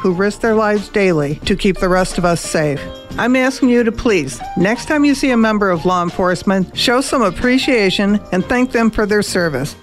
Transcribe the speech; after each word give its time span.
who 0.00 0.12
risk 0.12 0.40
their 0.40 0.54
lives 0.54 0.88
daily 0.88 1.36
to 1.44 1.54
keep 1.54 1.76
the 1.76 1.88
rest 1.88 2.18
of 2.18 2.24
us 2.24 2.40
safe. 2.40 2.80
I'm 3.18 3.36
asking 3.36 3.68
you 3.68 3.84
to 3.84 3.92
please, 3.92 4.40
next 4.56 4.86
time 4.86 5.04
you 5.04 5.14
see 5.14 5.30
a 5.30 5.36
member 5.36 5.70
of 5.70 5.84
law 5.84 6.02
enforcement, 6.02 6.76
show 6.76 7.00
some 7.00 7.22
appreciation 7.22 8.18
and 8.32 8.44
thank 8.44 8.72
them 8.72 8.90
for 8.90 9.04
their 9.04 9.22
service. 9.22 9.76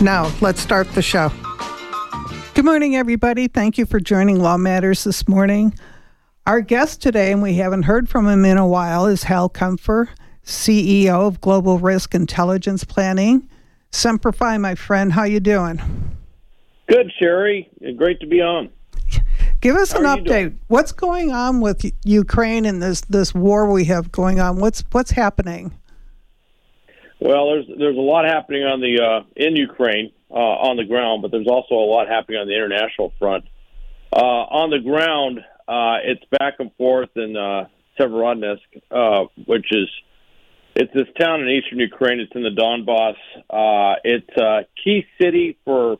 Now, 0.00 0.32
let's 0.40 0.60
start 0.60 0.90
the 0.92 1.02
show. 1.02 1.32
Good 2.54 2.64
morning, 2.64 2.96
everybody. 2.96 3.48
Thank 3.48 3.78
you 3.78 3.86
for 3.86 3.98
joining 3.98 4.38
Law 4.38 4.56
Matters 4.56 5.04
this 5.04 5.26
morning. 5.26 5.74
Our 6.46 6.60
guest 6.60 7.02
today, 7.02 7.32
and 7.32 7.42
we 7.42 7.54
haven't 7.54 7.82
heard 7.82 8.08
from 8.08 8.28
him 8.28 8.44
in 8.44 8.58
a 8.58 8.66
while, 8.66 9.06
is 9.06 9.24
Hal 9.24 9.50
Kempfer, 9.50 10.08
CEO 10.44 11.26
of 11.26 11.40
Global 11.40 11.78
Risk 11.78 12.14
Intelligence 12.14 12.84
Planning. 12.84 13.48
Semper 13.90 14.32
Fi, 14.32 14.56
my 14.58 14.74
friend. 14.74 15.12
How 15.12 15.24
you 15.24 15.40
doing? 15.40 15.80
Good, 16.88 17.12
Sherry. 17.18 17.68
Great 17.96 18.20
to 18.20 18.26
be 18.26 18.40
on. 18.40 18.70
Give 19.60 19.76
us 19.76 19.92
Hal 19.92 20.06
an 20.06 20.24
update. 20.24 20.56
What's 20.68 20.92
going 20.92 21.32
on 21.32 21.60
with 21.60 21.84
Ukraine 22.04 22.64
and 22.64 22.82
this 22.82 23.00
this 23.02 23.34
war 23.34 23.70
we 23.70 23.84
have 23.86 24.12
going 24.12 24.40
on? 24.40 24.60
What's 24.60 24.84
what's 24.92 25.10
happening? 25.10 25.72
Well, 27.20 27.50
there's 27.50 27.66
there's 27.78 27.96
a 27.96 28.00
lot 28.00 28.24
happening 28.24 28.62
on 28.62 28.80
the 28.80 29.02
uh, 29.02 29.24
in 29.34 29.56
Ukraine 29.56 30.12
uh, 30.30 30.34
on 30.34 30.76
the 30.76 30.84
ground, 30.84 31.22
but 31.22 31.32
there's 31.32 31.48
also 31.48 31.74
a 31.74 31.88
lot 31.88 32.08
happening 32.08 32.38
on 32.40 32.46
the 32.46 32.54
international 32.54 33.12
front. 33.18 33.44
Uh, 34.12 34.20
on 34.20 34.70
the 34.70 34.78
ground, 34.78 35.40
uh, 35.66 35.98
it's 36.04 36.24
back 36.38 36.54
and 36.60 36.72
forth 36.76 37.10
in 37.16 37.36
uh, 37.36 37.66
Severodonetsk, 37.98 38.58
uh, 38.90 39.26
which 39.46 39.66
is 39.72 39.88
it's 40.76 40.92
this 40.94 41.08
town 41.18 41.40
in 41.40 41.48
eastern 41.48 41.80
Ukraine. 41.80 42.20
It's 42.20 42.32
in 42.36 42.42
the 42.42 42.50
Donbass. 42.50 43.16
Uh, 43.50 43.98
it's 44.04 44.36
a 44.36 44.66
key 44.82 45.04
city 45.20 45.58
for 45.64 45.98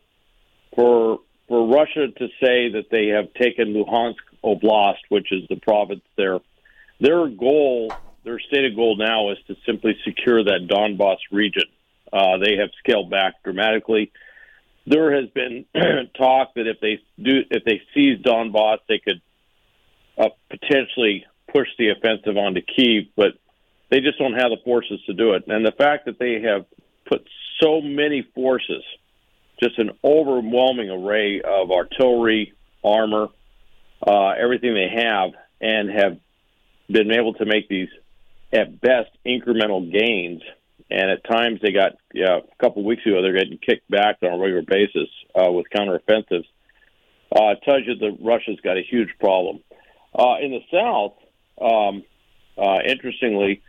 for 0.77 1.18
for 1.48 1.66
Russia 1.66 2.09
to 2.09 2.29
say 2.43 2.70
that 2.73 2.87
they 2.91 3.09
have 3.09 3.33
taken 3.34 3.75
Luhansk 3.75 4.16
Oblast, 4.45 4.98
which 5.09 5.33
is 5.33 5.48
the 5.48 5.57
province 5.57 6.02
there. 6.16 6.38
Their 7.01 7.29
goal, 7.29 7.93
their 8.24 8.38
stated 8.38 8.77
goal 8.77 8.96
now, 8.96 9.30
is 9.30 9.38
to 9.49 9.57
simply 9.66 9.96
secure 10.05 10.45
that 10.45 10.68
Donbass 10.68 11.18
region. 11.32 11.65
Uh, 12.13 12.38
they 12.38 12.57
have 12.57 12.71
scaled 12.79 13.10
back 13.10 13.43
dramatically. 13.43 14.13
There 14.87 15.15
has 15.15 15.29
been 15.30 15.65
talk 16.16 16.55
that 16.55 16.66
if 16.66 16.80
they 16.80 17.01
do, 17.23 17.43
if 17.51 17.65
they 17.65 17.83
seize 17.95 18.18
Donbass, 18.23 18.79
they 18.88 18.99
could 18.99 19.21
uh, 20.18 20.29
potentially 20.51 21.27
push 21.52 21.68
the 21.79 21.90
offensive 21.90 22.37
onto 22.37 22.60
Kiev, 22.60 23.05
but 23.16 23.33
they 23.90 24.01
just 24.01 24.18
don't 24.18 24.35
have 24.35 24.51
the 24.51 24.59
forces 24.65 25.01
to 25.07 25.15
do 25.15 25.33
it. 25.33 25.45
And 25.46 25.65
the 25.65 25.73
fact 25.73 26.07
that 26.07 26.18
they 26.18 26.43
have 26.43 26.66
put 27.07 27.27
so 27.60 27.80
many 27.80 28.27
forces 28.35 28.83
just 29.60 29.78
an 29.78 29.90
overwhelming 30.04 30.90
array 30.90 31.40
of 31.40 31.70
artillery, 31.70 32.54
armor, 32.84 33.28
uh, 34.06 34.28
everything 34.30 34.74
they 34.74 35.02
have, 35.02 35.30
and 35.60 35.90
have 35.90 36.18
been 36.88 37.10
able 37.10 37.34
to 37.34 37.45
make 37.45 37.68
these, 37.68 37.88
at 38.52 38.80
best, 38.80 39.10
incremental 39.26 39.90
gains. 39.90 40.42
And 40.90 41.10
at 41.10 41.24
times 41.24 41.60
they 41.60 41.73
got, 41.73 41.92
yeah, 42.15 42.38
a 42.38 42.62
couple 42.62 42.82
weeks 42.84 43.04
ago, 43.04 43.20
they're 43.20 43.34
getting 43.34 43.59
kicked 43.59 43.90
back 43.90 44.18
on 44.23 44.32
a 44.32 44.38
regular 44.38 44.62
basis 44.62 45.09
uh, 45.34 45.50
with 45.50 45.66
counteroffensives. 45.74 46.46
Uh, 47.30 47.52
it 47.52 47.62
tells 47.62 47.82
you 47.87 47.95
that 47.96 48.16
Russia's 48.22 48.59
got 48.62 48.78
a 48.78 48.82
huge 48.82 49.10
problem. 49.20 49.60
Uh, 50.15 50.37
in 50.40 50.50
the 50.50 50.60
south, 50.72 51.15
um, 51.60 52.04
uh, 52.56 52.78
interestingly, 52.87 53.60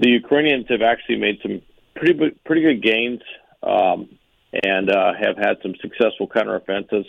the 0.00 0.10
Ukrainians 0.10 0.66
have 0.68 0.82
actually 0.82 1.16
made 1.16 1.38
some 1.40 1.62
pretty 1.94 2.30
pretty 2.44 2.62
good 2.62 2.82
gains. 2.82 3.20
Um, 3.62 4.18
and 4.62 4.90
uh, 4.90 5.12
have 5.20 5.36
had 5.36 5.56
some 5.62 5.74
successful 5.80 6.28
counteroffensives 6.28 7.06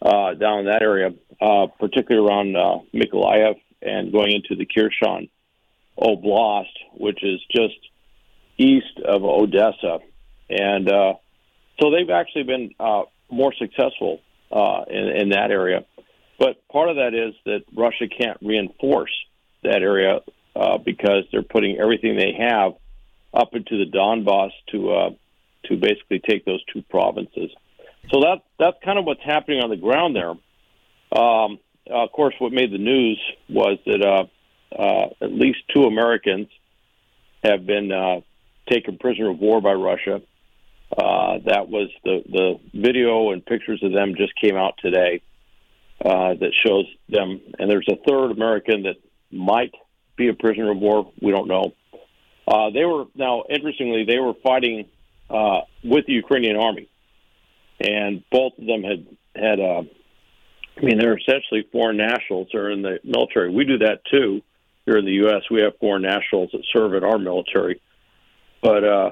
uh, 0.00 0.34
down 0.34 0.60
in 0.60 0.64
that 0.66 0.82
area, 0.82 1.10
uh, 1.40 1.66
particularly 1.78 2.26
around 2.26 2.56
uh, 2.56 2.78
Mykolaiv 2.94 3.54
and 3.80 4.12
going 4.12 4.32
into 4.32 4.56
the 4.56 4.66
Kherson 4.66 5.28
Oblast, 5.98 6.72
which 6.94 7.22
is 7.22 7.40
just 7.54 7.78
east 8.58 8.98
of 9.04 9.24
Odessa. 9.24 9.98
And 10.48 10.90
uh, 10.90 11.14
so 11.80 11.90
they've 11.90 12.10
actually 12.10 12.44
been 12.44 12.70
uh, 12.78 13.02
more 13.30 13.52
successful 13.58 14.20
uh, 14.50 14.84
in, 14.88 15.08
in 15.22 15.28
that 15.30 15.50
area. 15.50 15.84
But 16.38 16.66
part 16.68 16.88
of 16.88 16.96
that 16.96 17.14
is 17.14 17.34
that 17.44 17.60
Russia 17.74 18.06
can't 18.08 18.38
reinforce 18.42 19.12
that 19.62 19.82
area 19.82 20.20
uh, 20.56 20.78
because 20.78 21.24
they're 21.30 21.42
putting 21.42 21.78
everything 21.78 22.16
they 22.16 22.34
have 22.38 22.72
up 23.32 23.54
into 23.54 23.78
the 23.78 23.90
Donbass 23.90 24.50
to 24.72 24.90
uh, 24.90 25.10
to 25.64 25.76
basically 25.76 26.20
take 26.20 26.44
those 26.44 26.62
two 26.72 26.82
provinces. 26.82 27.50
So 28.10 28.20
that 28.20 28.42
that's 28.58 28.76
kind 28.84 28.98
of 28.98 29.04
what's 29.04 29.22
happening 29.24 29.60
on 29.62 29.70
the 29.70 29.76
ground 29.76 30.16
there. 30.16 30.30
Um, 31.18 31.58
uh, 31.90 32.04
of 32.04 32.12
course, 32.12 32.34
what 32.38 32.52
made 32.52 32.72
the 32.72 32.78
news 32.78 33.20
was 33.48 33.78
that 33.86 34.02
uh, 34.02 34.24
uh, 34.80 35.08
at 35.20 35.32
least 35.32 35.58
two 35.72 35.84
Americans 35.84 36.48
have 37.42 37.66
been 37.66 37.92
uh, 37.92 38.20
taken 38.70 38.98
prisoner 38.98 39.30
of 39.30 39.38
war 39.38 39.60
by 39.60 39.72
Russia. 39.72 40.22
Uh, 40.96 41.38
that 41.46 41.68
was 41.68 41.88
the 42.04 42.22
the 42.28 42.60
video 42.74 43.30
and 43.32 43.44
pictures 43.44 43.82
of 43.82 43.92
them 43.92 44.14
just 44.16 44.32
came 44.40 44.56
out 44.56 44.74
today 44.78 45.22
uh, 46.04 46.34
that 46.34 46.52
shows 46.66 46.86
them, 47.08 47.40
and 47.58 47.70
there's 47.70 47.88
a 47.88 47.96
third 48.08 48.30
American 48.30 48.82
that 48.82 48.96
might 49.30 49.72
be 50.16 50.28
a 50.28 50.34
prisoner 50.34 50.70
of 50.70 50.78
war. 50.78 51.10
We 51.20 51.32
don't 51.32 51.48
know. 51.48 51.72
they 52.74 52.84
were 52.84 53.06
now 53.14 53.44
interestingly 53.48 54.04
they 54.04 54.18
were 54.18 54.34
fighting 54.42 54.86
uh, 55.32 55.62
with 55.82 56.06
the 56.06 56.12
Ukrainian 56.12 56.56
army, 56.56 56.88
and 57.80 58.22
both 58.30 58.52
of 58.58 58.66
them 58.66 58.82
had 58.82 59.06
had. 59.34 59.60
Uh, 59.60 59.82
I 60.74 60.84
mean, 60.84 60.98
they're 60.98 61.18
essentially 61.18 61.68
foreign 61.70 61.98
nationals. 61.98 62.48
They're 62.50 62.70
in 62.70 62.80
the 62.80 62.98
military. 63.04 63.50
We 63.50 63.64
do 63.64 63.78
that 63.78 64.00
too 64.10 64.40
here 64.86 64.96
in 64.96 65.04
the 65.04 65.12
U.S. 65.12 65.42
We 65.50 65.60
have 65.60 65.76
foreign 65.78 66.02
nationals 66.02 66.50
that 66.52 66.62
serve 66.72 66.94
in 66.94 67.04
our 67.04 67.18
military, 67.18 67.80
but 68.62 68.84
uh, 68.84 69.10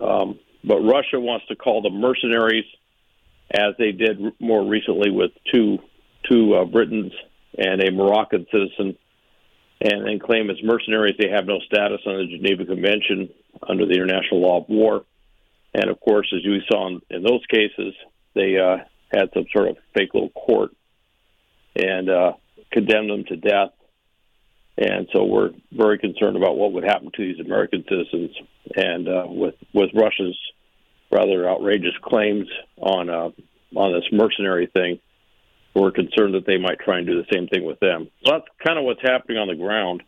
um, 0.00 0.38
but 0.64 0.80
Russia 0.80 1.18
wants 1.18 1.46
to 1.46 1.56
call 1.56 1.82
them 1.82 2.00
mercenaries, 2.00 2.64
as 3.50 3.74
they 3.78 3.92
did 3.92 4.20
more 4.38 4.64
recently 4.66 5.10
with 5.10 5.32
two 5.52 5.78
two 6.28 6.54
uh, 6.54 6.64
Britons 6.64 7.12
and 7.58 7.82
a 7.82 7.90
Moroccan 7.90 8.46
citizen, 8.52 8.96
and 9.80 10.06
then 10.06 10.18
claim 10.18 10.50
as 10.50 10.56
mercenaries 10.62 11.16
they 11.18 11.30
have 11.30 11.46
no 11.46 11.58
status 11.60 12.00
under 12.06 12.26
the 12.26 12.36
Geneva 12.36 12.64
Convention 12.64 13.30
under 13.68 13.86
the 13.86 13.94
international 13.94 14.40
law 14.40 14.60
of 14.60 14.68
war. 14.68 15.04
And 15.74 15.88
of 15.88 16.00
course, 16.00 16.32
as 16.34 16.44
you 16.44 16.58
saw 16.70 16.88
in, 16.88 17.00
in 17.10 17.22
those 17.22 17.44
cases, 17.50 17.94
they 18.34 18.56
uh, 18.58 18.78
had 19.12 19.30
some 19.34 19.44
sort 19.54 19.68
of 19.68 19.76
fake 19.94 20.10
little 20.14 20.30
court 20.30 20.70
and 21.76 22.10
uh, 22.10 22.32
condemned 22.72 23.10
them 23.10 23.24
to 23.24 23.36
death. 23.36 23.70
And 24.76 25.08
so 25.12 25.24
we're 25.24 25.50
very 25.72 25.98
concerned 25.98 26.36
about 26.36 26.56
what 26.56 26.72
would 26.72 26.84
happen 26.84 27.10
to 27.14 27.22
these 27.22 27.44
American 27.44 27.84
citizens. 27.88 28.30
And 28.74 29.08
uh, 29.08 29.24
with 29.26 29.54
with 29.74 29.90
Russia's 29.94 30.38
rather 31.10 31.48
outrageous 31.48 31.94
claims 32.02 32.48
on 32.76 33.10
uh, 33.10 33.30
on 33.76 33.92
this 33.92 34.08
mercenary 34.10 34.68
thing, 34.72 34.98
we're 35.74 35.90
concerned 35.90 36.34
that 36.34 36.46
they 36.46 36.56
might 36.56 36.78
try 36.78 36.98
and 36.98 37.06
do 37.06 37.22
the 37.22 37.28
same 37.32 37.46
thing 37.48 37.64
with 37.64 37.78
them. 37.80 38.08
So 38.24 38.32
that's 38.32 38.46
kind 38.66 38.78
of 38.78 38.84
what's 38.84 39.02
happening 39.02 39.38
on 39.38 39.48
the 39.48 39.54
ground. 39.54 40.02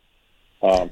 Um, 0.63 0.91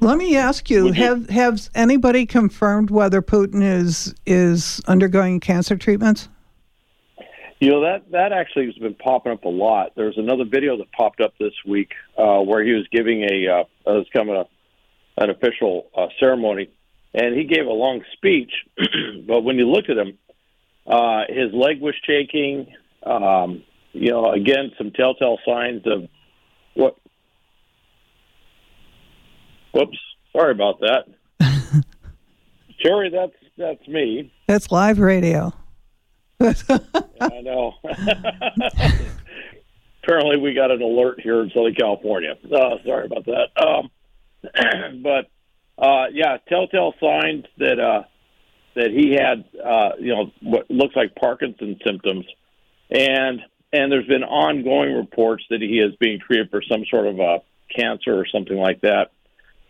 let 0.00 0.18
me 0.18 0.36
ask 0.36 0.70
you: 0.70 0.92
Have 0.92 1.28
has 1.30 1.70
anybody 1.74 2.26
confirmed 2.26 2.90
whether 2.90 3.22
Putin 3.22 3.62
is 3.62 4.14
is 4.26 4.80
undergoing 4.86 5.40
cancer 5.40 5.76
treatments? 5.76 6.28
You 7.60 7.70
know 7.70 7.80
that 7.80 8.10
that 8.12 8.32
actually 8.32 8.66
has 8.66 8.76
been 8.76 8.94
popping 8.94 9.32
up 9.32 9.44
a 9.44 9.48
lot. 9.48 9.92
There's 9.96 10.16
another 10.16 10.44
video 10.44 10.76
that 10.76 10.92
popped 10.92 11.20
up 11.20 11.34
this 11.40 11.54
week 11.66 11.90
uh, 12.16 12.38
where 12.40 12.64
he 12.64 12.72
was 12.72 12.86
giving 12.92 13.22
a 13.22 13.48
uh, 13.48 13.64
was 13.86 14.06
kind 14.12 14.30
of 14.30 14.46
a, 14.46 15.24
an 15.24 15.30
official 15.30 15.88
uh, 15.96 16.06
ceremony, 16.20 16.70
and 17.14 17.36
he 17.36 17.44
gave 17.44 17.66
a 17.66 17.72
long 17.72 18.02
speech. 18.12 18.52
but 19.26 19.42
when 19.42 19.56
you 19.56 19.68
look 19.68 19.86
at 19.88 19.98
him, 19.98 20.16
uh, 20.86 21.22
his 21.28 21.52
leg 21.52 21.80
was 21.80 21.94
shaking. 22.06 22.72
Um, 23.04 23.64
you 23.92 24.10
know, 24.10 24.30
again, 24.30 24.70
some 24.78 24.92
telltale 24.92 25.38
signs 25.44 25.82
of 25.86 26.08
what 26.74 26.96
Whoops, 29.72 29.98
sorry 30.32 30.52
about 30.52 30.80
that. 30.80 31.04
Sherry, 32.80 33.10
that's 33.10 33.32
that's 33.56 33.86
me. 33.88 34.32
That's 34.46 34.70
live 34.70 34.98
radio. 34.98 35.52
I 36.40 37.40
know. 37.42 37.74
Apparently, 40.02 40.38
we 40.38 40.54
got 40.54 40.70
an 40.70 40.80
alert 40.80 41.20
here 41.20 41.42
in 41.42 41.50
Southern 41.50 41.74
California. 41.74 42.36
Uh, 42.44 42.76
sorry 42.86 43.06
about 43.06 43.26
that. 43.26 43.48
Um, 43.60 43.90
but 45.02 45.28
uh, 45.84 46.06
yeah, 46.12 46.38
telltale 46.48 46.94
signs 47.00 47.44
that 47.58 47.80
uh, 47.80 48.04
that 48.74 48.90
he 48.92 49.12
had, 49.12 49.44
uh, 49.62 49.90
you 49.98 50.14
know, 50.14 50.30
what 50.40 50.70
looks 50.70 50.94
like 50.94 51.14
Parkinson's 51.16 51.78
symptoms, 51.84 52.26
and 52.90 53.40
and 53.72 53.92
there's 53.92 54.06
been 54.06 54.24
ongoing 54.24 54.94
reports 54.94 55.44
that 55.50 55.60
he 55.60 55.78
is 55.80 55.94
being 56.00 56.20
treated 56.20 56.50
for 56.50 56.62
some 56.62 56.84
sort 56.90 57.06
of 57.06 57.18
a 57.18 57.42
cancer 57.76 58.16
or 58.16 58.26
something 58.26 58.56
like 58.56 58.80
that. 58.82 59.10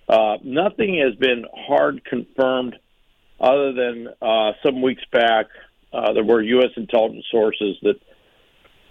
Uh, 0.08 0.36
nothing 0.42 0.98
has 1.04 1.14
been 1.16 1.44
hard 1.54 2.04
confirmed 2.04 2.76
other 3.40 3.72
than 3.72 4.08
uh, 4.22 4.52
some 4.64 4.82
weeks 4.82 5.02
back 5.12 5.46
uh, 5.92 6.12
there 6.12 6.24
were 6.24 6.42
U.S. 6.42 6.70
intelligence 6.76 7.24
sources 7.30 7.76
that 7.82 7.96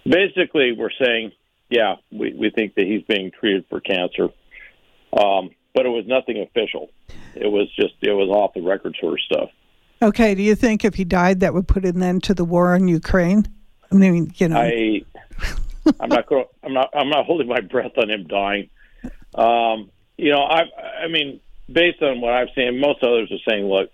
basically 0.04 0.72
were 0.72 0.92
saying 1.00 1.32
yeah, 1.70 1.96
we, 2.10 2.32
we 2.34 2.50
think 2.50 2.74
that 2.74 2.86
he's 2.86 3.02
being 3.02 3.30
treated 3.30 3.66
for 3.68 3.80
cancer. 3.80 4.28
Um, 5.12 5.50
but 5.74 5.86
it 5.86 5.90
was 5.90 6.04
nothing 6.06 6.40
official. 6.40 6.90
It 7.34 7.46
was 7.46 7.68
just 7.76 7.94
it 8.00 8.12
was 8.12 8.28
off 8.30 8.54
the 8.54 8.62
record 8.62 8.96
sort 9.00 9.14
of 9.14 9.20
stuff. 9.20 9.50
Okay. 10.00 10.34
Do 10.34 10.42
you 10.42 10.54
think 10.54 10.84
if 10.84 10.94
he 10.94 11.04
died, 11.04 11.40
that 11.40 11.54
would 11.54 11.68
put 11.68 11.84
an 11.84 12.02
end 12.02 12.22
to 12.24 12.34
the 12.34 12.44
war 12.44 12.74
in 12.74 12.88
Ukraine? 12.88 13.46
I 13.90 13.94
mean, 13.94 14.32
you 14.36 14.48
know, 14.48 14.60
I 14.60 15.02
I'm 16.00 16.08
not. 16.08 16.26
I'm 16.62 16.74
not. 16.74 16.90
I'm 16.94 17.08
not 17.08 17.26
holding 17.26 17.48
my 17.48 17.60
breath 17.60 17.92
on 17.96 18.10
him 18.10 18.26
dying. 18.26 18.68
Um, 19.34 19.90
you 20.18 20.30
know, 20.32 20.42
I. 20.42 20.64
I 21.04 21.08
mean, 21.08 21.40
based 21.70 22.02
on 22.02 22.20
what 22.20 22.32
I've 22.32 22.48
seen, 22.54 22.80
most 22.80 23.02
others 23.02 23.30
are 23.30 23.50
saying, 23.50 23.64
look, 23.66 23.90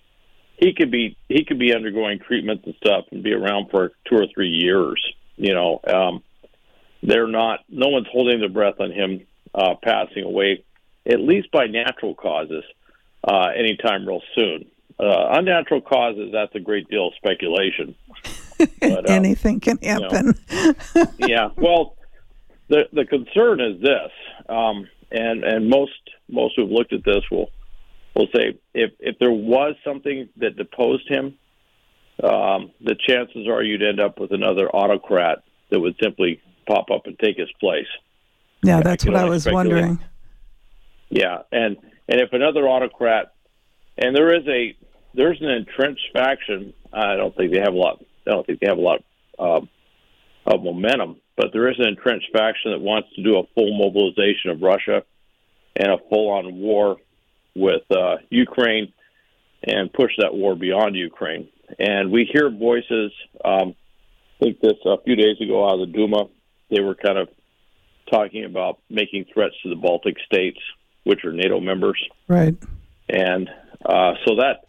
he 0.57 0.73
could 0.73 0.91
be 0.91 1.17
he 1.29 1.45
could 1.45 1.59
be 1.59 1.75
undergoing 1.75 2.19
treatments 2.19 2.65
and 2.67 2.75
stuff 2.77 3.05
and 3.13 3.23
be 3.23 3.33
around 3.33 3.71
for 3.71 3.93
two 4.09 4.17
or 4.17 4.27
three 4.35 4.49
years. 4.49 5.03
You 5.37 5.55
know, 5.55 5.81
um, 5.87 6.23
they're 7.03 7.29
not. 7.29 7.61
No 7.69 7.89
one's 7.89 8.07
holding 8.11 8.41
their 8.41 8.49
breath 8.49 8.81
on 8.81 8.91
him 8.91 9.27
uh, 9.55 9.75
passing 9.83 10.25
away, 10.25 10.65
at 11.07 11.21
least 11.21 11.51
by 11.51 11.67
natural 11.67 12.15
causes, 12.15 12.65
uh, 13.27 13.49
anytime 13.57 14.07
real 14.07 14.23
soon. 14.35 14.67
Uh, 14.99 15.31
unnatural 15.33 15.81
causes, 15.81 16.31
that's 16.33 16.55
a 16.55 16.61
great 16.61 16.89
deal 16.89 17.09
of 17.09 17.15
speculation. 17.17 17.95
But, 18.81 19.11
um, 19.11 19.17
Anything 19.17 19.59
can 19.59 19.79
happen. 19.79 20.39
You 20.49 20.75
know, 20.95 21.07
yeah. 21.19 21.49
Well, 21.57 21.97
the 22.69 22.85
the 22.93 23.05
concern 23.05 23.61
is 23.61 23.83
this, 23.83 24.13
um, 24.49 24.89
and 25.11 25.43
and 25.43 25.69
most 25.69 25.99
most 26.29 26.55
who've 26.57 26.71
looked 26.71 26.93
at 26.93 27.05
this 27.05 27.23
will 27.31 27.51
will 28.15 28.29
say 28.35 28.59
if 28.73 28.93
if 29.01 29.19
there 29.19 29.33
was 29.33 29.75
something 29.85 30.29
that 30.37 30.57
deposed 30.57 31.09
him, 31.09 31.35
um, 32.23 32.71
the 32.81 32.97
chances 33.07 33.47
are 33.49 33.63
you'd 33.63 33.83
end 33.83 34.01
up 34.01 34.19
with 34.19 34.33
another 34.33 34.69
autocrat 34.69 35.43
that 35.71 35.81
would 35.81 35.97
simply 36.03 36.41
pop 36.67 36.91
up 36.91 37.07
and 37.07 37.19
take 37.19 37.37
his 37.37 37.51
place. 37.61 37.87
Yeah, 38.63 38.81
that's 38.81 39.05
what 39.05 39.17
I 39.17 39.25
was 39.25 39.47
wondering. 39.47 39.99
Yeah, 41.11 41.43
and 41.53 41.77
and 42.09 42.21
if 42.21 42.33
another 42.33 42.69
autocrat, 42.69 43.33
and 43.99 44.17
there 44.17 44.35
is 44.35 44.47
a 44.49 44.77
there's 45.15 45.41
an 45.41 45.49
entrenched 45.49 46.09
faction. 46.13 46.73
I 46.93 47.17
don't 47.17 47.37
think 47.37 47.53
they 47.53 47.61
have 47.61 47.75
a 47.75 47.77
lot. 47.77 48.03
I 48.27 48.31
don't 48.31 48.47
think 48.47 48.61
they 48.61 48.69
have 48.69 48.79
a 48.79 48.81
lot 48.81 49.05
um, 49.39 49.69
of 50.47 50.63
momentum, 50.63 51.17
but 51.37 51.49
there 51.53 51.69
is 51.69 51.79
an 51.79 51.87
entrenched 51.87 52.31
faction 52.33 52.71
that 52.71 52.81
wants 52.81 53.09
to 53.17 53.23
do 53.23 53.37
a 53.37 53.43
full 53.55 53.77
mobilization 53.77 54.51
of 54.51 54.63
Russia 54.63 55.03
and 55.77 55.91
a 55.91 55.99
full-on 56.09 56.59
war 56.59 56.97
with 57.55 57.83
uh, 57.91 58.17
Ukraine 58.31 58.93
and 59.63 59.93
push 59.93 60.13
that 60.19 60.35
war 60.35 60.55
beyond 60.55 60.95
Ukraine. 60.95 61.49
And 61.79 62.11
we 62.13 62.29
hear 62.31 62.51
voices. 62.51 63.13
Um, 63.45 63.75
I 64.41 64.45
think 64.45 64.61
this 64.61 64.75
a 64.85 65.01
few 65.03 65.17
days 65.17 65.41
ago 65.41 65.67
out 65.67 65.81
of 65.81 65.81
the 65.81 65.93
Duma, 65.93 66.27
they 66.71 66.81
were 66.81 66.95
kind 66.95 67.19
of 67.19 67.29
talking 68.11 68.45
about 68.45 68.79
making 68.91 69.27
threats 69.33 69.55
to 69.63 69.71
the 69.71 69.77
Baltic 69.77 70.17
states, 70.27 70.59
which 71.05 71.25
are 71.25 71.33
NATO 71.33 71.61
members. 71.61 72.03
Right. 72.29 72.57
And 73.09 73.49
uh, 73.85 74.15
so 74.27 74.37
that 74.37 74.67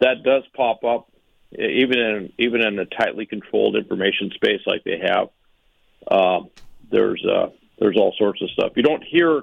that 0.00 0.22
does 0.24 0.44
pop 0.54 0.84
up, 0.84 1.10
even 1.52 1.98
in 1.98 2.32
even 2.38 2.64
in 2.64 2.78
a 2.78 2.86
tightly 2.86 3.26
controlled 3.26 3.76
information 3.76 4.30
space 4.34 4.60
like 4.66 4.84
they 4.84 5.00
have. 5.02 5.28
Uh, 6.06 6.40
there's 6.90 7.24
uh, 7.24 7.48
there's 7.78 7.96
all 7.96 8.14
sorts 8.18 8.40
of 8.42 8.50
stuff. 8.50 8.72
You 8.76 8.82
don't 8.82 9.04
hear 9.04 9.42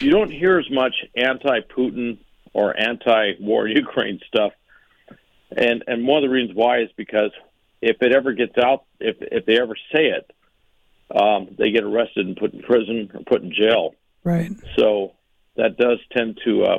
you 0.00 0.10
don't 0.10 0.30
hear 0.30 0.58
as 0.58 0.70
much 0.70 0.94
anti-Putin 1.16 2.18
or 2.52 2.78
anti-war 2.78 3.68
Ukraine 3.84 4.20
stuff, 4.28 4.52
and 5.56 5.84
and 5.86 6.06
one 6.06 6.22
of 6.22 6.28
the 6.28 6.34
reasons 6.34 6.56
why 6.56 6.80
is 6.80 6.88
because 6.96 7.30
if 7.80 7.96
it 8.00 8.12
ever 8.14 8.32
gets 8.32 8.56
out, 8.58 8.84
if 9.00 9.16
if 9.20 9.46
they 9.46 9.60
ever 9.60 9.76
say 9.94 10.06
it, 10.06 10.30
um, 11.14 11.54
they 11.58 11.70
get 11.70 11.84
arrested 11.84 12.26
and 12.26 12.36
put 12.36 12.52
in 12.52 12.62
prison 12.62 13.10
or 13.14 13.20
put 13.24 13.42
in 13.42 13.52
jail. 13.52 13.94
Right. 14.22 14.52
So 14.78 15.12
that 15.56 15.76
does 15.76 15.98
tend 16.16 16.40
to, 16.44 16.64
uh, 16.64 16.78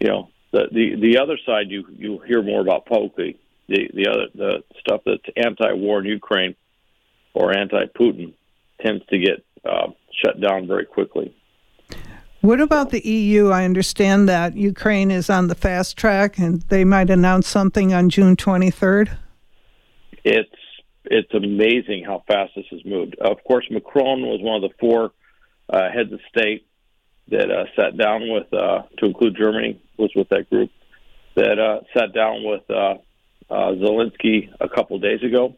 you 0.00 0.08
know, 0.08 0.28
the, 0.52 0.64
the 0.72 0.96
the 1.00 1.18
other 1.18 1.38
side 1.46 1.70
you 1.70 1.84
you 1.96 2.18
hear 2.26 2.42
more 2.42 2.60
about 2.60 2.86
publicly. 2.86 3.38
The 3.68 3.88
the 3.94 4.08
other 4.08 4.26
the 4.34 4.62
stuff 4.80 5.02
that's 5.04 5.22
anti-war 5.36 6.00
in 6.00 6.06
Ukraine 6.06 6.54
or 7.34 7.56
anti-Putin 7.56 8.34
tends 8.80 9.04
to 9.06 9.18
get 9.18 9.44
uh, 9.64 9.88
shut 10.24 10.40
down 10.40 10.66
very 10.66 10.86
quickly. 10.86 11.34
What 12.46 12.60
about 12.60 12.90
the 12.90 13.00
EU? 13.04 13.48
I 13.48 13.64
understand 13.64 14.28
that 14.28 14.56
Ukraine 14.56 15.10
is 15.10 15.28
on 15.28 15.48
the 15.48 15.56
fast 15.56 15.96
track, 15.96 16.38
and 16.38 16.62
they 16.68 16.84
might 16.84 17.10
announce 17.10 17.48
something 17.48 17.92
on 17.92 18.08
June 18.08 18.36
23rd. 18.36 19.18
It's 20.22 20.48
it's 21.06 21.34
amazing 21.34 22.04
how 22.04 22.22
fast 22.28 22.52
this 22.54 22.66
has 22.70 22.84
moved. 22.84 23.16
Of 23.16 23.42
course, 23.42 23.66
Macron 23.68 24.22
was 24.22 24.40
one 24.40 24.62
of 24.62 24.70
the 24.70 24.76
four 24.78 25.10
uh, 25.68 25.90
heads 25.90 26.12
of 26.12 26.20
state 26.28 26.68
that 27.32 27.50
uh, 27.50 27.64
sat 27.74 27.96
down 27.96 28.28
with, 28.28 28.54
uh, 28.54 28.82
to 28.98 29.06
include 29.06 29.36
Germany, 29.36 29.82
was 29.98 30.12
with 30.14 30.28
that 30.28 30.48
group 30.48 30.70
that 31.34 31.58
uh, 31.58 31.80
sat 31.98 32.14
down 32.14 32.44
with 32.44 32.62
uh, 32.70 32.94
uh, 33.50 33.72
Zelensky 33.72 34.50
a 34.60 34.68
couple 34.68 34.96
days 35.00 35.24
ago, 35.24 35.56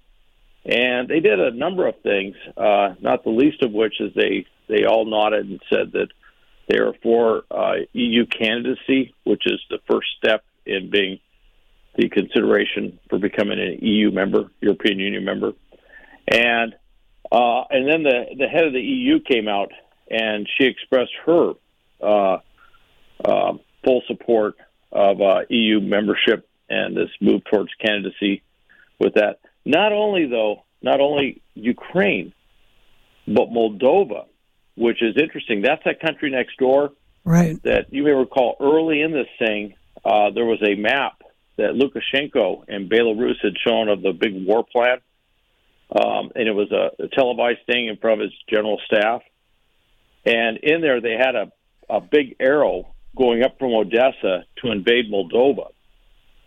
and 0.65 1.07
they 1.07 1.21
did 1.21 1.39
a 1.39 1.51
number 1.51 1.87
of 1.87 2.01
things. 2.01 2.35
Not 2.57 3.25
the 3.25 3.31
least 3.31 3.63
of 3.63 3.73
which 3.73 4.01
is 4.01 4.15
they 4.15 4.47
they 4.71 4.87
all 4.87 5.05
nodded 5.05 5.51
and 5.51 5.61
said 5.69 5.93
that 5.93 6.09
they 6.69 6.79
are 6.79 6.93
for 7.03 7.45
uh, 7.51 7.75
EU 7.93 8.27
candidacy, 8.27 9.15
which 9.25 9.43
is 9.47 9.61
the 9.71 9.79
first 9.91 10.09
step 10.19 10.45
in 10.67 10.91
being 10.91 11.19
the 11.97 12.09
consideration 12.09 12.99
for 13.09 13.19
becoming 13.19 13.59
an 13.59 13.79
EU 13.81 14.11
member, 14.11 14.51
European 14.61 14.99
Union 14.99 15.25
member, 15.25 15.53
and 16.29 16.75
uh, 17.33 17.63
and 17.71 17.89
then 17.89 18.03
the 18.03 18.27
the 18.37 18.47
head 18.47 18.65
of 18.65 18.73
the 18.73 18.81
EU 18.81 19.21
came 19.21 19.49
out 19.49 19.73
and 20.11 20.49
she 20.57 20.67
expressed 20.67 21.13
her 21.27 21.53
uh, 22.01 22.39
uh, 23.25 23.53
full 23.85 24.03
support 24.07 24.57
of 24.93 25.21
uh, 25.21 25.41
EU 25.49 25.81
membership 25.81 26.49
and 26.71 26.97
this 26.97 27.11
move 27.21 27.43
towards 27.45 27.71
candidacy 27.75 28.43
with 28.99 29.15
that. 29.15 29.41
Not 29.65 29.93
only, 29.93 30.27
though, 30.27 30.65
not 30.83 31.01
only 31.01 31.43
Ukraine, 31.55 32.33
but 33.27 33.51
Moldova, 33.51 34.27
which 34.79 35.03
is 35.03 35.17
interesting. 35.17 35.63
That's 35.63 35.83
that 35.85 36.01
country 36.01 36.31
next 36.31 36.57
door. 36.59 36.93
Right. 37.25 37.63
That 37.65 37.93
you 37.93 38.05
may 38.05 38.11
recall 38.11 38.57
early 38.61 39.03
in 39.03 39.13
this 39.13 39.27
thing, 39.39 39.75
uh, 40.05 40.31
there 40.31 40.47
was 40.47 40.63
a 40.63 40.75
map 40.77 41.23
that 41.57 41.73
Lukashenko 41.73 42.65
and 42.69 42.91
Belarus 42.91 43.35
had 43.43 43.55
shown 43.67 43.89
of 43.89 44.01
the 44.01 44.13
big 44.13 44.47
war 44.47 44.65
plan. 44.65 44.99
Um, 45.91 46.31
and 46.35 46.47
it 46.47 46.53
was 46.53 46.71
a, 46.71 47.03
a 47.03 47.09
televised 47.09 47.61
thing 47.67 47.89
in 47.89 47.97
front 47.97 48.21
of 48.21 48.27
his 48.27 48.35
general 48.49 48.81
staff. 48.87 49.23
And 50.25 50.59
in 50.59 50.81
there, 50.81 51.01
they 51.01 51.17
had 51.19 51.35
a, 51.35 51.53
a 51.89 52.01
big 52.01 52.37
arrow 52.39 52.95
going 53.17 53.43
up 53.43 53.59
from 53.59 53.73
Odessa 53.73 54.45
to 54.63 54.71
invade 54.71 55.11
Moldova. 55.11 55.69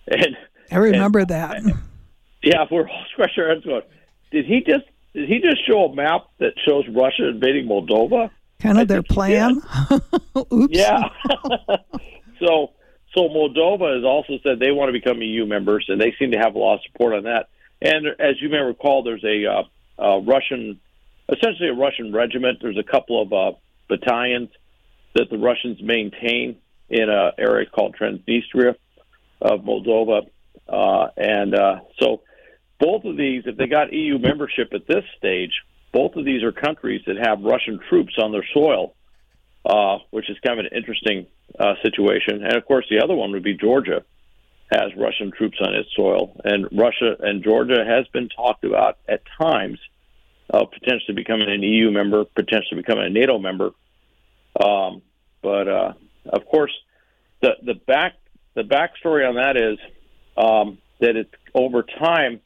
And 0.08 0.36
I 0.72 0.78
remember 0.78 1.20
and, 1.20 1.28
that. 1.28 1.58
And, 1.58 1.74
yeah, 2.44 2.66
we're 2.72 2.90
all 2.90 3.06
scratching 3.12 3.44
our 3.44 3.50
heads 3.50 3.64
going, 3.64 3.84
did 4.32 4.46
he 4.46 4.62
just 4.66 4.86
did 5.14 5.28
he 5.28 5.40
just 5.40 5.66
show 5.68 5.86
a 5.86 5.96
map 5.96 6.28
that 6.40 6.54
shows 6.68 6.86
Russia 6.90 7.30
invading 7.30 7.68
Moldova? 7.68 8.30
Kind 8.60 8.78
of 8.78 8.84
I 8.84 8.86
their 8.86 9.04
plan. 9.04 9.62
Oops. 10.54 10.68
Yeah. 10.70 11.10
so 12.40 12.72
so 13.14 13.28
Moldova 13.28 13.96
has 13.96 14.06
also 14.06 14.40
said 14.44 14.60
they 14.60 14.72
want 14.72 14.90
to 14.90 14.94
become 14.94 15.22
EU 15.22 15.46
members, 15.46 15.86
and 15.90 16.00
they 16.00 16.16
seem 16.18 16.32
to 16.32 16.38
have 16.38 16.56
a 16.56 16.60
lot 16.60 16.76
of 16.76 16.82
support 16.84 17.14
on 17.14 17.24
that. 17.24 17.50
And 17.82 18.08
as 18.20 18.42
you 18.42 18.50
may 18.50 18.60
recall, 18.60 19.04
there's 19.04 19.24
a, 19.24 19.46
uh, 19.46 19.64
a 19.98 20.22
Russian, 20.22 20.80
essentially 21.28 21.70
a 21.70 21.74
Russian 21.74 22.14
regiment. 22.14 22.60
There's 22.62 22.78
a 22.78 22.84
couple 22.84 23.22
of 23.22 23.34
uh, 23.34 23.58
battalions 23.90 24.50
that 25.16 25.30
the 25.30 25.38
Russians 25.38 25.82
maintain 25.82 26.58
in 26.90 27.10
an 27.10 27.32
area 27.38 27.66
called 27.66 27.96
Transnistria 28.00 28.76
of 29.42 29.62
Moldova. 29.62 30.28
Uh, 30.70 31.08
and 31.18 31.54
uh, 31.54 31.80
so 32.00 32.22
both 32.82 33.06
of 33.06 33.16
these, 33.16 33.44
if 33.46 33.56
they 33.58 33.68
got 33.68 33.94
EU 33.94 34.18
membership 34.18 34.74
at 34.74 34.88
this 34.88 35.06
stage, 35.18 35.54
both 35.94 36.16
of 36.16 36.26
these 36.26 36.44
are 36.44 36.52
countries 36.52 37.02
that 37.06 37.16
have 37.16 37.42
Russian 37.42 37.80
troops 37.88 38.16
on 38.22 38.32
their 38.32 38.46
soil, 38.54 38.96
uh, 39.66 40.00
which 40.10 40.30
is 40.30 40.38
kind 40.46 40.60
of 40.60 40.66
an 40.66 40.76
interesting 40.76 41.28
uh, 41.60 41.76
situation. 41.84 42.44
And 42.44 42.56
of 42.56 42.66
course, 42.66 42.88
the 42.90 43.04
other 43.04 43.14
one 43.14 43.32
would 43.32 43.44
be 43.44 43.56
Georgia 43.56 44.04
has 44.72 44.96
Russian 44.98 45.32
troops 45.32 45.58
on 45.62 45.76
its 45.76 45.90
soil, 45.96 46.36
and 46.44 46.68
Russia 46.72 47.16
and 47.20 47.44
Georgia 47.44 47.84
has 47.86 48.08
been 48.08 48.30
talked 48.30 48.64
about 48.64 48.98
at 49.08 49.22
times 49.38 49.80
uh, 50.52 50.66
potentially 50.66 51.14
becoming 51.14 51.50
an 51.50 51.62
EU 51.62 51.92
member, 51.92 52.24
potentially 52.24 52.82
becoming 52.82 53.06
a 53.06 53.10
NATO 53.10 53.38
member. 53.38 53.72
Um, 54.60 55.02
but 55.42 55.68
uh, 55.68 55.94
of 56.26 56.46
course, 56.46 56.72
the 57.42 57.52
the 57.64 57.74
back 57.74 58.14
the 58.54 58.64
backstory 58.64 59.28
on 59.28 59.36
that 59.36 59.58
is 59.58 59.78
um, 60.38 60.78
that 61.00 61.16
it's 61.16 61.34
over 61.54 61.84
time, 61.84 62.40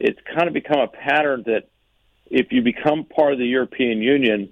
it's 0.00 0.18
kind 0.34 0.48
of 0.48 0.54
become 0.54 0.80
a 0.80 0.88
pattern 0.88 1.42
that 1.46 1.68
if 2.26 2.52
you 2.52 2.62
become 2.62 3.04
part 3.04 3.32
of 3.32 3.38
the 3.38 3.46
European 3.46 4.02
Union, 4.02 4.50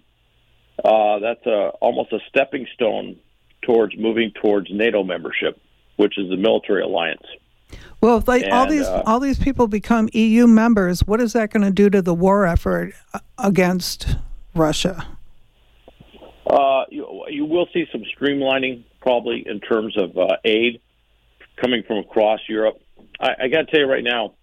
uh, 0.85 1.19
that's 1.19 1.45
a 1.47 1.71
almost 1.81 2.13
a 2.13 2.19
stepping 2.29 2.67
stone 2.75 3.17
towards 3.63 3.97
moving 3.97 4.33
towards 4.43 4.69
NATO 4.71 5.03
membership, 5.03 5.61
which 5.97 6.19
is 6.19 6.29
the 6.29 6.37
military 6.37 6.83
alliance. 6.83 7.27
Well, 8.01 8.19
if 8.19 8.29
like 8.29 8.45
and, 8.45 8.53
all 8.53 8.67
these 8.67 8.87
uh, 8.87 9.03
all 9.07 9.21
these 9.21 9.39
people 9.39 9.67
become 9.67 10.09
EU 10.13 10.47
members, 10.47 11.01
what 11.07 11.21
is 11.21 11.33
that 11.33 11.51
going 11.51 11.65
to 11.65 11.71
do 11.71 11.91
to 11.91 12.03
the 12.03 12.15
war 12.15 12.47
effort 12.47 12.93
uh, 13.13 13.21
against 13.39 14.17
Russia? 14.55 15.07
Uh, 16.47 16.85
you, 16.91 17.25
you 17.29 17.45
will 17.45 17.67
see 17.73 17.87
some 17.91 18.03
streamlining 18.17 18.85
probably 19.01 19.45
in 19.47 19.59
terms 19.59 19.97
of 19.99 20.17
uh, 20.17 20.37
aid 20.45 20.81
coming 21.57 21.83
from 21.87 21.99
across 21.99 22.41
Europe. 22.49 22.81
I, 23.19 23.31
I 23.43 23.49
got 23.49 23.63
to 23.63 23.67
tell 23.67 23.81
you 23.81 23.87
right 23.87 24.05
now, 24.05 24.35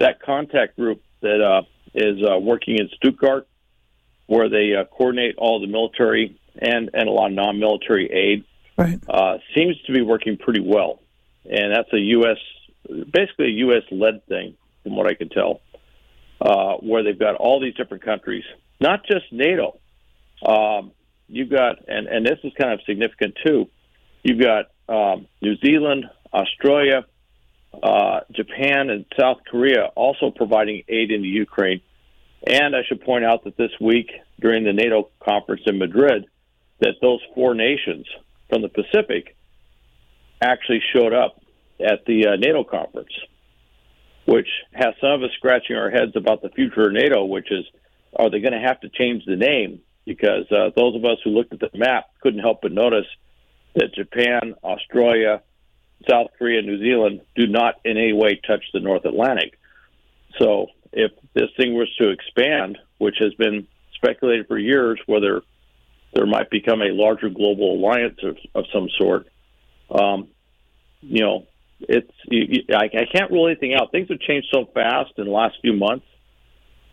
that 0.00 0.20
contact 0.20 0.76
group 0.76 1.02
that 1.20 1.40
uh, 1.40 1.62
is 1.94 2.18
uh, 2.22 2.38
working 2.38 2.78
in 2.78 2.88
Stuttgart, 2.96 3.46
where 4.26 4.48
they 4.48 4.74
uh, 4.74 4.84
coordinate 4.84 5.36
all 5.38 5.60
the 5.60 5.66
military 5.66 6.38
and, 6.58 6.90
and 6.92 7.08
a 7.08 7.12
lot 7.12 7.26
of 7.26 7.32
non-military 7.32 8.10
aid, 8.10 8.44
right. 8.76 8.98
uh, 9.08 9.38
seems 9.54 9.80
to 9.86 9.92
be 9.92 10.02
working 10.02 10.36
pretty 10.36 10.60
well. 10.60 11.00
And 11.44 11.74
that's 11.74 11.92
a 11.92 11.98
U.S. 11.98 12.38
basically 12.88 13.46
a 13.46 13.56
U.S. 13.66 13.82
led 13.90 14.26
thing, 14.26 14.56
from 14.82 14.96
what 14.96 15.06
I 15.06 15.14
can 15.14 15.28
tell, 15.28 15.60
uh, 16.40 16.74
where 16.76 17.02
they've 17.02 17.18
got 17.18 17.36
all 17.36 17.60
these 17.60 17.74
different 17.74 18.04
countries, 18.04 18.44
not 18.80 19.04
just 19.04 19.32
NATO. 19.32 19.78
Um, 20.44 20.92
you've 21.28 21.50
got, 21.50 21.88
and, 21.88 22.06
and 22.06 22.24
this 22.24 22.38
is 22.44 22.52
kind 22.60 22.72
of 22.72 22.80
significant 22.86 23.36
too. 23.44 23.68
You've 24.22 24.40
got 24.40 24.66
um, 24.88 25.26
New 25.42 25.56
Zealand, 25.56 26.06
Australia, 26.32 27.04
uh, 27.82 28.20
Japan, 28.32 28.90
and 28.90 29.04
South 29.18 29.38
Korea 29.50 29.86
also 29.94 30.30
providing 30.30 30.82
aid 30.88 31.10
in 31.10 31.22
the 31.22 31.28
Ukraine. 31.28 31.80
And 32.46 32.74
I 32.74 32.80
should 32.88 33.02
point 33.02 33.24
out 33.24 33.44
that 33.44 33.56
this 33.56 33.70
week 33.80 34.10
during 34.40 34.64
the 34.64 34.72
NATO 34.72 35.10
conference 35.20 35.62
in 35.66 35.78
Madrid, 35.78 36.26
that 36.80 36.94
those 37.00 37.20
four 37.34 37.54
nations 37.54 38.06
from 38.48 38.62
the 38.62 38.68
Pacific 38.68 39.36
actually 40.40 40.82
showed 40.94 41.12
up 41.12 41.40
at 41.78 42.04
the 42.06 42.28
uh, 42.28 42.36
NATO 42.36 42.64
conference, 42.64 43.12
which 44.26 44.48
has 44.72 44.94
some 45.00 45.10
of 45.10 45.22
us 45.22 45.30
scratching 45.36 45.76
our 45.76 45.90
heads 45.90 46.12
about 46.16 46.42
the 46.42 46.48
future 46.50 46.88
of 46.88 46.92
NATO, 46.92 47.24
which 47.24 47.50
is, 47.50 47.64
are 48.18 48.30
they 48.30 48.40
going 48.40 48.52
to 48.52 48.66
have 48.66 48.80
to 48.80 48.88
change 48.88 49.24
the 49.26 49.36
name? 49.36 49.80
Because 50.06 50.50
uh, 50.50 50.70
those 50.74 50.96
of 50.96 51.04
us 51.04 51.18
who 51.22 51.30
looked 51.30 51.52
at 51.52 51.60
the 51.60 51.70
map 51.74 52.06
couldn't 52.22 52.40
help 52.40 52.62
but 52.62 52.72
notice 52.72 53.06
that 53.74 53.94
Japan, 53.94 54.54
Australia, 54.64 55.42
South 56.08 56.28
Korea, 56.38 56.58
and 56.58 56.66
New 56.66 56.78
Zealand 56.78 57.20
do 57.34 57.46
not 57.46 57.74
in 57.84 57.96
any 57.96 58.12
way 58.12 58.40
touch 58.46 58.64
the 58.72 58.80
North 58.80 59.04
Atlantic. 59.04 59.58
So 60.38 60.68
if 60.92 61.12
this 61.34 61.50
thing 61.56 61.74
was 61.74 61.88
to 61.98 62.10
expand, 62.10 62.78
which 62.98 63.16
has 63.20 63.34
been 63.34 63.66
speculated 63.94 64.46
for 64.46 64.58
years, 64.58 64.98
whether 65.06 65.42
there 66.14 66.26
might 66.26 66.50
become 66.50 66.82
a 66.82 66.92
larger 66.92 67.28
global 67.28 67.74
alliance 67.76 68.18
of, 68.22 68.36
of 68.54 68.64
some 68.72 68.88
sort, 68.98 69.26
um, 69.90 70.28
you 71.02 71.22
know, 71.22 71.46
it's 71.80 72.10
you, 72.24 72.64
I, 72.74 72.84
I 72.84 73.06
can't 73.12 73.30
rule 73.30 73.46
anything 73.46 73.74
out. 73.74 73.90
Things 73.90 74.08
have 74.08 74.20
changed 74.20 74.48
so 74.52 74.66
fast 74.72 75.12
in 75.16 75.24
the 75.24 75.30
last 75.30 75.56
few 75.62 75.72
months 75.72 76.06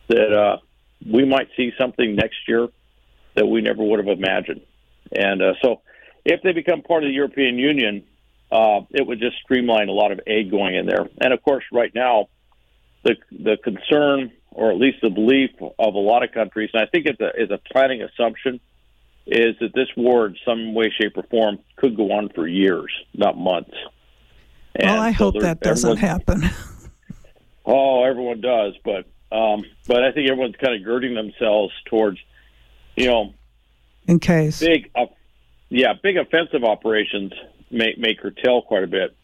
that 0.08 0.34
uh, 0.34 0.58
we 1.06 1.26
might 1.26 1.50
see 1.58 1.72
something 1.78 2.16
next 2.16 2.38
year 2.48 2.68
that 3.36 3.46
we 3.46 3.62
never 3.62 3.84
would 3.84 4.00
have 4.00 4.18
imagined. 4.18 4.62
And 5.12 5.42
uh, 5.42 5.54
so, 5.62 5.82
if 6.26 6.42
they 6.42 6.54
become 6.54 6.82
part 6.82 7.04
of 7.04 7.10
the 7.10 7.14
European 7.14 7.58
Union, 7.58 8.04
uh, 8.52 8.82
it 8.92 9.06
would 9.06 9.20
just 9.20 9.38
streamline 9.44 9.90
a 9.90 9.94
lot 9.94 10.12
of 10.12 10.20
aid 10.26 10.50
going 10.50 10.76
in 10.76 10.86
there. 10.86 11.08
And 11.20 11.34
of 11.34 11.42
course, 11.44 11.64
right 11.72 11.94
now, 11.94 12.30
the 13.04 13.16
the 13.32 13.58
concern, 13.64 14.32
or 14.52 14.72
at 14.72 14.78
least 14.78 14.98
the 15.02 15.10
belief 15.10 15.52
of 15.62 15.94
a 15.94 16.00
lot 16.00 16.24
of 16.24 16.32
countries, 16.32 16.70
and 16.74 16.82
I 16.82 16.86
think 16.86 17.06
it's 17.06 17.20
a, 17.20 17.30
is 17.42 17.52
a 17.52 17.60
planning 17.72 18.02
assumption, 18.02 18.60
is 19.26 19.56
that 19.60 19.74
this 19.74 19.90
war, 19.98 20.28
in 20.28 20.38
some 20.46 20.74
way, 20.74 20.92
shape, 21.00 21.18
or 21.18 21.24
form, 21.24 21.60
could 21.76 21.96
go 21.98 22.12
on 22.12 22.30
for 22.30 22.48
years, 22.48 22.92
not 23.14 23.38
months. 23.38 23.76
And 24.76 24.90
well, 24.90 25.02
I 25.02 25.12
so 25.12 25.32
hope 25.32 25.42
that 25.42 25.60
doesn't 25.60 25.98
happen. 25.98 26.44
oh, 27.66 28.04
everyone 28.04 28.42
does, 28.42 28.74
but 28.84 29.06
um, 29.36 29.66
but 29.88 30.04
I 30.04 30.12
think 30.14 30.30
everyone's 30.30 30.56
kind 30.56 30.76
of 30.76 30.86
girding 30.86 31.16
themselves 31.16 31.74
towards, 31.90 32.18
you 32.96 33.08
know, 33.08 33.34
in 34.08 34.20
case 34.20 34.62
big, 34.62 34.90
uh, 34.96 35.08
yeah, 35.70 35.94
big 36.02 36.16
offensive 36.16 36.64
operations 36.64 37.34
may, 37.72 37.96
may 37.98 38.16
curtail 38.16 38.62
quite 38.62 38.84
a 38.84 38.88
bit. 38.88 39.16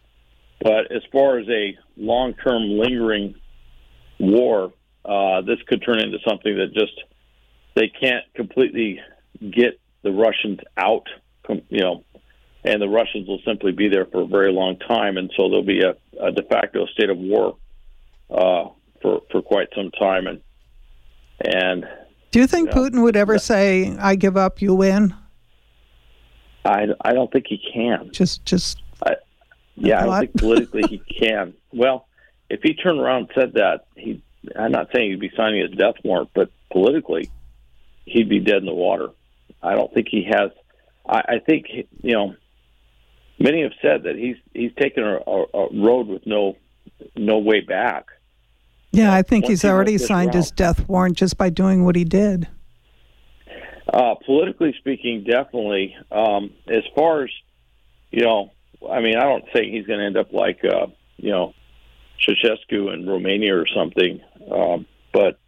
But 0.62 0.92
as 0.92 1.02
far 1.12 1.40
as 1.40 1.48
a 1.50 1.78
long 1.98 2.34
term 2.36 2.78
lingering 2.78 3.36
war, 4.20 4.72
uh, 5.04 5.42
this 5.42 5.58
could 5.68 5.84
turn 5.86 6.00
into 6.00 6.18
something 6.28 6.56
that 6.58 6.74
just 6.74 6.94
they 7.76 7.90
can't 7.90 8.24
completely 8.36 9.00
get 9.42 9.80
the 10.04 10.12
Russians 10.12 10.60
out, 10.78 11.08
you 11.70 11.82
know, 11.82 12.04
and 12.64 12.82
the 12.82 12.88
Russians 12.88 13.28
will 13.28 13.42
simply 13.46 13.72
be 13.72 13.90
there 13.90 14.06
for 14.06 14.22
a 14.22 14.28
very 14.28 14.52
long 14.52 14.78
time, 14.80 15.18
and 15.18 15.32
so 15.36 15.50
there'll 15.50 15.64
be 15.64 15.82
a, 15.82 15.96
a 16.24 16.32
de 16.32 16.44
facto 16.44 16.86
state 16.88 17.10
of 17.10 17.18
war 17.18 17.58
uh, 18.30 18.70
for 19.02 19.22
for 19.32 19.42
quite 19.42 19.68
some 19.76 19.92
time. 19.92 20.28
And 20.28 20.42
and 21.44 21.86
do 22.32 22.40
you 22.40 22.48
think 22.48 22.70
you 22.70 22.76
know, 22.76 22.90
Putin 22.90 23.04
would 23.04 23.18
ever 23.18 23.38
say, 23.38 23.96
"I 23.98 24.16
give 24.16 24.38
up, 24.38 24.62
you 24.62 24.74
win"? 24.74 25.14
I, 26.66 26.88
I 27.02 27.14
don't 27.14 27.32
think 27.32 27.46
he 27.48 27.62
can. 27.74 28.12
Just 28.12 28.46
just. 28.46 28.82
I, 29.06 29.16
yeah, 29.76 30.02
I 30.02 30.06
don't 30.06 30.20
think 30.20 30.34
politically 30.36 30.84
he 30.90 30.98
can. 31.20 31.54
Well, 31.72 32.08
if 32.50 32.62
he 32.62 32.74
turned 32.74 33.00
around 33.00 33.24
and 33.24 33.32
said 33.36 33.54
that, 33.54 33.86
he 33.96 34.22
I'm 34.58 34.72
not 34.72 34.90
saying 34.94 35.12
he'd 35.12 35.20
be 35.20 35.32
signing 35.36 35.62
his 35.62 35.78
death 35.78 35.96
warrant, 36.04 36.30
but 36.34 36.50
politically, 36.72 37.32
he'd 38.06 38.30
be 38.30 38.40
dead 38.40 38.58
in 38.58 38.66
the 38.66 38.74
water. 38.74 39.10
I 39.62 39.74
don't 39.76 39.94
think 39.94 40.08
he 40.10 40.24
has. 40.24 40.52
I, 41.08 41.20
I 41.36 41.40
think 41.40 41.68
you 42.02 42.14
know. 42.14 42.36
Many 43.40 43.64
have 43.64 43.72
said 43.82 44.04
that 44.04 44.16
he's 44.16 44.38
he's 44.54 44.72
taken 44.80 45.04
a, 45.04 45.18
a, 45.28 45.46
a 45.54 45.68
road 45.74 46.08
with 46.08 46.26
no 46.26 46.56
no 47.16 47.40
way 47.40 47.62
back. 47.62 48.06
Yeah, 48.92 49.12
I 49.12 49.24
think 49.24 49.46
Once 49.46 49.50
he's 49.50 49.66
already 49.66 49.98
signed 49.98 50.36
his 50.36 50.52
death 50.52 50.88
warrant 50.88 51.18
just 51.18 51.36
by 51.36 51.50
doing 51.50 51.84
what 51.84 51.96
he 51.96 52.06
did. 52.06 52.48
Uh, 53.94 54.16
politically 54.26 54.74
speaking, 54.80 55.24
definitely. 55.24 55.96
Um, 56.12 56.52
as 56.68 56.82
far 56.96 57.26
as 57.26 57.30
you 58.10 58.24
know, 58.24 58.52
I 58.90 59.02
mean, 59.02 59.16
I 59.16 59.24
don't 59.24 59.46
think 59.54 59.72
he's 59.72 59.86
going 59.86 60.00
to 60.00 60.06
end 60.06 60.18
up 60.18 60.34
like 60.34 60.66
uh, 60.66 60.88
you 61.18 61.30
know 61.30 61.54
Ceausescu 62.20 62.92
in 62.92 63.08
Romania 63.08 63.56
or 63.56 63.68
something. 63.68 64.20
Um, 64.52 64.88
but 65.14 65.40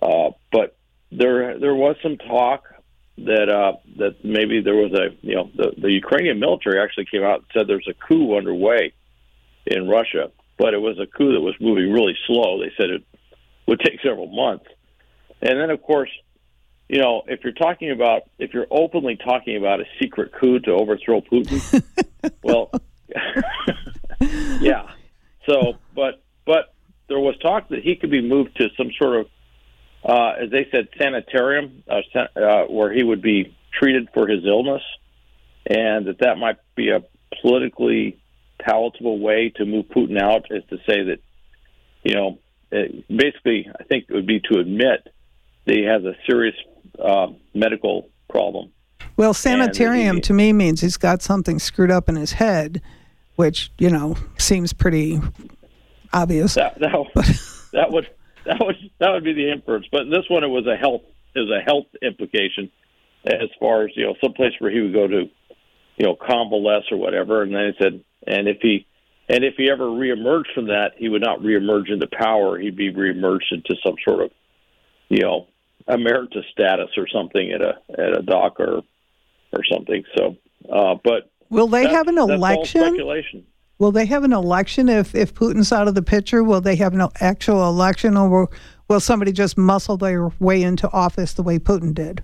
uh, 0.00 0.30
but 0.50 0.74
there 1.12 1.58
there 1.58 1.74
was 1.74 1.96
some 2.02 2.16
talk 2.16 2.64
that 3.18 3.50
uh, 3.50 3.74
that 3.98 4.24
maybe 4.24 4.62
there 4.62 4.76
was 4.76 4.92
a 4.94 5.14
you 5.20 5.34
know 5.34 5.50
the, 5.54 5.72
the 5.76 5.92
Ukrainian 5.92 6.40
military 6.40 6.80
actually 6.80 7.06
came 7.10 7.24
out 7.24 7.40
and 7.40 7.46
said 7.52 7.66
there's 7.68 7.88
a 7.88 8.08
coup 8.08 8.38
underway 8.38 8.94
in 9.66 9.86
Russia, 9.86 10.30
but 10.56 10.72
it 10.72 10.80
was 10.80 10.98
a 10.98 11.06
coup 11.06 11.34
that 11.34 11.42
was 11.42 11.54
moving 11.60 11.92
really 11.92 12.16
slow. 12.26 12.58
They 12.58 12.72
said 12.78 12.88
it 12.88 13.04
would 13.66 13.80
take 13.80 14.00
several 14.00 14.28
months, 14.28 14.64
and 15.42 15.60
then 15.60 15.68
of 15.68 15.82
course 15.82 16.10
you 16.88 17.00
know, 17.00 17.22
if 17.26 17.42
you're 17.42 17.52
talking 17.52 17.90
about, 17.90 18.22
if 18.38 18.54
you're 18.54 18.66
openly 18.70 19.16
talking 19.16 19.56
about 19.56 19.80
a 19.80 19.84
secret 20.00 20.32
coup 20.32 20.60
to 20.60 20.72
overthrow 20.72 21.20
Putin, 21.20 21.82
well, 22.42 22.70
yeah. 24.60 24.90
So, 25.48 25.74
but, 25.94 26.22
but 26.44 26.74
there 27.08 27.18
was 27.18 27.36
talk 27.38 27.68
that 27.70 27.82
he 27.82 27.96
could 27.96 28.10
be 28.10 28.22
moved 28.22 28.56
to 28.56 28.68
some 28.76 28.90
sort 29.00 29.20
of, 29.20 29.26
uh, 30.04 30.44
as 30.44 30.50
they 30.50 30.68
said, 30.70 30.88
sanitarium, 30.96 31.82
uh, 31.88 32.18
uh, 32.38 32.64
where 32.66 32.92
he 32.92 33.02
would 33.02 33.22
be 33.22 33.56
treated 33.72 34.08
for 34.14 34.28
his 34.28 34.44
illness, 34.44 34.82
and 35.66 36.06
that 36.06 36.18
that 36.20 36.38
might 36.38 36.58
be 36.76 36.90
a 36.90 37.02
politically 37.42 38.18
palatable 38.60 39.18
way 39.18 39.52
to 39.56 39.64
move 39.64 39.86
Putin 39.86 40.20
out, 40.20 40.46
is 40.50 40.62
to 40.70 40.76
say 40.88 41.02
that, 41.02 41.18
you 42.04 42.14
know, 42.14 42.38
it, 42.70 43.08
basically, 43.08 43.68
I 43.68 43.82
think 43.84 44.06
it 44.08 44.14
would 44.14 44.26
be 44.26 44.40
to 44.52 44.60
admit 44.60 45.08
that 45.66 45.74
he 45.74 45.82
has 45.82 46.04
a 46.04 46.14
serious 46.28 46.54
uh, 47.02 47.28
medical 47.54 48.08
problem. 48.28 48.72
Well, 49.16 49.34
sanitarium 49.34 50.20
to 50.22 50.32
me 50.32 50.52
means 50.52 50.80
he's 50.80 50.96
got 50.96 51.22
something 51.22 51.58
screwed 51.58 51.90
up 51.90 52.08
in 52.08 52.16
his 52.16 52.32
head, 52.32 52.82
which 53.36 53.70
you 53.78 53.90
know 53.90 54.16
seems 54.38 54.72
pretty 54.72 55.20
obvious. 56.12 56.54
That 56.54 56.78
that, 56.80 56.92
that 57.72 57.90
would 57.90 58.08
that 58.44 58.58
would 58.60 58.76
that 58.98 59.10
would 59.10 59.24
be 59.24 59.32
the 59.32 59.50
inference. 59.50 59.86
But 59.90 60.02
in 60.02 60.10
this 60.10 60.28
one, 60.28 60.44
it 60.44 60.48
was 60.48 60.66
a 60.66 60.76
health 60.76 61.02
is 61.34 61.48
a 61.50 61.60
health 61.60 61.86
implication 62.02 62.70
as 63.26 63.50
far 63.58 63.84
as 63.84 63.90
you 63.96 64.06
know, 64.06 64.14
some 64.22 64.32
place 64.32 64.52
where 64.58 64.70
he 64.70 64.80
would 64.80 64.92
go 64.92 65.06
to, 65.06 65.24
you 65.96 66.06
know, 66.06 66.16
convalesce 66.16 66.84
or 66.90 66.96
whatever. 66.96 67.42
And 67.42 67.54
then 67.54 67.72
he 67.72 67.84
said, 67.84 68.04
and 68.26 68.48
if 68.48 68.58
he 68.60 68.86
and 69.28 69.44
if 69.44 69.54
he 69.56 69.70
ever 69.70 69.84
reemerged 69.84 70.54
from 70.54 70.66
that, 70.66 70.92
he 70.96 71.08
would 71.08 71.22
not 71.22 71.40
reemerge 71.40 71.90
into 71.90 72.06
power. 72.06 72.58
He'd 72.58 72.76
be 72.76 72.92
reemerged 72.92 73.50
into 73.50 73.74
some 73.84 73.96
sort 74.06 74.24
of, 74.24 74.30
you 75.08 75.22
know, 75.22 75.48
emeritus 75.88 76.44
status 76.50 76.90
or 76.96 77.06
something 77.08 77.50
at 77.52 77.62
a 77.62 77.74
at 77.90 78.18
a 78.18 78.22
dock 78.22 78.58
or 78.60 78.82
or 79.52 79.64
something. 79.70 80.04
So, 80.16 80.36
uh, 80.72 80.96
but 81.02 81.30
will 81.50 81.68
they 81.68 81.88
have 81.88 82.08
an 82.08 82.18
election? 82.18 82.82
speculation. 82.82 83.46
Will 83.78 83.92
they 83.92 84.06
have 84.06 84.24
an 84.24 84.32
election 84.32 84.88
if 84.88 85.14
if 85.14 85.34
Putin's 85.34 85.72
out 85.72 85.88
of 85.88 85.94
the 85.94 86.02
picture? 86.02 86.42
Will 86.42 86.60
they 86.60 86.76
have 86.76 86.94
an 86.94 87.08
actual 87.20 87.68
election, 87.68 88.16
or 88.16 88.28
will, 88.28 88.52
will 88.88 89.00
somebody 89.00 89.32
just 89.32 89.58
muscle 89.58 89.96
their 89.96 90.28
way 90.40 90.62
into 90.62 90.90
office 90.92 91.34
the 91.34 91.42
way 91.42 91.58
Putin 91.58 91.94
did? 91.94 92.22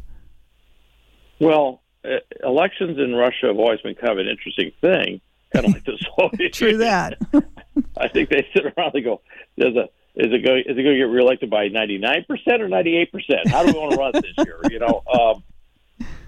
Well, 1.40 1.82
uh, 2.04 2.16
elections 2.42 2.98
in 2.98 3.14
Russia 3.14 3.48
have 3.48 3.58
always 3.58 3.80
been 3.80 3.94
kind 3.94 4.12
of 4.12 4.18
an 4.18 4.28
interesting 4.28 4.72
thing, 4.80 5.20
kind 5.52 5.66
of 5.66 5.72
like 5.74 5.84
the 5.84 5.98
Soviet 6.18 6.52
True 6.54 6.78
that. 6.78 7.18
I 7.98 8.08
think 8.08 8.30
they 8.30 8.46
sit 8.54 8.64
around 8.64 8.94
and 8.94 9.04
go, 9.04 9.20
"There's 9.56 9.76
a 9.76 9.88
is 10.14 10.32
it 10.32 10.44
going 10.44 10.60
is 10.60 10.76
it 10.76 10.82
going 10.82 10.94
to 10.94 10.98
get 10.98 11.10
reelected 11.10 11.50
by 11.50 11.68
ninety 11.68 11.98
nine 11.98 12.24
percent 12.28 12.60
or 12.60 12.68
ninety 12.68 12.96
eight 12.96 13.10
percent? 13.12 13.48
How 13.48 13.64
do 13.64 13.72
we 13.72 13.78
want 13.78 13.92
to 13.92 13.98
run 13.98 14.12
this 14.14 14.46
year? 14.46 14.60
You 14.70 14.78
know, 14.78 15.02
um, 15.12 15.42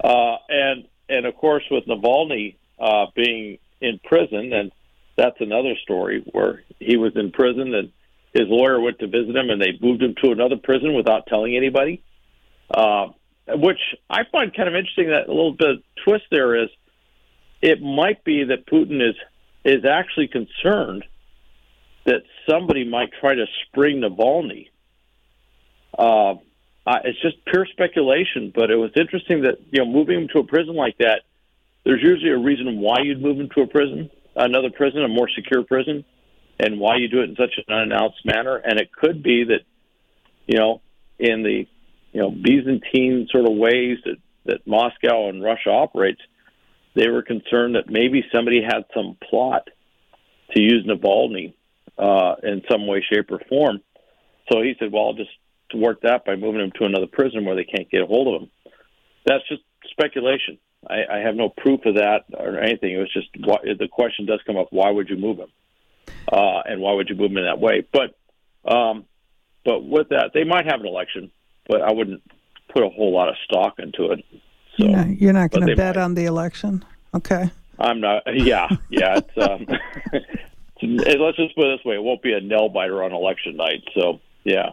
uh, 0.03 0.37
and 0.49 0.89
and 1.09 1.27
of 1.27 1.35
course 1.37 1.65
with 1.71 1.85
Navalny 1.85 2.57
uh, 2.79 3.07
being 3.15 3.59
in 3.81 4.01
prison, 4.05 4.53
and 4.53 4.73
that's 5.17 5.37
another 5.41 5.75
story 5.83 6.25
where 6.33 6.65
he 6.81 6.97
was 6.97 7.13
in 7.17 7.31
prison 7.31 7.75
and 7.75 7.93
his 8.33 8.49
lawyer 8.49 8.81
went 8.81 8.99
to 8.99 9.07
visit 9.07 9.37
him, 9.37 9.49
and 9.49 9.63
they 9.63 9.79
moved 9.81 10.03
him 10.03 10.15
to 10.23 10.33
another 10.33 10.57
prison 10.57 10.95
without 10.95 11.27
telling 11.27 11.57
anybody. 11.57 12.03
Uh, 12.69 13.09
which 13.47 13.79
I 14.09 14.23
find 14.33 14.55
kind 14.55 14.69
of 14.69 14.75
interesting. 14.75 15.09
That 15.09 15.29
a 15.29 15.33
little 15.33 15.53
bit 15.53 15.71
of 15.71 15.83
twist 16.05 16.25
there 16.31 16.57
is, 16.57 16.71
it 17.63 17.81
might 17.81 18.25
be 18.25 18.45
that 18.45 18.67
Putin 18.67 19.07
is 19.07 19.15
is 19.65 19.85
actually 19.85 20.29
concerned 20.29 21.05
that 22.05 22.23
somebody 22.49 22.85
might 22.85 23.11
try 23.21 23.35
to 23.35 23.47
spring 23.67 24.01
Navalny. 24.01 24.69
Uh, 25.97 26.35
it's 27.05 27.21
just 27.23 27.45
pure 27.47 27.67
speculation, 27.73 28.53
but 28.55 28.71
it 28.71 28.77
was 28.77 28.91
interesting 28.97 29.43
that 29.43 29.59
you 29.71 29.83
know 29.83 29.91
moving 29.91 30.23
him 30.23 30.29
to 30.33 30.41
a 30.41 30.45
prison 30.45 30.75
like 30.75 30.99
that. 30.99 31.23
There's 31.85 32.03
usually 32.03 32.31
a 32.31 32.39
reason 32.39 32.79
why 32.79 32.97
you'd 33.03 33.23
move 33.23 33.39
him 33.39 33.49
to 33.55 33.63
a 33.63 33.67
prison, 33.67 34.11
another 34.37 34.71
prison, 34.71 35.03
a 35.03 35.09
more 35.09 35.29
secure 35.35 35.65
prison, 35.65 36.05
and 36.59 36.81
why 36.81 36.97
you 36.97 37.09
do 37.09 37.21
it 37.21 37.31
in 37.31 37.37
such 37.37 37.55
an 37.57 37.75
unannounced 37.75 38.25
manner. 38.25 38.57
And 38.57 38.79
it 38.81 38.93
could 38.93 39.23
be 39.23 39.45
that 39.45 39.61
you 40.47 40.59
know 40.59 40.83
in 41.19 41.43
the 41.43 41.67
you 42.13 42.21
know 42.21 42.31
Byzantine 42.31 43.29
sort 43.31 43.47
of 43.47 43.57
ways 43.57 43.99
that 44.05 44.17
that 44.47 44.67
Moscow 44.67 45.31
and 45.31 45.43
Russia 45.43 45.71
operates, 45.71 46.21
they 46.95 47.09
were 47.09 47.23
concerned 47.23 47.77
that 47.77 47.89
maybe 47.89 48.25
somebody 48.31 48.63
had 48.63 48.85
some 48.95 49.17
plot 49.31 49.69
to 50.51 50.61
use 50.61 50.87
Navalny 50.87 51.55
uh, 51.99 52.35
in 52.43 52.63
some 52.71 52.87
way, 52.87 53.05
shape, 53.09 53.31
or 53.31 53.41
form. 53.49 53.81
So 54.53 54.63
he 54.63 54.75
said, 54.79 54.93
"Well, 54.93 55.07
I'll 55.07 55.15
just 55.15 55.31
thwart 55.73 56.01
that 56.03 56.25
by 56.25 56.37
moving 56.37 56.61
him 56.61 56.73
to 56.79 56.85
another 56.85 57.07
prison 57.07 57.45
where 57.45 57.57
they 57.57 57.65
can't 57.65 57.91
get 57.91 58.03
a 58.03 58.07
hold 58.07 58.35
of 58.35 58.43
him." 58.43 58.51
That's 59.27 59.47
just 59.49 59.63
speculation. 59.91 60.59
I, 60.89 61.05
I 61.11 61.19
have 61.19 61.35
no 61.35 61.49
proof 61.49 61.87
of 61.87 61.97
that 61.97 62.25
or 62.37 62.59
anything. 62.59 62.93
It 62.93 62.99
was 62.99 63.13
just 63.13 63.29
the 63.35 63.89
question 63.91 64.27
does 64.27 64.41
come 64.47 64.57
up: 64.57 64.69
Why 64.71 64.91
would 64.91 65.09
you 65.09 65.17
move 65.17 65.39
him? 65.39 65.49
Uh, 66.31 66.63
and 66.65 66.81
why 66.81 66.93
would 66.93 67.09
you 67.09 67.15
move 67.15 67.31
him 67.31 67.39
in 67.39 67.45
that 67.45 67.61
way? 67.61 67.87
But, 67.93 68.17
um, 68.71 69.05
but 69.65 69.85
with 69.85 70.09
that, 70.09 70.31
they 70.33 70.45
might 70.45 70.67
have 70.67 70.81
an 70.81 70.87
election, 70.87 71.31
but 71.69 71.83
I 71.83 71.93
wouldn't 71.93 72.23
put 72.73 72.83
a 72.83 72.89
whole 72.89 73.13
lot 73.13 73.29
of 73.29 73.37
stock 73.45 73.75
into 73.79 74.13
it. 74.13 74.25
So, 74.79 74.87
yeah, 74.87 75.07
you're 75.07 75.33
not 75.33 75.51
going 75.51 75.67
to 75.67 75.77
bet 75.77 75.97
might. 75.97 76.03
on 76.03 76.15
the 76.15 76.25
election, 76.25 76.85
okay? 77.15 77.51
I'm 77.79 78.01
not. 78.01 78.23
Yeah, 78.35 78.69
yeah. 78.91 79.19
It's, 79.19 79.49
um, 79.49 79.67
let's 80.85 81.37
just 81.37 81.55
put 81.55 81.67
it 81.67 81.79
this 81.79 81.85
way: 81.85 81.97
it 81.97 82.03
won't 82.03 82.23
be 82.23 82.33
a 82.33 82.41
nail 82.41 82.69
biter 82.69 83.03
on 83.03 83.13
election 83.13 83.57
night. 83.57 83.83
So, 83.95 84.21
yeah. 84.45 84.71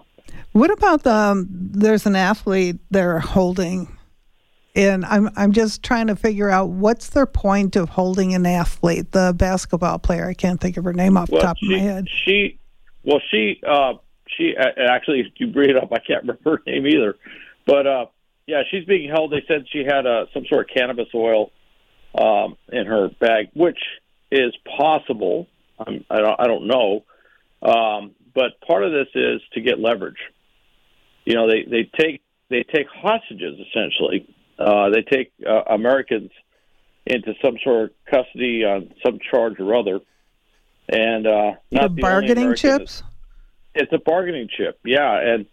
What 0.53 0.71
about 0.71 1.03
the? 1.03 1.13
Um, 1.13 1.47
there's 1.49 2.05
an 2.05 2.15
athlete 2.15 2.77
they're 2.89 3.19
holding, 3.19 3.97
and 4.75 5.05
I'm 5.05 5.29
I'm 5.35 5.51
just 5.51 5.83
trying 5.83 6.07
to 6.07 6.15
figure 6.15 6.49
out 6.49 6.69
what's 6.69 7.09
their 7.09 7.25
point 7.25 7.75
of 7.75 7.89
holding 7.89 8.33
an 8.33 8.45
athlete, 8.45 9.11
the 9.11 9.33
basketball 9.35 9.99
player. 9.99 10.27
I 10.27 10.33
can't 10.33 10.59
think 10.59 10.77
of 10.77 10.83
her 10.83 10.93
name 10.93 11.17
off 11.17 11.29
well, 11.29 11.41
the 11.41 11.47
top 11.47 11.57
she, 11.57 11.65
of 11.65 11.71
my 11.71 11.77
head. 11.79 12.07
She, 12.25 12.59
well, 13.03 13.21
she, 13.31 13.61
uh, 13.67 13.93
she 14.37 14.55
actually, 14.57 15.31
you 15.37 15.47
bring 15.47 15.69
it 15.69 15.77
up. 15.77 15.91
I 15.91 15.99
can't 15.99 16.21
remember 16.27 16.57
her 16.57 16.61
name 16.65 16.87
either, 16.87 17.15
but 17.65 17.87
uh, 17.87 18.05
yeah, 18.47 18.63
she's 18.69 18.85
being 18.85 19.09
held. 19.09 19.31
They 19.31 19.43
said 19.47 19.65
she 19.71 19.83
had 19.85 20.05
uh, 20.05 20.25
some 20.33 20.45
sort 20.49 20.69
of 20.69 20.75
cannabis 20.75 21.07
oil 21.13 21.51
um, 22.17 22.57
in 22.71 22.85
her 22.85 23.09
bag, 23.19 23.49
which 23.53 23.79
is 24.31 24.53
possible. 24.77 25.47
I'm, 25.85 26.05
I 26.09 26.19
don't, 26.19 26.39
I 26.39 26.47
don't 26.47 26.67
know. 26.67 27.03
Um, 27.61 28.11
but 28.33 28.59
part 28.65 28.83
of 28.83 28.91
this 28.91 29.07
is 29.13 29.41
to 29.53 29.61
get 29.61 29.79
leverage. 29.79 30.17
You 31.25 31.35
know, 31.35 31.47
they, 31.47 31.63
they 31.63 31.89
take 31.99 32.21
they 32.49 32.63
take 32.63 32.87
hostages 32.87 33.59
essentially. 33.59 34.27
Uh, 34.57 34.89
they 34.89 35.01
take 35.01 35.31
uh, 35.47 35.63
Americans 35.69 36.31
into 37.05 37.33
some 37.43 37.57
sort 37.63 37.83
of 37.83 37.89
custody 38.05 38.63
on 38.63 38.93
some 39.03 39.19
charge 39.29 39.59
or 39.59 39.75
other, 39.75 39.99
and 40.89 41.25
uh, 41.25 41.51
not 41.71 41.95
the 41.95 42.01
bargaining 42.01 42.55
chips. 42.55 43.03
It's 43.73 43.91
a 43.93 43.99
bargaining 43.99 44.49
chip, 44.55 44.79
yeah, 44.83 45.19
and 45.19 45.45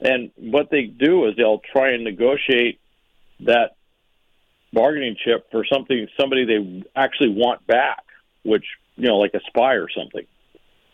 and 0.00 0.30
what 0.36 0.70
they 0.70 0.84
do 0.84 1.26
is 1.26 1.36
they'll 1.36 1.62
try 1.72 1.92
and 1.92 2.04
negotiate 2.04 2.80
that 3.40 3.76
bargaining 4.72 5.16
chip 5.24 5.50
for 5.50 5.64
something 5.64 6.06
somebody 6.18 6.44
they 6.44 6.84
actually 6.96 7.30
want 7.30 7.66
back, 7.66 8.04
which 8.44 8.64
you 8.96 9.08
know, 9.08 9.18
like 9.18 9.34
a 9.34 9.40
spy 9.46 9.74
or 9.74 9.88
something. 9.90 10.26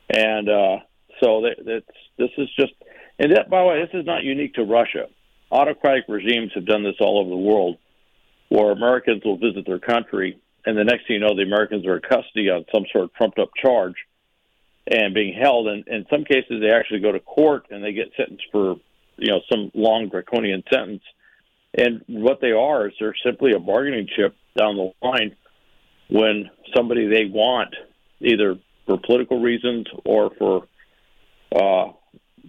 And 0.09 0.49
uh, 0.49 0.77
so 1.23 1.43
that, 1.43 1.57
that's 1.65 1.97
this 2.19 2.31
is 2.39 2.49
just, 2.59 2.73
and 3.19 3.33
that 3.33 3.51
by 3.51 3.61
the 3.61 3.67
way, 3.67 3.81
this 3.81 4.01
is 4.01 4.07
not 4.07 4.25
unique 4.25 4.55
to 4.55 4.65
Russia. 4.65 5.07
Autocratic 5.53 6.05
regimes 6.09 6.53
have 6.55 6.67
done 6.67 6.85
this 6.85 6.97
all 7.01 7.21
over 7.21 7.31
the 7.31 7.37
world, 7.37 7.79
where 8.49 8.71
Americans 8.71 9.23
will 9.25 9.37
visit 9.37 9.67
their 9.67 9.79
country, 9.79 10.39
and 10.65 10.77
the 10.77 10.85
next 10.85 11.07
thing 11.07 11.15
you 11.15 11.21
know, 11.21 11.35
the 11.35 11.43
Americans 11.43 11.87
are 11.87 11.97
in 11.97 12.03
custody 12.03 12.51
on 12.51 12.65
some 12.73 12.85
sort 12.93 13.05
of 13.05 13.15
trumped 13.15 13.39
up 13.39 13.51
charge 13.61 13.95
and 14.87 15.15
being 15.15 15.35
held. 15.35 15.69
And 15.69 15.87
in 15.89 16.07
some 16.11 16.25
cases, 16.25 16.61
they 16.61 16.71
actually 16.71 17.01
go 17.01 17.13
to 17.13 17.21
court 17.21 17.67
and 17.71 17.83
they 17.83 17.93
get 17.93 18.13
sentenced 18.17 18.47
for 18.51 18.77
you 19.17 19.31
know 19.31 19.41
some 19.51 19.71
long 19.75 20.09
draconian 20.09 20.63
sentence. 20.73 21.03
And 21.75 22.03
what 22.09 22.41
they 22.41 22.51
are 22.51 22.89
is 22.89 22.95
they're 22.99 23.15
simply 23.25 23.53
a 23.53 23.61
bargaining 23.61 24.09
chip 24.17 24.35
down 24.59 24.77
the 24.77 24.93
line 25.07 25.37
when 26.09 26.51
somebody 26.75 27.07
they 27.07 27.27
want 27.27 27.75
either 28.21 28.57
for 28.87 28.99
political 28.99 29.41
reasons 29.41 29.87
or 30.05 30.31
for 30.39 30.67
uh, 31.55 31.93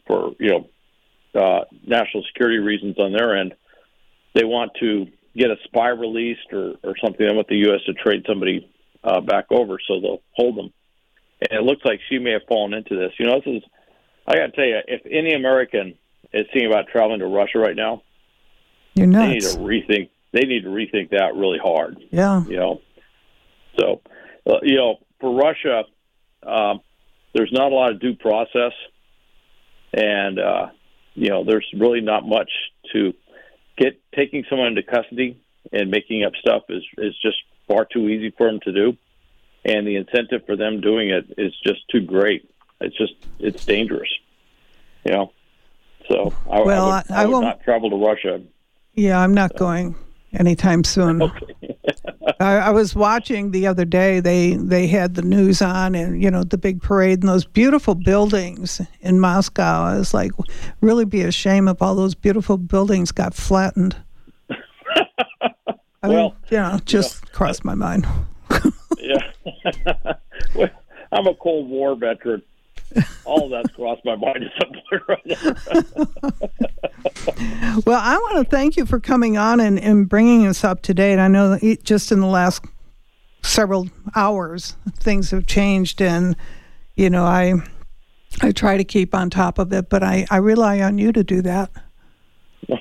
for 0.08 0.32
you 0.40 0.50
know 0.50 1.42
uh, 1.42 1.66
national 1.86 2.24
security 2.28 2.60
reasons 2.60 2.98
on 3.00 3.14
their 3.14 3.38
end. 3.38 3.54
They 4.34 4.44
want 4.44 4.72
to 4.80 5.08
get 5.36 5.50
a 5.50 5.56
spy 5.66 5.90
released 5.90 6.52
or, 6.52 6.76
or 6.84 6.96
something. 7.04 7.26
They 7.28 7.34
want 7.34 7.48
the 7.48 7.58
U.S. 7.68 7.82
to 7.86 7.94
trade 7.94 8.24
somebody 8.28 8.70
uh, 9.04 9.22
back 9.22 9.46
over, 9.52 9.78
so 9.88 10.00
they'll 10.00 10.22
hold 10.34 10.58
them. 10.58 10.72
And 11.42 11.60
it 11.60 11.64
looks 11.64 11.82
like 11.84 12.00
she 12.10 12.20
may 12.20 12.32
have 12.32 12.44
fallen 12.48 12.74
into 12.74 12.96
this. 12.96 13.12
You 13.18 13.26
know, 13.26 13.42
this 13.44 13.56
is 13.56 13.64
I 14.28 14.36
got 14.36 14.48
to 14.48 14.52
tell 14.52 14.66
you, 14.66 14.80
if 14.88 15.02
any 15.06 15.34
American 15.34 15.96
is 16.34 16.46
thinking 16.54 16.72
about 16.72 16.88
traveling 16.88 17.20
to 17.20 17.28
Russia 17.28 17.60
right 17.60 17.76
now, 17.76 18.04
you're 18.94 19.08
nuts. 19.08 19.28
They 19.28 19.34
need 19.34 19.42
to 19.42 19.58
rethink. 19.58 20.10
They 20.34 20.42
need 20.42 20.64
to 20.64 20.70
rethink 20.70 21.10
that 21.12 21.36
really 21.36 21.60
hard. 21.62 21.98
Yeah. 22.12 22.44
You 22.46 22.58
know. 22.58 22.82
So, 23.80 24.02
uh, 24.48 24.60
you 24.64 24.76
know, 24.76 25.00
for 25.22 25.34
Russia, 25.34 25.84
um, 26.46 26.82
there's 27.34 27.52
not 27.54 27.72
a 27.72 27.76
lot 27.76 27.92
of 27.92 28.02
due 28.02 28.16
process, 28.16 28.74
and 29.94 30.40
uh, 30.40 30.68
you 31.14 31.30
know 31.30 31.46
there's 31.46 31.66
really 31.78 32.02
not 32.02 32.28
much 32.28 32.52
to 32.92 33.14
get. 33.78 34.02
Taking 34.14 34.44
someone 34.50 34.68
into 34.68 34.84
custody 34.84 35.42
and 35.72 35.90
making 35.90 36.26
up 36.26 36.34
stuff 36.36 36.64
is 36.68 36.84
is 36.98 37.16
just 37.22 37.38
far 37.68 37.86
too 37.86 38.10
easy 38.10 38.34
for 38.38 38.48
them 38.48 38.60
to 38.64 38.74
do, 38.74 38.98
and 39.64 39.88
the 39.88 39.96
incentive 39.96 40.46
for 40.46 40.58
them 40.58 40.82
doing 40.82 41.10
it 41.10 41.34
is 41.38 41.54
just 41.66 41.88
too 41.90 42.02
great. 42.02 42.50
It's 42.82 42.98
just 42.98 43.14
it's 43.40 43.64
dangerous, 43.64 44.10
you 45.06 45.14
know. 45.14 45.32
So 46.10 46.34
I, 46.50 46.62
well, 46.62 46.92
I 46.92 46.96
would, 46.98 47.12
I, 47.12 47.22
I 47.22 47.26
would 47.28 47.42
not 47.42 47.64
travel 47.64 47.90
to 47.92 47.96
Russia. 47.96 48.42
Yeah, 48.96 49.22
I'm 49.22 49.34
not 49.34 49.52
so. 49.52 49.60
going 49.60 49.96
anytime 50.34 50.84
soon. 50.84 51.22
Okay. 51.22 51.78
I, 52.40 52.58
I, 52.58 52.70
was 52.72 52.96
watching 52.96 53.52
the 53.52 53.68
other 53.68 53.86
day. 53.86 54.20
They 54.20 54.56
they 54.56 54.88
had 54.88 55.16
the 55.16 55.22
news 55.22 55.62
on, 55.62 55.96
and 55.96 56.22
you 56.22 56.32
know 56.32 56.44
the 56.44 56.58
big 56.58 56.82
parade 56.82 57.20
and 57.20 57.30
those 57.30 57.46
beautiful 57.46 57.96
buildings 57.96 58.82
in 59.02 59.20
Moscow. 59.20 59.84
I 59.84 59.98
was 59.98 60.14
like, 60.14 60.32
really 60.82 61.06
be 61.06 61.22
a 61.22 61.32
shame 61.32 61.68
if 61.68 61.82
all 61.82 61.96
those 61.96 62.16
beautiful 62.16 62.58
buildings 62.58 63.12
got 63.12 63.34
flattened. 63.34 63.96
I 66.04 66.08
well, 66.08 66.30
mean, 66.30 66.36
you 66.50 66.58
know, 66.58 66.80
just 66.86 67.22
you 67.22 67.28
know, 67.28 67.38
crossed 67.38 67.64
my 67.64 67.76
mind. 67.76 68.08
yeah, 68.98 69.32
well, 70.56 70.70
I'm 71.12 71.28
a 71.28 71.36
Cold 71.36 71.70
War 71.70 71.96
veteran. 71.96 72.42
All 73.24 73.46
of 73.46 73.52
that's 73.52 73.74
crossed 73.76 74.04
my 74.04 74.16
mind 74.16 74.44
at 74.44 74.52
some 74.60 74.74
point 74.90 75.04
right 75.08 76.91
well, 77.86 78.00
I 78.02 78.18
want 78.18 78.38
to 78.38 78.56
thank 78.56 78.78
you 78.78 78.86
for 78.86 79.00
coming 79.00 79.38
on 79.38 79.60
and, 79.60 79.80
and 79.80 80.08
bringing 80.08 80.46
us 80.46 80.64
up 80.64 80.82
to 80.84 80.94
date. 80.94 81.20
I 81.20 81.28
know 81.28 81.58
just 81.84 82.12
in 82.12 82.20
the 82.20 82.28
last 82.28 82.64
several 83.44 83.90
hours, 84.16 84.76
things 84.98 85.32
have 85.32 85.48
changed, 85.48 86.02
and 86.02 86.36
you 86.96 87.10
know, 87.10 87.24
I 87.24 87.56
I 88.42 88.52
try 88.52 88.78
to 88.78 88.84
keep 88.84 89.14
on 89.14 89.30
top 89.30 89.60
of 89.60 89.74
it, 89.74 89.90
but 89.90 90.04
I, 90.04 90.26
I 90.30 90.38
rely 90.38 90.82
on 90.82 90.98
you 90.98 91.12
to 91.12 91.24
do 91.24 91.42
that. 91.44 91.72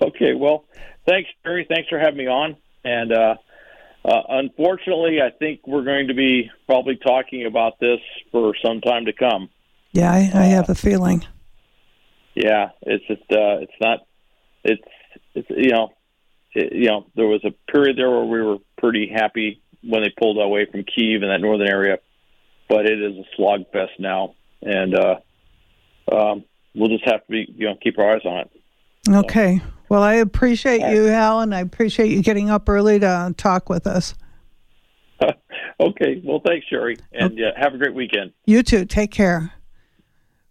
Okay, 0.02 0.34
well, 0.34 0.66
thanks, 1.08 1.28
Terry. 1.42 1.66
Thanks 1.68 1.88
for 1.88 1.98
having 1.98 2.18
me 2.18 2.28
on. 2.28 2.56
And 2.84 3.12
uh, 3.12 3.34
uh, 4.04 4.22
unfortunately, 4.28 5.20
I 5.20 5.30
think 5.30 5.66
we're 5.66 5.84
going 5.84 6.08
to 6.08 6.14
be 6.14 6.50
probably 6.66 6.96
talking 6.96 7.46
about 7.46 7.80
this 7.80 7.98
for 8.30 8.54
some 8.64 8.82
time 8.82 9.06
to 9.06 9.12
come. 9.12 9.48
Yeah, 9.92 10.12
I, 10.12 10.30
I 10.34 10.44
have 10.44 10.68
a 10.68 10.74
feeling. 10.74 11.24
Yeah, 12.34 12.70
it's 12.82 13.04
just 13.06 13.22
uh, 13.32 13.58
it's 13.62 13.72
not 13.80 14.00
it's 14.64 14.82
it's 15.34 15.48
you 15.50 15.70
know 15.70 15.90
it, 16.54 16.72
you 16.72 16.88
know 16.88 17.06
there 17.14 17.26
was 17.26 17.44
a 17.44 17.72
period 17.72 17.96
there 17.96 18.10
where 18.10 18.24
we 18.24 18.42
were 18.42 18.58
pretty 18.78 19.10
happy 19.12 19.62
when 19.82 20.02
they 20.02 20.12
pulled 20.18 20.38
away 20.38 20.66
from 20.70 20.84
Kiev 20.84 21.22
in 21.22 21.28
that 21.28 21.40
northern 21.40 21.68
area, 21.68 21.98
but 22.68 22.86
it 22.86 23.00
is 23.00 23.16
a 23.16 23.40
slogfest 23.40 23.98
now, 23.98 24.34
and 24.62 24.94
uh, 24.94 25.16
um, 26.12 26.44
we'll 26.74 26.88
just 26.88 27.04
have 27.04 27.24
to 27.26 27.30
be, 27.30 27.46
you 27.56 27.66
know, 27.66 27.76
keep 27.82 27.98
our 27.98 28.14
eyes 28.14 28.22
on 28.24 28.38
it. 28.40 28.50
Okay. 29.08 29.60
Well, 29.88 30.02
I 30.02 30.14
appreciate 30.14 30.82
you, 30.94 31.04
Hal, 31.04 31.40
and 31.40 31.54
I 31.54 31.60
appreciate 31.60 32.10
you 32.10 32.22
getting 32.22 32.48
up 32.48 32.68
early 32.68 33.00
to 33.00 33.34
talk 33.36 33.68
with 33.68 33.86
us. 33.86 34.14
okay. 35.80 36.22
Well, 36.24 36.40
thanks, 36.46 36.66
Sherry, 36.68 36.96
and 37.12 37.38
uh, 37.40 37.52
have 37.56 37.74
a 37.74 37.78
great 37.78 37.94
weekend. 37.94 38.32
You 38.46 38.62
too. 38.62 38.84
Take 38.84 39.10
care. 39.10 39.52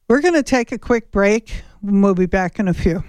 We're 0.09 0.21
going 0.21 0.33
to 0.33 0.43
take 0.43 0.71
a 0.71 0.79
quick 0.79 1.11
break. 1.11 1.63
We'll 1.81 2.15
be 2.15 2.25
back 2.25 2.59
in 2.59 2.67
a 2.67 2.73
few. 2.73 3.03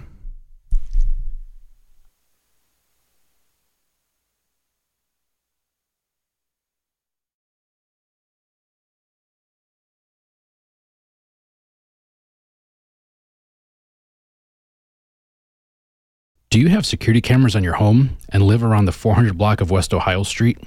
Do 16.51 16.59
you 16.59 16.67
have 16.67 16.85
security 16.85 17.21
cameras 17.21 17.55
on 17.55 17.63
your 17.63 17.75
home 17.75 18.17
and 18.27 18.43
live 18.43 18.61
around 18.61 18.83
the 18.83 18.91
400 18.91 19.37
block 19.37 19.61
of 19.61 19.71
West 19.71 19.93
Ohio 19.93 20.21
Street? 20.23 20.57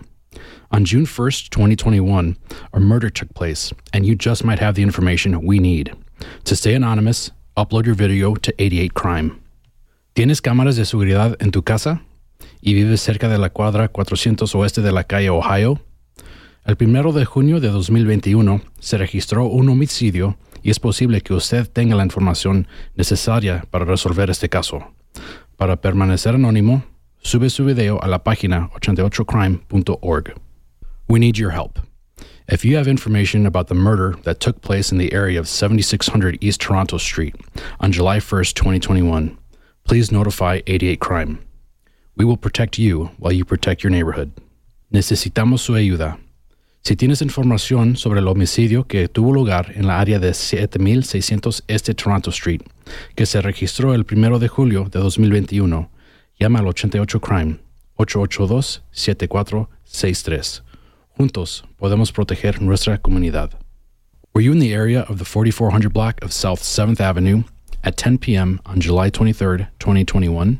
On 0.70 0.86
June 0.86 1.04
1st, 1.04 1.50
2021, 1.50 2.38
a 2.72 2.80
murder 2.80 3.10
took 3.10 3.34
place, 3.34 3.70
and 3.92 4.06
you 4.06 4.14
just 4.16 4.44
might 4.44 4.60
have 4.60 4.76
the 4.76 4.82
information 4.82 5.44
we 5.44 5.58
need. 5.58 5.92
To 6.44 6.56
stay 6.56 6.72
anonymous, 6.72 7.32
upload 7.54 7.84
your 7.84 7.94
video 7.94 8.34
to 8.34 8.54
88 8.58 8.94
Crime. 8.94 9.38
¿Tienes 10.14 10.40
cámaras 10.40 10.76
de 10.76 10.86
seguridad 10.86 11.36
en 11.38 11.50
tu 11.50 11.60
casa? 11.62 12.00
¿Y 12.62 12.72
vives 12.72 13.02
cerca 13.02 13.28
de 13.28 13.36
la 13.36 13.50
cuadra 13.50 13.88
400 13.88 14.54
oeste 14.54 14.80
de 14.80 14.90
la 14.90 15.04
calle 15.04 15.28
Ohio? 15.28 15.82
El 16.64 16.76
primero 16.76 17.12
de 17.12 17.26
junio 17.26 17.60
de 17.60 17.68
2021 17.68 18.62
se 18.80 18.96
registró 18.96 19.44
un 19.44 19.68
homicidio 19.68 20.38
y 20.62 20.70
es 20.70 20.80
posible 20.80 21.20
que 21.20 21.34
usted 21.34 21.68
tenga 21.68 21.94
la 21.94 22.04
información 22.04 22.68
necesaria 22.96 23.66
para 23.70 23.84
resolver 23.84 24.30
este 24.30 24.48
caso. 24.48 24.94
Para 25.56 25.76
permanecer 25.76 26.34
anónimo, 26.34 26.82
sube 27.22 27.48
su 27.48 27.64
video 27.64 27.98
a 28.02 28.08
la 28.08 28.18
página 28.18 28.70
88crime.org. 28.80 30.34
We 31.08 31.18
need 31.18 31.38
your 31.38 31.50
help. 31.50 31.78
If 32.48 32.64
you 32.64 32.76
have 32.76 32.88
information 32.88 33.46
about 33.46 33.68
the 33.68 33.74
murder 33.74 34.16
that 34.24 34.40
took 34.40 34.60
place 34.60 34.92
in 34.92 34.98
the 34.98 35.12
area 35.12 35.38
of 35.38 35.48
7600 35.48 36.38
East 36.42 36.60
Toronto 36.60 36.98
Street 36.98 37.36
on 37.80 37.92
July 37.92 38.18
1st, 38.18 38.54
2021, 38.54 39.38
please 39.84 40.12
notify 40.12 40.60
88 40.66 41.00
Crime. 41.00 41.38
We 42.16 42.24
will 42.24 42.36
protect 42.36 42.78
you 42.78 43.10
while 43.18 43.32
you 43.32 43.44
protect 43.44 43.82
your 43.82 43.90
neighborhood. 43.90 44.32
Necesitamos 44.92 45.60
su 45.60 45.72
ayuda. 45.72 46.18
Si 46.86 46.96
tienes 46.96 47.22
información 47.22 47.96
sobre 47.96 48.20
el 48.20 48.28
homicidio 48.28 48.86
que 48.86 49.08
tuvo 49.08 49.32
lugar 49.32 49.72
en 49.74 49.86
la 49.86 50.00
área 50.00 50.18
de 50.18 50.34
7600 50.34 51.64
Este 51.66 51.94
Toronto 51.94 52.28
Street, 52.28 52.60
que 53.14 53.24
se 53.24 53.40
registró 53.40 53.94
el 53.94 54.04
1 54.04 54.38
de 54.38 54.48
julio 54.48 54.90
de 54.92 55.00
2021, 55.00 55.88
llama 56.38 56.58
al 56.58 56.66
88 56.66 57.22
Crime 57.22 57.56
882-7463. 57.96 60.62
Juntos 61.16 61.64
podemos 61.78 62.12
proteger 62.12 62.60
nuestra 62.60 62.98
comunidad. 62.98 63.52
Were 64.34 64.44
you 64.44 64.52
in 64.52 64.58
the 64.58 64.74
area 64.74 65.06
of 65.08 65.16
the 65.16 65.24
4400 65.24 65.90
block 65.90 66.22
of 66.22 66.34
South 66.34 66.60
7th 66.60 67.00
Avenue 67.00 67.44
at 67.82 67.96
10 67.96 68.18
p.m. 68.18 68.60
on 68.66 68.82
July 68.82 69.08
23, 69.08 69.68
2021? 69.78 70.58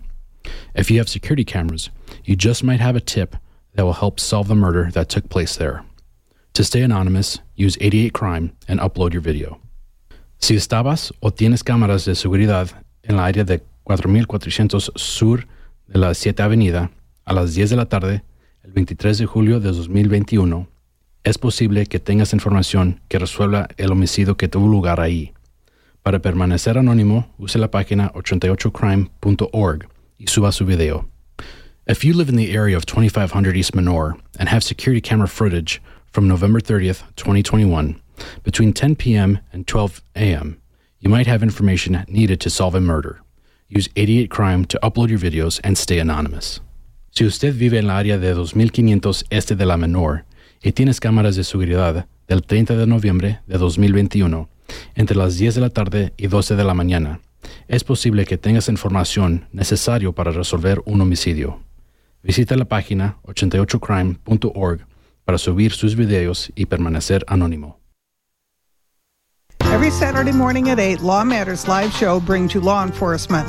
If 0.75 0.91
you 0.91 0.97
have 0.97 1.11
security 1.11 1.45
cameras, 1.45 1.91
you 2.25 2.35
just 2.35 2.65
might 2.65 2.81
have 2.81 2.97
a 2.97 3.01
tip 3.01 3.37
that 3.75 3.85
will 3.85 3.93
help 3.93 4.19
solve 4.19 4.49
the 4.49 4.55
murder 4.55 4.91
that 4.93 5.11
took 5.11 5.29
place 5.29 5.57
there. 5.57 5.85
To 6.55 6.63
stay 6.63 6.83
anonymous, 6.83 7.41
use 7.57 7.77
88 7.81 8.13
Crime 8.13 8.53
and 8.69 8.79
upload 8.79 9.13
your 9.13 9.21
video. 9.21 9.59
Si 10.39 10.55
estabas 10.55 11.13
o 11.19 11.33
tienes 11.33 11.65
cámaras 11.65 12.05
de 12.05 12.15
seguridad 12.15 12.71
en 13.03 13.17
la 13.17 13.25
área 13.25 13.43
de 13.43 13.65
4400 13.83 14.93
Sur 14.95 15.49
de 15.89 15.99
la 15.99 16.15
7 16.15 16.45
Avenida 16.45 16.93
a 17.25 17.33
las 17.33 17.55
10 17.55 17.71
de 17.71 17.77
la 17.77 17.87
tarde, 17.87 18.23
el 18.63 18.71
23 18.71 19.19
de 19.19 19.27
julio 19.27 19.59
de 19.59 19.73
2021, 19.73 20.69
es 21.25 21.39
posible 21.39 21.87
que 21.87 21.99
tengas 21.99 22.33
información 22.33 23.01
que 23.09 23.19
resuelva 23.19 23.67
el 23.77 23.91
homicidio 23.91 24.37
que 24.37 24.47
tuvo 24.47 24.69
lugar 24.69 25.01
ahí. 25.01 25.33
Para 26.05 26.21
permanecer 26.21 26.79
anónimo, 26.79 27.35
use 27.37 27.59
la 27.59 27.73
página 27.73 28.13
88crime.org 28.13 29.89
y 30.19 30.29
suba 30.29 30.53
su 30.53 30.65
video. 30.65 31.09
If 31.89 32.05
you 32.05 32.15
live 32.15 32.31
in 32.31 32.37
the 32.37 32.57
area 32.57 32.77
of 32.77 32.87
2500 32.87 33.57
East 33.57 33.75
Menor 33.75 34.15
and 34.39 34.49
have 34.49 34.63
security 34.63 35.01
camera 35.01 35.27
footage 35.27 35.83
from 36.15 36.29
November 36.29 36.61
30th, 36.61 37.03
2021, 37.17 38.01
between 38.45 38.73
10 38.73 38.95
p.m. 38.95 39.41
and 39.53 39.67
12 39.67 40.01
a.m., 40.15 40.61
you 41.01 41.11
might 41.11 41.27
have 41.27 41.43
information 41.43 42.05
needed 42.07 42.41
to 42.41 42.49
solve 42.49 42.77
a 42.77 42.81
murder. 42.81 43.21
Use 43.69 43.89
88 43.97 44.31
Crime 44.31 44.65
to 44.67 44.79
upload 44.81 45.09
your 45.09 45.19
videos 45.19 45.61
and 45.65 45.77
stay 45.77 45.99
anonymous. 45.99 46.61
Si 47.11 47.25
usted 47.25 47.55
vive 47.55 47.79
en 47.79 47.89
la 47.89 47.99
área 47.99 48.17
de 48.17 48.33
2500 48.33 49.25
este 49.31 49.57
de 49.57 49.67
la 49.67 49.77
Menor 49.77 50.25
y 50.63 50.71
tienes 50.71 51.01
cámaras 51.01 51.35
de 51.35 51.43
seguridad 51.43 52.07
del 52.29 52.43
30 52.43 52.77
de 52.77 52.87
noviembre 52.87 53.41
de 53.49 53.59
2021 53.59 54.49
entre 54.95 55.17
las 55.17 55.37
10 55.37 55.57
de 55.57 55.61
la 55.61 55.71
tarde 55.71 56.13
y 56.17 56.29
12 56.29 56.55
de 56.55 56.65
la 56.65 56.75
mañana, 56.75 57.21
es 57.67 57.83
posible 57.83 58.25
que 58.25 58.39
tengas 58.39 58.69
información 58.69 59.49
necesaria 59.51 60.13
para 60.13 60.31
resolver 60.31 60.81
un 60.87 61.01
homicidio. 61.01 61.61
Visita 62.23 62.57
la 62.57 62.67
página 62.67 63.19
88crime.org 63.25 64.94
para 65.25 65.39
subir 65.39 65.73
sus 65.73 65.95
videos 65.95 66.53
y 66.55 66.67
permanecer 66.67 67.25
anónimo. 67.27 67.79
Every 69.73 69.91
Saturday 69.91 70.31
morning 70.31 70.71
at 70.71 70.79
8, 70.79 71.01
Law 71.01 71.25
Matters 71.25 71.67
live 71.67 71.93
show 71.93 72.21
brings 72.21 72.55
you 72.55 72.61
law 72.61 72.85
enforcement. 72.85 73.49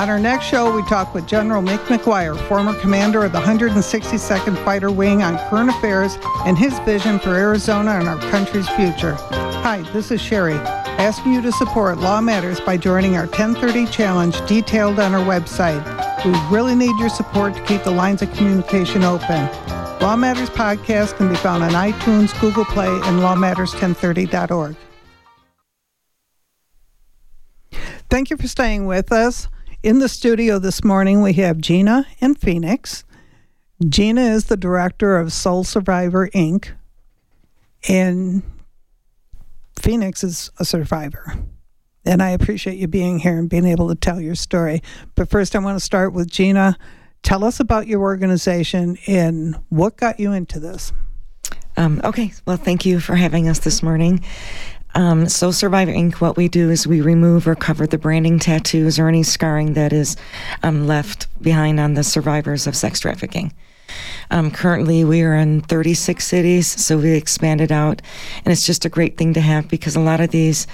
On 0.00 0.08
our 0.08 0.18
next 0.18 0.46
show, 0.46 0.74
we 0.74 0.82
talk 0.88 1.14
with 1.14 1.26
General 1.26 1.62
Mick 1.62 1.84
McGuire, 1.86 2.36
former 2.48 2.72
commander 2.80 3.24
of 3.24 3.32
the 3.32 3.40
162nd 3.40 4.64
Fighter 4.64 4.90
Wing, 4.90 5.22
on 5.22 5.36
current 5.50 5.70
affairs 5.70 6.16
and 6.46 6.56
his 6.56 6.78
vision 6.80 7.18
for 7.18 7.34
Arizona 7.34 7.92
and 7.92 8.08
our 8.08 8.18
country's 8.30 8.68
future. 8.70 9.16
Hi, 9.62 9.82
this 9.92 10.10
is 10.10 10.20
Sherry, 10.20 10.56
asking 10.98 11.34
you 11.34 11.42
to 11.42 11.52
support 11.52 11.98
Law 11.98 12.20
Matters 12.20 12.58
by 12.60 12.78
joining 12.78 13.16
our 13.16 13.26
1030 13.26 13.86
challenge 13.86 14.46
detailed 14.46 14.98
on 14.98 15.14
our 15.14 15.24
website. 15.24 15.84
We 16.24 16.32
really 16.54 16.74
need 16.74 16.98
your 16.98 17.10
support 17.10 17.54
to 17.54 17.62
keep 17.64 17.82
the 17.84 17.90
lines 17.90 18.22
of 18.22 18.32
communication 18.32 19.02
open. 19.02 19.48
Law 20.00 20.14
Matters 20.14 20.50
podcast 20.50 21.16
can 21.16 21.28
be 21.28 21.34
found 21.36 21.62
on 21.62 21.70
iTunes, 21.70 22.38
Google 22.40 22.64
Play, 22.64 22.86
and 22.86 23.20
lawmatters1030.org. 23.20 24.76
Thank 28.08 28.30
you 28.30 28.36
for 28.36 28.46
staying 28.46 28.86
with 28.86 29.10
us. 29.10 29.48
In 29.82 29.98
the 29.98 30.08
studio 30.08 30.58
this 30.58 30.84
morning, 30.84 31.22
we 31.22 31.32
have 31.34 31.58
Gina 31.58 32.06
and 32.20 32.38
Phoenix. 32.38 33.04
Gina 33.88 34.22
is 34.22 34.44
the 34.44 34.56
director 34.56 35.16
of 35.16 35.32
Soul 35.32 35.64
Survivor 35.64 36.28
Inc., 36.28 36.70
and 37.88 38.42
Phoenix 39.78 40.24
is 40.24 40.50
a 40.58 40.64
survivor. 40.64 41.34
And 42.04 42.22
I 42.22 42.30
appreciate 42.30 42.78
you 42.78 42.86
being 42.86 43.18
here 43.18 43.38
and 43.38 43.48
being 43.48 43.66
able 43.66 43.88
to 43.88 43.94
tell 43.94 44.20
your 44.20 44.34
story. 44.34 44.82
But 45.14 45.28
first, 45.28 45.54
I 45.56 45.58
want 45.58 45.78
to 45.78 45.84
start 45.84 46.12
with 46.12 46.30
Gina. 46.30 46.78
Tell 47.26 47.42
us 47.42 47.58
about 47.58 47.88
your 47.88 48.02
organization 48.02 48.98
and 49.08 49.56
what 49.68 49.96
got 49.96 50.20
you 50.20 50.32
into 50.32 50.60
this. 50.60 50.92
Um, 51.76 52.00
okay, 52.04 52.32
well, 52.46 52.56
thank 52.56 52.86
you 52.86 53.00
for 53.00 53.16
having 53.16 53.48
us 53.48 53.58
this 53.58 53.82
morning. 53.82 54.24
Um, 54.94 55.28
so, 55.28 55.50
Survivor 55.50 55.90
Inc., 55.90 56.20
what 56.20 56.36
we 56.36 56.46
do 56.46 56.70
is 56.70 56.86
we 56.86 57.00
remove 57.00 57.48
or 57.48 57.56
cover 57.56 57.84
the 57.84 57.98
branding 57.98 58.38
tattoos 58.38 59.00
or 59.00 59.08
any 59.08 59.24
scarring 59.24 59.72
that 59.72 59.92
is 59.92 60.16
um, 60.62 60.86
left 60.86 61.26
behind 61.42 61.80
on 61.80 61.94
the 61.94 62.04
survivors 62.04 62.68
of 62.68 62.76
sex 62.76 63.00
trafficking. 63.00 63.52
Um, 64.30 64.50
currently, 64.50 65.04
we 65.04 65.22
are 65.22 65.34
in 65.34 65.60
36 65.62 66.24
cities, 66.24 66.66
so 66.66 66.98
we 66.98 67.12
expanded 67.12 67.70
out, 67.70 68.02
and 68.44 68.52
it's 68.52 68.66
just 68.66 68.84
a 68.84 68.88
great 68.88 69.16
thing 69.16 69.34
to 69.34 69.40
have 69.40 69.68
because 69.68 69.96
a 69.96 70.00
lot 70.00 70.20
of 70.20 70.30
these 70.30 70.66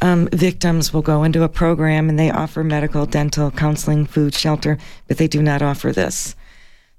um, 0.00 0.28
victims 0.32 0.92
will 0.92 1.02
go 1.02 1.22
into 1.22 1.42
a 1.42 1.48
program 1.48 2.08
and 2.08 2.18
they 2.18 2.30
offer 2.30 2.64
medical, 2.64 3.06
dental, 3.06 3.50
counseling, 3.50 4.06
food, 4.06 4.34
shelter, 4.34 4.78
but 5.08 5.18
they 5.18 5.28
do 5.28 5.42
not 5.42 5.62
offer 5.62 5.92
this. 5.92 6.34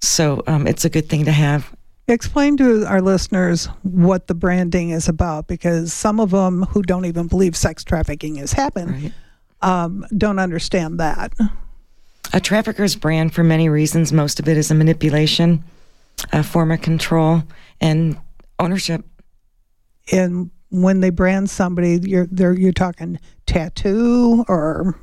So 0.01 0.43
um, 0.47 0.67
it's 0.67 0.85
a 0.85 0.89
good 0.89 1.09
thing 1.09 1.25
to 1.25 1.31
have. 1.31 1.73
Explain 2.07 2.57
to 2.57 2.85
our 2.85 3.01
listeners 3.01 3.65
what 3.81 4.27
the 4.27 4.35
branding 4.35 4.91
is 4.91 5.07
about 5.07 5.47
because 5.47 5.91
some 5.91 6.19
of 6.19 6.29
them 6.29 6.63
who 6.63 6.83
don't 6.83 7.05
even 7.05 7.27
believe 7.27 7.55
sex 7.55 7.83
trafficking 7.83 8.35
has 8.35 8.53
happened 8.53 8.91
right. 8.91 9.13
um, 9.63 10.05
don't 10.15 10.37
understand 10.37 10.99
that. 10.99 11.33
A 12.35 12.41
trafficker's 12.41 12.97
brand, 12.97 13.33
for 13.33 13.45
many 13.45 13.69
reasons, 13.69 14.11
most 14.11 14.41
of 14.41 14.49
it 14.49 14.57
is 14.57 14.69
a 14.69 14.75
manipulation, 14.75 15.63
a 16.33 16.43
form 16.43 16.69
of 16.69 16.81
control, 16.81 17.43
and 17.79 18.17
ownership. 18.59 19.05
And 20.11 20.51
when 20.69 20.99
they 20.99 21.11
brand 21.11 21.49
somebody, 21.49 21.97
you're 22.03 22.27
you're 22.29 22.73
talking 22.73 23.19
tattoo 23.45 24.43
or 24.49 24.99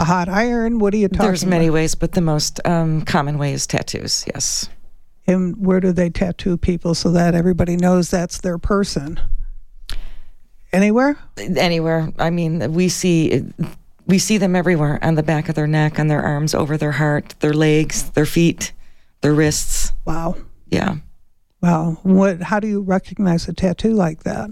a 0.00 0.04
hot 0.04 0.30
iron. 0.30 0.78
What 0.78 0.94
are 0.94 0.96
you 0.96 1.08
talking? 1.08 1.26
There's 1.26 1.44
many 1.44 1.66
about? 1.66 1.74
ways, 1.74 1.94
but 1.94 2.12
the 2.12 2.22
most 2.22 2.66
um, 2.66 3.02
common 3.02 3.36
way 3.36 3.52
is 3.52 3.66
tattoos. 3.66 4.24
Yes. 4.32 4.70
And 5.26 5.54
where 5.64 5.80
do 5.80 5.92
they 5.92 6.08
tattoo 6.08 6.56
people 6.56 6.94
so 6.94 7.10
that 7.10 7.34
everybody 7.34 7.76
knows 7.76 8.08
that's 8.08 8.40
their 8.40 8.56
person? 8.56 9.20
Anywhere? 10.72 11.18
Anywhere. 11.36 12.10
I 12.18 12.30
mean, 12.30 12.72
we 12.72 12.88
see 12.88 13.44
we 14.10 14.18
see 14.18 14.38
them 14.38 14.56
everywhere 14.56 14.98
on 15.02 15.14
the 15.14 15.22
back 15.22 15.48
of 15.48 15.54
their 15.54 15.66
neck, 15.66 15.98
on 15.98 16.08
their 16.08 16.22
arms, 16.22 16.54
over 16.54 16.76
their 16.76 16.92
heart, 16.92 17.34
their 17.40 17.54
legs, 17.54 18.10
their 18.10 18.26
feet, 18.26 18.72
their 19.20 19.32
wrists. 19.32 19.92
Wow. 20.04 20.36
Yeah. 20.68 20.96
Wow. 21.62 21.98
What? 22.02 22.42
How 22.42 22.60
do 22.60 22.68
you 22.68 22.80
recognize 22.80 23.48
a 23.48 23.52
tattoo 23.52 23.92
like 23.92 24.24
that? 24.24 24.50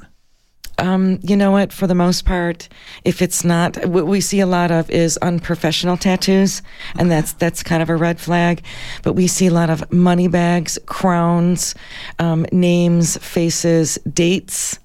Um, 0.79 1.19
you 1.23 1.37
know 1.37 1.51
what? 1.51 1.73
For 1.73 1.89
the 1.89 1.95
most 1.95 2.25
part, 2.25 2.69
if 3.05 3.21
it's 3.21 3.43
not, 3.43 3.85
what 3.87 4.07
we 4.07 4.21
see 4.21 4.39
a 4.39 4.47
lot 4.47 4.71
of 4.71 4.89
is 4.91 5.17
unprofessional 5.19 5.97
tattoos, 5.97 6.63
and 6.97 7.11
that's 7.11 7.33
that's 7.33 7.65
kind 7.65 7.83
of 7.83 7.91
a 7.91 7.97
red 7.97 8.21
flag. 8.21 8.63
But 9.03 9.15
we 9.15 9.27
see 9.27 9.49
a 9.49 9.53
lot 9.53 9.71
of 9.71 9.91
money 9.93 10.29
bags, 10.29 10.79
crowns, 10.87 11.75
um, 12.21 12.47
names, 12.53 13.17
faces, 13.19 13.99
dates, 14.13 14.79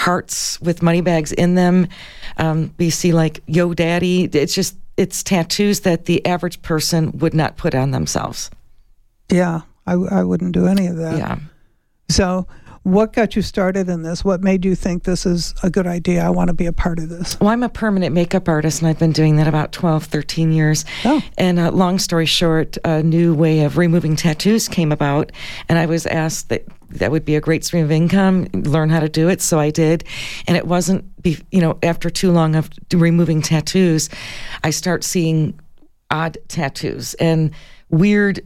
hearts 0.00 0.58
with 0.62 0.82
money 0.82 1.02
bags 1.02 1.30
in 1.32 1.56
them. 1.56 1.86
Um, 2.38 2.74
we 2.78 2.88
see 2.88 3.12
like 3.12 3.42
Yo 3.46 3.74
Daddy. 3.74 4.24
It's 4.24 4.54
just 4.54 4.76
it's 4.96 5.22
tattoos 5.22 5.80
that 5.80 6.06
the 6.06 6.24
average 6.26 6.62
person 6.62 7.18
would 7.18 7.34
not 7.34 7.56
put 7.56 7.74
on 7.74 7.90
themselves. 7.90 8.50
Yeah, 9.30 9.60
I, 9.86 9.92
I 9.92 10.24
wouldn't 10.24 10.52
do 10.52 10.66
any 10.66 10.86
of 10.86 10.96
that. 10.96 11.18
Yeah. 11.18 11.38
So, 12.08 12.46
what 12.82 13.12
got 13.12 13.36
you 13.36 13.42
started 13.42 13.88
in 13.88 14.02
this? 14.02 14.24
What 14.24 14.42
made 14.42 14.64
you 14.64 14.74
think 14.74 15.04
this 15.04 15.26
is 15.26 15.54
a 15.62 15.68
good 15.68 15.86
idea? 15.86 16.24
I 16.24 16.30
want 16.30 16.48
to 16.48 16.54
be 16.54 16.66
a 16.66 16.72
part 16.72 16.98
of 16.98 17.10
this. 17.10 17.38
Well, 17.38 17.50
I'm 17.50 17.62
a 17.62 17.68
permanent 17.68 18.14
makeup 18.14 18.48
artist 18.48 18.80
and 18.80 18.88
I've 18.88 18.98
been 18.98 19.12
doing 19.12 19.36
that 19.36 19.46
about 19.46 19.72
12, 19.72 20.04
13 20.04 20.50
years. 20.50 20.84
Oh. 21.04 21.22
And 21.36 21.58
uh, 21.58 21.72
long 21.72 21.98
story 21.98 22.24
short, 22.24 22.78
a 22.84 23.02
new 23.02 23.34
way 23.34 23.64
of 23.64 23.76
removing 23.76 24.16
tattoos 24.16 24.66
came 24.66 24.92
about. 24.92 25.30
And 25.68 25.78
I 25.78 25.86
was 25.86 26.06
asked 26.06 26.48
that 26.48 26.66
that 26.92 27.10
would 27.10 27.24
be 27.24 27.36
a 27.36 27.40
great 27.40 27.64
stream 27.64 27.84
of 27.84 27.92
income, 27.92 28.48
learn 28.54 28.88
how 28.88 29.00
to 29.00 29.08
do 29.08 29.28
it. 29.28 29.42
So 29.42 29.58
I 29.58 29.70
did. 29.70 30.04
And 30.46 30.56
it 30.56 30.66
wasn't, 30.66 31.22
be, 31.22 31.38
you 31.52 31.60
know, 31.60 31.78
after 31.82 32.08
too 32.08 32.32
long 32.32 32.56
of 32.56 32.70
removing 32.92 33.42
tattoos, 33.42 34.08
I 34.64 34.70
start 34.70 35.04
seeing 35.04 35.58
odd 36.10 36.38
tattoos 36.48 37.14
and 37.14 37.52
weird 37.90 38.40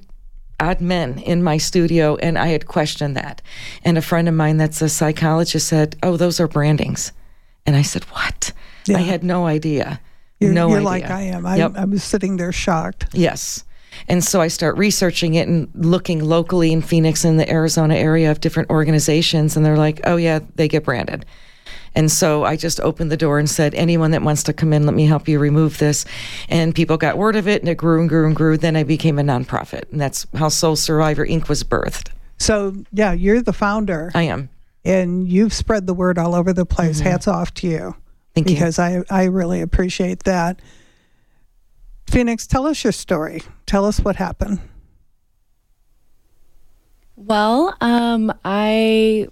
odd 0.61 0.81
men 0.81 1.19
in 1.19 1.43
my 1.43 1.57
studio, 1.59 2.17
and 2.17 2.39
I 2.39 2.49
had 2.49 2.67
questioned 2.67 3.17
that. 3.17 3.43
And 3.85 3.99
a 3.99 4.03
friend 4.03 4.29
of 4.29 4.35
mine 4.35 4.57
that's 4.57 4.81
a 4.83 4.89
psychologist 4.89 5.67
said, 5.69 5.97
"Oh, 6.03 6.17
those 6.17 6.41
are 6.41 6.49
brandings," 6.49 7.13
and 7.67 7.77
I 7.77 7.83
said, 7.83 8.05
"What?" 8.05 8.53
Yeah. 8.87 8.99
I 8.99 9.01
had 9.01 9.25
no 9.25 9.47
idea. 9.47 10.01
You're, 10.41 10.53
no 10.53 10.69
you're 10.69 10.79
idea. 10.79 10.89
like 10.89 11.11
I 11.11 11.23
am. 11.23 11.47
I, 11.47 11.57
Yep. 11.57 11.73
I 11.77 11.85
was 11.85 12.03
sitting 12.05 12.37
there 12.37 12.53
shocked. 12.53 13.07
Yes. 13.13 13.65
And 14.09 14.23
so 14.25 14.41
I 14.41 14.49
start 14.49 14.77
researching 14.77 15.35
it 15.35 15.47
and 15.49 15.69
looking 15.75 16.19
locally 16.23 16.73
in 16.73 16.83
Phoenix 16.83 17.25
and 17.25 17.39
the 17.39 17.49
Arizona 17.49 17.95
area 17.95 18.31
of 18.31 18.41
different 18.41 18.69
organizations, 18.71 19.57
and 19.57 19.65
they're 19.65 19.77
like, 19.77 20.01
"Oh 20.05 20.17
yeah, 20.17 20.41
they 20.57 20.69
get 20.69 20.85
branded." 20.85 21.25
And 21.95 22.11
so 22.11 22.45
I 22.45 22.57
just 22.57 22.81
opened 22.81 23.13
the 23.13 23.17
door 23.17 23.39
and 23.39 23.49
said, 23.49 23.75
anyone 23.75 24.11
that 24.11 24.23
wants 24.23 24.43
to 24.45 24.53
come 24.53 24.73
in, 24.73 24.85
let 24.85 24.95
me 24.95 25.07
help 25.07 25.29
you 25.29 25.39
remove 25.39 25.79
this. 25.79 26.05
And 26.49 26.75
people 26.75 26.97
got 26.97 27.17
word 27.17 27.37
of 27.37 27.47
it 27.47 27.63
and 27.63 27.69
it 27.69 27.77
grew 27.77 28.01
and 28.01 28.09
grew 28.09 28.27
and 28.27 28.35
grew. 28.35 28.57
Then 28.57 28.75
I 28.77 28.83
became 28.83 29.19
a 29.19 29.23
nonprofit. 29.23 29.91
And 29.93 30.01
that's 30.01 30.27
how 30.35 30.49
Soul 30.49 30.77
Survivor 30.77 31.25
Inc. 31.27 31.49
was 31.49 31.63
birthed. 31.63 32.09
So, 32.37 32.75
yeah, 32.93 33.13
you're 33.13 33.43
the 33.43 33.53
founder, 33.53 34.11
I 34.15 34.23
am. 34.23 34.49
and 34.85 35.29
you've 35.29 35.53
spread 35.53 35.87
the 35.87 35.95
word 35.95 36.19
all 36.19 36.35
over 36.35 36.53
the 36.53 36.67
place. 36.67 36.99
Hats 36.99 37.29
off 37.29 37.55
to 37.55 37.69
you. 37.69 37.79
Mm-hmm. 37.79 38.01
Thank 38.35 38.49
you. 38.51 38.57
because 38.57 38.79
I, 38.81 39.05
I 39.09 39.25
really 39.27 39.61
appreciate 39.61 40.25
that. 40.25 40.61
Phoenix, 42.09 42.47
tell 42.49 42.67
us 42.67 42.83
your 42.83 42.93
story. 42.93 43.43
Tell 43.67 43.85
us 43.85 44.01
what 44.01 44.17
happened. 44.17 44.59
Well, 47.17 47.77
um, 47.81 48.33
I 48.45 49.29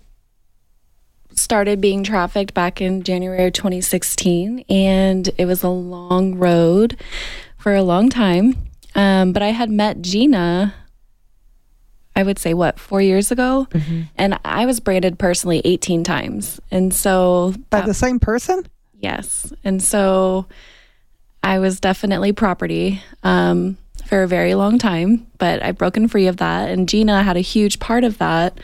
started 1.38 1.80
being 1.80 2.04
trafficked 2.04 2.54
back 2.54 2.80
in 2.80 3.02
January 3.02 3.46
of 3.46 3.52
2016, 3.52 4.64
and 4.68 5.30
it 5.38 5.46
was 5.46 5.62
a 5.62 5.68
long 5.68 6.36
road 6.36 6.96
for 7.58 7.74
a 7.74 7.82
long 7.82 8.08
time. 8.08 8.56
Um, 8.94 9.32
but 9.32 9.42
I 9.42 9.48
had 9.48 9.70
met 9.70 10.02
Gina, 10.02 10.74
I 12.14 12.22
would 12.22 12.38
say, 12.38 12.52
what, 12.54 12.78
four 12.78 13.00
years 13.00 13.30
ago? 13.30 13.66
And 14.16 14.38
I 14.44 14.66
was 14.66 14.80
branded 14.80 15.18
personally 15.18 15.62
18 15.64 16.04
times. 16.04 16.60
And 16.70 16.92
so 16.92 17.54
By 17.70 17.80
the 17.82 17.94
same 17.94 18.18
person? 18.20 18.66
Yes. 19.00 19.52
And 19.64 19.82
so 19.82 20.46
I 21.42 21.58
was 21.58 21.80
definitely 21.80 22.32
property 22.32 23.02
um, 23.22 23.76
for 24.06 24.22
a 24.22 24.28
very 24.28 24.54
long 24.54 24.78
time, 24.78 25.26
but 25.38 25.62
I've 25.62 25.78
broken 25.78 26.06
free 26.06 26.26
of 26.26 26.36
that. 26.36 26.68
And 26.68 26.88
Gina 26.88 27.22
had 27.22 27.36
a 27.36 27.40
huge 27.40 27.78
part 27.80 28.04
of 28.04 28.18
that 28.18 28.58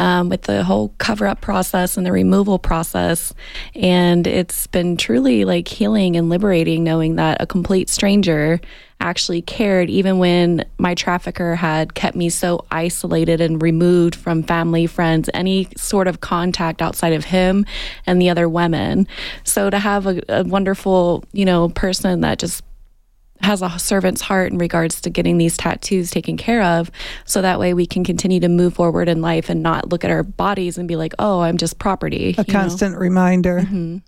um, 0.00 0.30
with 0.30 0.42
the 0.42 0.64
whole 0.64 0.88
cover 0.96 1.26
up 1.26 1.42
process 1.42 1.96
and 1.96 2.06
the 2.06 2.10
removal 2.10 2.58
process. 2.58 3.34
And 3.74 4.26
it's 4.26 4.66
been 4.66 4.96
truly 4.96 5.44
like 5.44 5.68
healing 5.68 6.16
and 6.16 6.30
liberating 6.30 6.82
knowing 6.82 7.16
that 7.16 7.40
a 7.40 7.46
complete 7.46 7.90
stranger 7.90 8.60
actually 8.98 9.42
cared, 9.42 9.90
even 9.90 10.18
when 10.18 10.64
my 10.78 10.94
trafficker 10.94 11.54
had 11.54 11.94
kept 11.94 12.16
me 12.16 12.30
so 12.30 12.64
isolated 12.70 13.42
and 13.42 13.62
removed 13.62 14.14
from 14.14 14.42
family, 14.42 14.86
friends, 14.86 15.28
any 15.34 15.68
sort 15.76 16.08
of 16.08 16.20
contact 16.20 16.80
outside 16.80 17.12
of 17.12 17.26
him 17.26 17.66
and 18.06 18.20
the 18.20 18.30
other 18.30 18.48
women. 18.48 19.06
So 19.44 19.68
to 19.68 19.78
have 19.78 20.06
a, 20.06 20.22
a 20.30 20.44
wonderful, 20.44 21.24
you 21.32 21.44
know, 21.44 21.68
person 21.68 22.22
that 22.22 22.38
just 22.38 22.62
has 23.42 23.62
a 23.62 23.78
servant's 23.78 24.20
heart 24.20 24.52
in 24.52 24.58
regards 24.58 25.00
to 25.00 25.10
getting 25.10 25.38
these 25.38 25.56
tattoos 25.56 26.10
taken 26.10 26.36
care 26.36 26.62
of 26.62 26.90
so 27.24 27.40
that 27.42 27.58
way 27.58 27.72
we 27.74 27.86
can 27.86 28.04
continue 28.04 28.40
to 28.40 28.48
move 28.48 28.74
forward 28.74 29.08
in 29.08 29.22
life 29.22 29.48
and 29.48 29.62
not 29.62 29.88
look 29.90 30.04
at 30.04 30.10
our 30.10 30.22
bodies 30.22 30.76
and 30.78 30.86
be 30.86 30.96
like 30.96 31.14
oh 31.18 31.40
i'm 31.40 31.56
just 31.56 31.78
property 31.78 32.34
A 32.38 32.44
you 32.44 32.52
know? 32.52 32.60
constant 32.60 32.98
reminder. 32.98 33.60
Mm-hmm. 33.60 33.98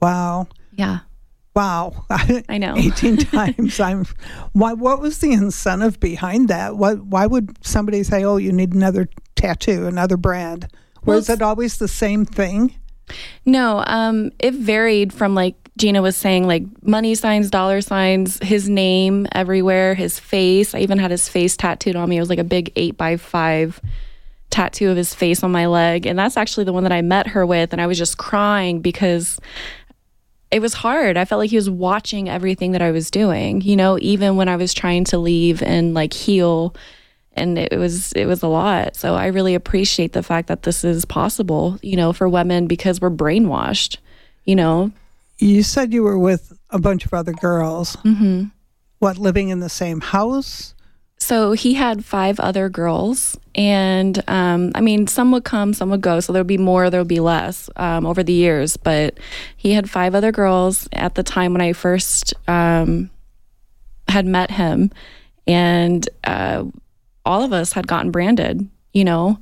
Wow. 0.00 0.46
yeah 0.72 1.00
Wow. 1.52 2.06
I 2.48 2.58
know. 2.58 2.74
18 2.78 3.16
times. 3.16 3.80
I'm 3.80 4.06
why 4.52 4.72
what 4.72 5.00
was 5.00 5.18
the 5.18 5.32
incentive 5.32 5.98
behind 5.98 6.46
that? 6.48 6.76
What 6.76 7.04
why 7.04 7.26
would 7.26 7.56
somebody 7.66 8.04
say, 8.04 8.22
"Oh, 8.24 8.36
you 8.36 8.52
need 8.52 8.72
another 8.72 9.08
tattoo, 9.34 9.88
another 9.88 10.16
brand?" 10.16 10.68
Well, 11.04 11.16
Was 11.16 11.28
it 11.28 11.42
always 11.42 11.78
the 11.78 11.88
same 11.88 12.24
thing? 12.24 12.76
no 13.44 13.82
um 13.88 14.30
it 14.38 14.54
varied 14.54 15.12
from 15.12 15.34
like 15.34 15.59
gina 15.80 16.02
was 16.02 16.16
saying 16.16 16.46
like 16.46 16.62
money 16.82 17.14
signs 17.14 17.50
dollar 17.50 17.80
signs 17.80 18.38
his 18.42 18.68
name 18.68 19.26
everywhere 19.32 19.94
his 19.94 20.18
face 20.18 20.74
i 20.74 20.78
even 20.78 20.98
had 20.98 21.10
his 21.10 21.28
face 21.28 21.56
tattooed 21.56 21.96
on 21.96 22.08
me 22.08 22.18
it 22.18 22.20
was 22.20 22.28
like 22.28 22.38
a 22.38 22.44
big 22.44 22.70
eight 22.76 22.96
by 22.96 23.16
five 23.16 23.80
tattoo 24.50 24.90
of 24.90 24.96
his 24.96 25.14
face 25.14 25.42
on 25.42 25.50
my 25.50 25.66
leg 25.66 26.06
and 26.06 26.18
that's 26.18 26.36
actually 26.36 26.64
the 26.64 26.72
one 26.72 26.82
that 26.82 26.92
i 26.92 27.00
met 27.00 27.26
her 27.28 27.46
with 27.46 27.72
and 27.72 27.80
i 27.80 27.86
was 27.86 27.96
just 27.96 28.18
crying 28.18 28.80
because 28.80 29.40
it 30.50 30.60
was 30.60 30.74
hard. 30.74 31.16
I 31.16 31.24
felt 31.24 31.38
like 31.38 31.50
he 31.50 31.56
was 31.56 31.70
watching 31.70 32.28
everything 32.28 32.72
that 32.72 32.82
I 32.82 32.90
was 32.90 33.10
doing, 33.10 33.60
you 33.60 33.76
know, 33.76 33.98
even 34.00 34.36
when 34.36 34.48
I 34.48 34.56
was 34.56 34.74
trying 34.74 35.04
to 35.04 35.18
leave 35.18 35.62
and 35.62 35.94
like 35.94 36.12
heal 36.12 36.74
and 37.34 37.56
it 37.56 37.78
was 37.78 38.12
it 38.12 38.26
was 38.26 38.42
a 38.42 38.48
lot. 38.48 38.96
So 38.96 39.14
I 39.14 39.26
really 39.26 39.54
appreciate 39.54 40.12
the 40.12 40.22
fact 40.22 40.48
that 40.48 40.64
this 40.64 40.82
is 40.82 41.04
possible, 41.04 41.78
you 41.82 41.96
know, 41.96 42.12
for 42.12 42.28
women 42.28 42.66
because 42.66 43.00
we're 43.00 43.10
brainwashed, 43.10 43.98
you 44.44 44.56
know. 44.56 44.90
You 45.40 45.62
said 45.62 45.92
you 45.92 46.02
were 46.02 46.18
with 46.18 46.52
a 46.68 46.78
bunch 46.78 47.06
of 47.06 47.14
other 47.14 47.32
girls. 47.32 47.96
Mm-hmm. 47.96 48.44
What, 48.98 49.16
living 49.16 49.48
in 49.48 49.60
the 49.60 49.70
same 49.70 50.00
house? 50.00 50.74
So 51.16 51.52
he 51.52 51.74
had 51.74 52.04
five 52.04 52.40
other 52.40 52.68
girls, 52.68 53.38
and 53.54 54.22
um, 54.28 54.72
I 54.74 54.80
mean, 54.80 55.06
some 55.06 55.32
would 55.32 55.44
come, 55.44 55.74
some 55.74 55.90
would 55.90 56.00
go. 56.00 56.20
So 56.20 56.32
there 56.32 56.40
would 56.40 56.46
be 56.46 56.58
more, 56.58 56.88
there 56.90 57.00
would 57.00 57.08
be 57.08 57.20
less 57.20 57.68
um, 57.76 58.06
over 58.06 58.22
the 58.22 58.32
years. 58.32 58.76
But 58.76 59.18
he 59.56 59.72
had 59.72 59.88
five 59.88 60.14
other 60.14 60.32
girls 60.32 60.88
at 60.92 61.14
the 61.14 61.22
time 61.22 61.52
when 61.52 61.60
I 61.60 61.72
first 61.72 62.34
um, 62.48 63.10
had 64.08 64.26
met 64.26 64.50
him, 64.50 64.90
and 65.46 66.08
uh, 66.24 66.64
all 67.24 67.42
of 67.42 67.52
us 67.52 67.72
had 67.72 67.86
gotten 67.86 68.10
branded. 68.10 68.68
You 68.92 69.04
know, 69.04 69.38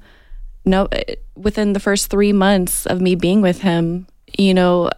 no, 0.64 0.88
within 1.36 1.72
the 1.72 1.80
first 1.80 2.10
three 2.10 2.32
months 2.32 2.86
of 2.86 3.00
me 3.00 3.14
being 3.14 3.40
with 3.40 3.62
him, 3.62 4.06
you 4.36 4.52
know, 4.52 4.90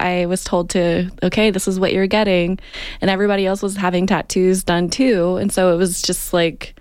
I 0.00 0.26
was 0.26 0.42
told 0.44 0.70
to, 0.70 1.10
okay, 1.22 1.50
this 1.50 1.68
is 1.68 1.78
what 1.78 1.92
you're 1.92 2.06
getting. 2.06 2.58
And 3.00 3.10
everybody 3.10 3.46
else 3.46 3.62
was 3.62 3.76
having 3.76 4.06
tattoos 4.06 4.64
done 4.64 4.90
too. 4.90 5.36
And 5.36 5.52
so 5.52 5.72
it 5.72 5.76
was 5.76 6.02
just 6.02 6.32
like, 6.32 6.74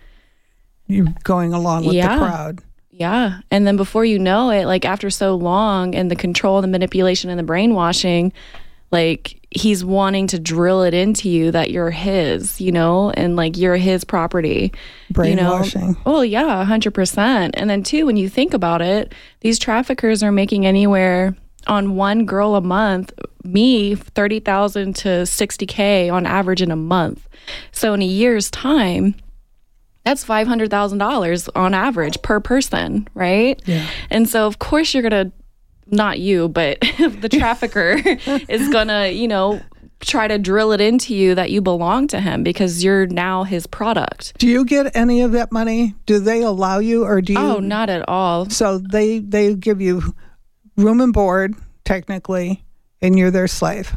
You're 0.88 1.08
going 1.24 1.54
along 1.54 1.86
with 1.86 1.96
Yeah. 1.96 2.18
the 2.18 2.26
crowd. 2.26 2.60
yeah. 2.92 3.40
And 3.52 3.66
then 3.68 3.78
before 3.78 4.06
you 4.06 4.20
know 4.20 4.50
it, 4.50 4.66
like 4.66 4.86
after 4.86 5.10
so 5.10 5.36
long 5.36 5.96
and 5.96 6.10
the 6.10 6.16
control, 6.16 6.62
the 6.62 6.68
manipulation, 6.68 7.30
and 7.30 7.38
the 7.40 7.44
brainwashing, 7.44 8.34
like 8.92 9.36
he's 9.52 9.86
wanting 9.86 10.26
to 10.28 10.40
drill 10.40 10.82
it 10.84 10.94
into 10.96 11.30
you 11.30 11.52
that 11.52 11.70
you're 11.72 11.92
his, 11.92 12.60
you 12.60 12.72
know, 12.72 13.12
and 13.12 13.36
like 13.36 13.56
you're 13.58 13.76
his 13.78 14.04
property. 14.04 14.72
You 15.24 15.36
know? 15.36 15.60
Brainwashing. 15.60 15.96
Oh, 16.06 16.22
yeah, 16.22 16.64
100%. 16.68 17.52
And 17.54 17.70
then, 17.70 17.84
too, 17.84 18.06
when 18.08 18.18
you 18.18 18.30
think 18.30 18.54
about 18.54 18.82
it, 18.82 19.14
these 19.42 19.60
traffickers 19.60 20.22
are 20.24 20.32
making 20.32 20.66
anywhere 20.66 21.36
on 21.70 21.96
one 21.96 22.26
girl 22.26 22.56
a 22.56 22.62
month, 22.62 23.14
me, 23.44 23.96
30,000 23.96 24.96
to 24.98 25.10
60K 25.10 26.12
on 26.12 26.26
average 26.26 26.62
in 26.62 26.72
a 26.72 26.76
month. 26.76 27.28
So, 27.72 27.94
in 27.94 28.02
a 28.02 28.06
year's 28.06 28.52
time, 28.52 29.16
that's 30.04 30.26
$500,000 30.26 31.50
on 31.56 31.74
average 31.74 32.22
per 32.22 32.40
person, 32.40 33.08
right? 33.14 33.62
Yeah. 33.66 33.88
And 34.10 34.28
so, 34.28 34.46
of 34.46 34.60
course, 34.60 34.94
you're 34.94 35.08
going 35.08 35.30
to, 35.30 35.32
not 35.88 36.20
you, 36.20 36.50
but 36.50 36.80
the 36.98 37.30
trafficker 37.30 38.02
is 38.50 38.70
going 38.70 38.88
to, 38.90 39.12
you 39.12 39.28
know, 39.28 39.62
try 40.00 40.28
to 40.28 40.38
drill 40.38 40.72
it 40.72 40.82
into 40.82 41.14
you 41.14 41.36
that 41.36 41.52
you 41.52 41.62
belong 41.62 42.08
to 42.08 42.20
him 42.20 42.44
because 42.44 42.84
you're 42.84 43.08
now 43.08 43.44
his 43.44 43.68
product. 43.68 44.38
Do 44.38 44.48
you 44.48 44.66
get 44.66 44.96
any 44.96 45.22
of 45.22 45.34
that 45.34 45.52
money? 45.52 45.96
Do 46.06 46.20
they 46.20 46.42
allow 46.42 46.80
you, 46.80 47.04
or 47.04 47.22
do 47.22 47.34
you? 47.34 47.40
Oh, 47.40 47.60
not 47.60 47.90
at 47.90 48.08
all. 48.08 48.50
So 48.50 48.78
they 48.78 49.20
they 49.20 49.56
give 49.56 49.82
you 49.82 50.16
room 50.80 51.02
and 51.02 51.14
board 51.14 51.56
technically, 51.86 52.64
and 53.02 53.18
you're 53.18 53.32
their 53.32 53.48
slave. 53.48 53.96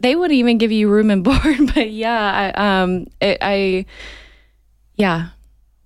They 0.00 0.14
wouldn't 0.14 0.38
even 0.38 0.58
give 0.58 0.70
you 0.72 0.88
room 0.88 1.10
and 1.10 1.24
board, 1.24 1.74
but 1.74 1.90
yeah, 1.90 2.52
I, 2.56 2.80
um, 2.82 3.06
it, 3.20 3.38
I, 3.40 3.84
yeah, 4.96 5.28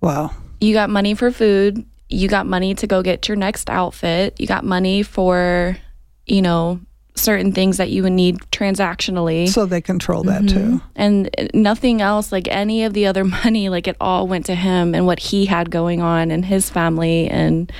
Wow. 0.01 0.31
you 0.61 0.73
got 0.73 0.89
money 0.89 1.13
for 1.15 1.31
food. 1.31 1.85
You 2.09 2.27
got 2.27 2.45
money 2.45 2.75
to 2.75 2.85
go 2.87 3.01
get 3.01 3.27
your 3.27 3.37
next 3.37 3.69
outfit. 3.69 4.39
You 4.39 4.45
got 4.45 4.63
money 4.63 5.01
for, 5.01 5.75
you 6.27 6.41
know, 6.43 6.79
certain 7.15 7.51
things 7.53 7.77
that 7.77 7.89
you 7.89 8.03
would 8.03 8.11
need 8.11 8.37
transactionally. 8.51 9.47
So 9.49 9.65
they 9.65 9.81
control 9.81 10.23
that 10.23 10.47
too. 10.47 10.81
and 10.95 11.29
nothing 11.53 12.01
else 12.01 12.31
like 12.31 12.47
any 12.49 12.83
of 12.83 12.93
the 12.93 13.05
other 13.07 13.23
money 13.43 13.69
like 13.69 13.87
it 13.87 13.95
all 13.99 14.27
went 14.27 14.45
to 14.47 14.55
him 14.55 14.93
and 14.93 15.05
what 15.07 15.19
he 15.19 15.45
had 15.45 15.71
going 15.71 16.01
on 16.01 16.29
and 16.31 16.45
his 16.45 16.69
family 16.69 17.29
and 17.29 17.71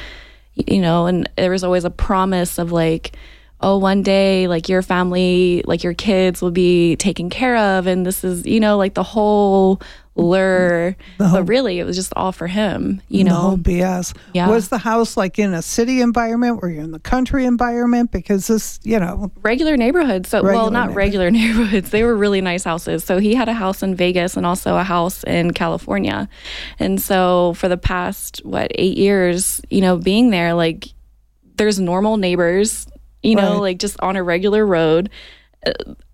you 0.55 0.81
know 0.81 1.05
and 1.05 1.29
there 1.35 1.51
was 1.51 1.63
always 1.63 1.85
a 1.85 1.89
promise 1.89 2.57
of 2.57 2.71
like 2.71 3.15
oh 3.63 3.77
one 3.77 4.03
day 4.03 4.47
like 4.47 4.69
your 4.69 4.81
family 4.81 5.63
like 5.65 5.83
your 5.83 5.93
kids 5.93 6.41
will 6.41 6.51
be 6.51 6.95
taken 6.97 7.29
care 7.29 7.57
of 7.57 7.87
and 7.87 8.05
this 8.05 8.23
is 8.23 8.45
you 8.45 8.59
know 8.59 8.77
like 8.77 8.93
the 8.93 9.03
whole 9.03 9.81
lure 10.15 10.95
but 11.17 11.47
really 11.47 11.79
it 11.79 11.85
was 11.85 11.95
just 11.95 12.13
all 12.15 12.31
for 12.31 12.45
him 12.45 13.01
you 13.09 13.23
know 13.23 13.33
No 13.33 13.57
BS. 13.57 14.15
Yeah. 14.33 14.49
Was 14.49 14.69
the 14.69 14.77
house 14.77 15.17
like 15.17 15.39
in 15.39 15.53
a 15.53 15.61
city 15.61 16.01
environment? 16.01 16.61
Were 16.61 16.69
you 16.69 16.81
in 16.81 16.91
the 16.91 16.99
country 16.99 17.45
environment? 17.45 18.11
Because 18.11 18.47
this, 18.47 18.79
you 18.83 18.99
know, 18.99 19.31
regular 19.41 19.77
neighborhoods. 19.77 20.29
So, 20.29 20.43
well, 20.43 20.69
not 20.69 20.93
regular 20.93 21.31
neighborhoods. 21.41 21.89
They 21.89 22.03
were 22.03 22.15
really 22.15 22.41
nice 22.41 22.63
houses. 22.63 23.03
So 23.03 23.17
he 23.17 23.33
had 23.33 23.49
a 23.49 23.53
house 23.53 23.81
in 23.81 23.95
Vegas 23.95 24.37
and 24.37 24.45
also 24.45 24.77
a 24.77 24.83
house 24.83 25.23
in 25.23 25.51
California. 25.51 26.29
And 26.79 27.01
so 27.01 27.53
for 27.55 27.67
the 27.67 27.77
past 27.77 28.41
what 28.43 28.71
eight 28.75 28.97
years, 28.97 29.61
you 29.69 29.81
know, 29.81 29.97
being 29.97 30.29
there, 30.29 30.53
like 30.53 30.87
there's 31.55 31.79
normal 31.79 32.17
neighbors, 32.17 32.87
you 33.23 33.35
know, 33.35 33.53
Right. 33.53 33.59
like 33.61 33.79
just 33.79 33.99
on 34.01 34.15
a 34.15 34.23
regular 34.23 34.65
road. 34.65 35.09
Uh, 35.65 35.71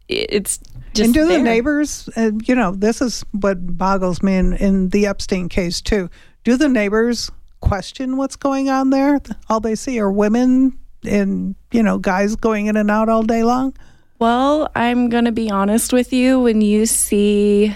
It's 0.07 0.57
just 0.93 1.05
and 1.05 1.13
do 1.13 1.27
the 1.27 1.37
neighbors, 1.37 2.09
uh, 2.17 2.31
you 2.45 2.55
know, 2.55 2.71
this 2.73 2.99
is 3.01 3.23
what 3.31 3.77
boggles 3.77 4.23
me 4.23 4.35
in, 4.37 4.53
in 4.53 4.89
the 4.89 5.05
Epstein 5.05 5.49
case 5.49 5.81
too. 5.81 6.09
Do 6.43 6.57
the 6.57 6.67
neighbors 6.69 7.29
question 7.61 8.17
what's 8.17 8.35
going 8.35 8.69
on 8.69 8.89
there? 8.89 9.19
All 9.49 9.59
they 9.59 9.75
see 9.75 9.99
are 9.99 10.11
women 10.11 10.79
and, 11.05 11.55
you 11.71 11.83
know, 11.83 11.99
guys 11.99 12.35
going 12.35 12.65
in 12.67 12.75
and 12.75 12.89
out 12.89 13.07
all 13.09 13.21
day 13.23 13.43
long? 13.43 13.73
Well, 14.17 14.69
I'm 14.75 15.09
going 15.09 15.25
to 15.25 15.31
be 15.31 15.49
honest 15.51 15.93
with 15.93 16.11
you. 16.11 16.39
When 16.39 16.61
you 16.61 16.85
see 16.87 17.75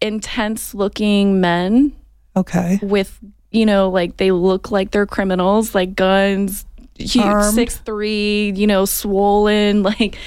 intense 0.00 0.74
looking 0.74 1.40
men 1.40 1.92
Okay. 2.36 2.78
with 2.82 3.18
you 3.50 3.64
know 3.66 3.88
like 3.90 4.16
they 4.18 4.30
look 4.30 4.70
like 4.70 4.90
they're 4.90 5.06
criminals 5.06 5.74
like 5.74 5.94
guns 5.94 6.64
huge 6.96 7.44
six 7.54 7.76
three 7.78 8.52
you 8.56 8.66
know 8.66 8.84
swollen 8.84 9.82
like 9.90 10.18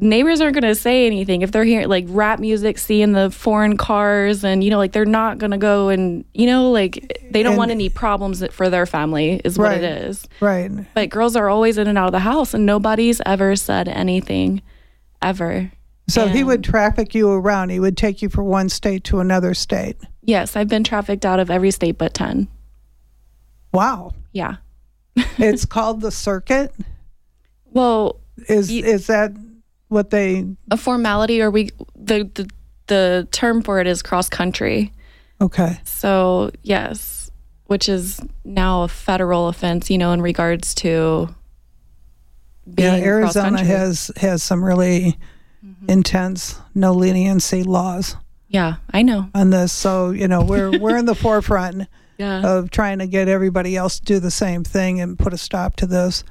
neighbors 0.00 0.40
aren't 0.40 0.54
going 0.54 0.62
to 0.62 0.74
say 0.74 1.06
anything 1.06 1.42
if 1.42 1.52
they're 1.52 1.64
hearing 1.64 1.86
like 1.88 2.04
rap 2.08 2.38
music 2.40 2.78
seeing 2.78 3.12
the 3.12 3.30
foreign 3.30 3.76
cars 3.76 4.42
and 4.42 4.64
you 4.64 4.70
know 4.70 4.78
like 4.78 4.92
they're 4.92 5.04
not 5.04 5.36
going 5.38 5.50
to 5.50 5.58
go 5.58 5.90
and 5.90 6.24
you 6.32 6.46
know 6.46 6.70
like 6.70 7.20
they 7.30 7.42
don't 7.42 7.52
And- 7.52 7.58
want 7.58 7.70
any 7.70 7.88
problems 7.88 8.44
for 8.52 8.70
their 8.70 8.86
family 8.86 9.40
is 9.44 9.58
what 9.58 9.66
Right. 9.68 9.82
it 9.82 10.02
is 10.04 10.26
Right. 10.40 10.70
but 10.94 11.10
girls 11.10 11.36
are 11.36 11.48
always 11.48 11.76
in 11.76 11.86
and 11.88 11.98
out 11.98 12.06
of 12.06 12.12
the 12.12 12.20
house 12.20 12.54
and 12.54 12.64
nobody's 12.64 13.20
ever 13.26 13.54
said 13.54 13.86
anything 13.88 14.62
ever 15.20 15.70
So 16.08 16.26
he 16.26 16.42
would 16.42 16.64
traffic 16.64 17.14
you 17.14 17.30
around. 17.30 17.68
He 17.70 17.78
would 17.78 17.96
take 17.96 18.22
you 18.22 18.28
from 18.28 18.46
one 18.46 18.68
state 18.70 19.04
to 19.04 19.20
another 19.20 19.54
state. 19.54 19.96
yes 20.22 20.56
i've 20.56 20.68
been 20.68 20.84
trafficked 20.84 21.26
out 21.26 21.38
of 21.38 21.50
every 21.50 21.70
state 21.70 21.98
but 21.98 22.14
10 22.14 22.48
Wow. 23.72 24.12
yeah 24.32 24.56
It's 25.38 25.64
called 25.64 26.00
the 26.00 26.10
circuit. 26.10 26.74
well 27.72 28.20
Is 28.48 28.70
You- 28.72 28.84
is 28.84 29.06
that 29.08 29.32
what 29.88 30.10
they 30.10 30.46
a 30.70 30.76
formality 30.76 31.42
or 31.42 31.50
we 31.50 31.70
the, 31.94 32.24
the 32.34 32.48
the 32.86 33.28
term 33.30 33.62
for 33.62 33.78
it 33.80 33.86
is 33.86 34.00
cross 34.02 34.28
country 34.28 34.90
okay. 35.40 35.78
so 35.84 36.50
yes 36.62 37.30
which 37.66 37.88
is 37.88 38.20
now 38.44 38.82
a 38.84 38.88
federal 38.88 39.48
offense 39.48 39.90
you 39.90 39.98
know 39.98 40.12
in 40.12 40.22
regards 40.22 40.74
to 40.74 41.28
Yeah, 42.66 42.92
being 42.92 43.04
Arizona 43.04 43.62
has 43.62 44.10
has 44.16 44.42
some 44.42 44.64
really 44.64 45.18
mm-hmm. 45.64 45.90
intense 45.90 46.58
no 46.74 46.92
leniency 46.94 47.62
laws 47.62 48.16
yeah 48.48 48.76
i 48.92 49.02
know 49.02 49.28
on 49.34 49.50
this. 49.50 49.72
So, 49.72 50.10
you 50.10 50.26
know, 50.28 50.42
we're 50.42 50.78
we're 50.78 50.96
in 50.96 51.04
the 51.06 51.14
forefront 51.14 51.86
yeah 52.22 52.40
of 52.56 52.70
trying 52.70 52.98
to 53.00 53.06
get 53.06 53.28
everybody 53.28 53.76
else 53.76 53.98
to 53.98 54.04
do 54.04 54.18
the 54.20 54.30
same 54.30 54.62
thing 54.64 55.00
and 55.00 55.18
put 55.18 55.32
a 55.32 55.38
stop 55.38 55.76
to 55.76 55.86
this. 55.86 56.24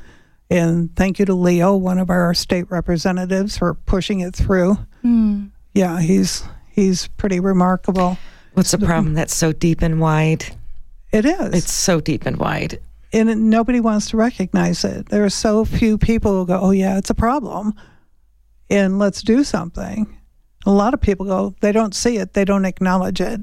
And 0.50 0.94
thank 0.96 1.18
you 1.20 1.26
to 1.26 1.34
Leo, 1.34 1.76
one 1.76 1.98
of 2.00 2.10
our 2.10 2.34
state 2.34 2.70
representatives, 2.70 3.58
for 3.58 3.74
pushing 3.74 4.20
it 4.20 4.36
through. 4.36 4.78
Hmm. 5.02 5.46
Yeah, 5.74 6.00
he's 6.02 6.44
he's 6.70 7.08
pretty 7.18 7.40
remarkable. 7.40 8.18
What's 8.54 8.72
the 8.72 8.78
problem? 8.80 9.14
That's 9.14 9.36
so 9.36 9.54
deep 9.54 9.82
and 9.82 10.00
wide. 10.02 10.44
It 11.14 11.26
is. 11.26 11.54
It's 11.56 11.74
so 11.74 12.02
deep 12.02 12.26
and 12.26 12.38
wide. 12.38 12.80
and 13.14 13.30
it- 13.30 13.38
nobody 13.38 13.80
wants 13.82 14.10
to 14.12 14.18
recognize 14.18 14.84
it. 14.86 15.08
There 15.10 15.24
are 15.26 15.30
so 15.30 15.64
few 15.66 15.98
people 15.98 16.32
who 16.40 16.46
go, 16.48 16.60
"Oh 16.62 16.72
yeah, 16.72 16.98
it's 16.98 17.10
a 17.10 17.14
problem," 17.28 17.74
and 18.70 19.00
let's 19.00 19.22
do 19.22 19.44
something. 19.44 20.18
A 20.66 20.72
lot 20.72 20.94
of 20.94 21.02
people 21.02 21.26
go, 21.26 21.56
they 21.62 21.72
don't 21.72 21.96
see 21.96 22.18
it, 22.18 22.34
they 22.34 22.46
don't 22.46 22.66
acknowledge 22.66 23.20
it. 23.20 23.42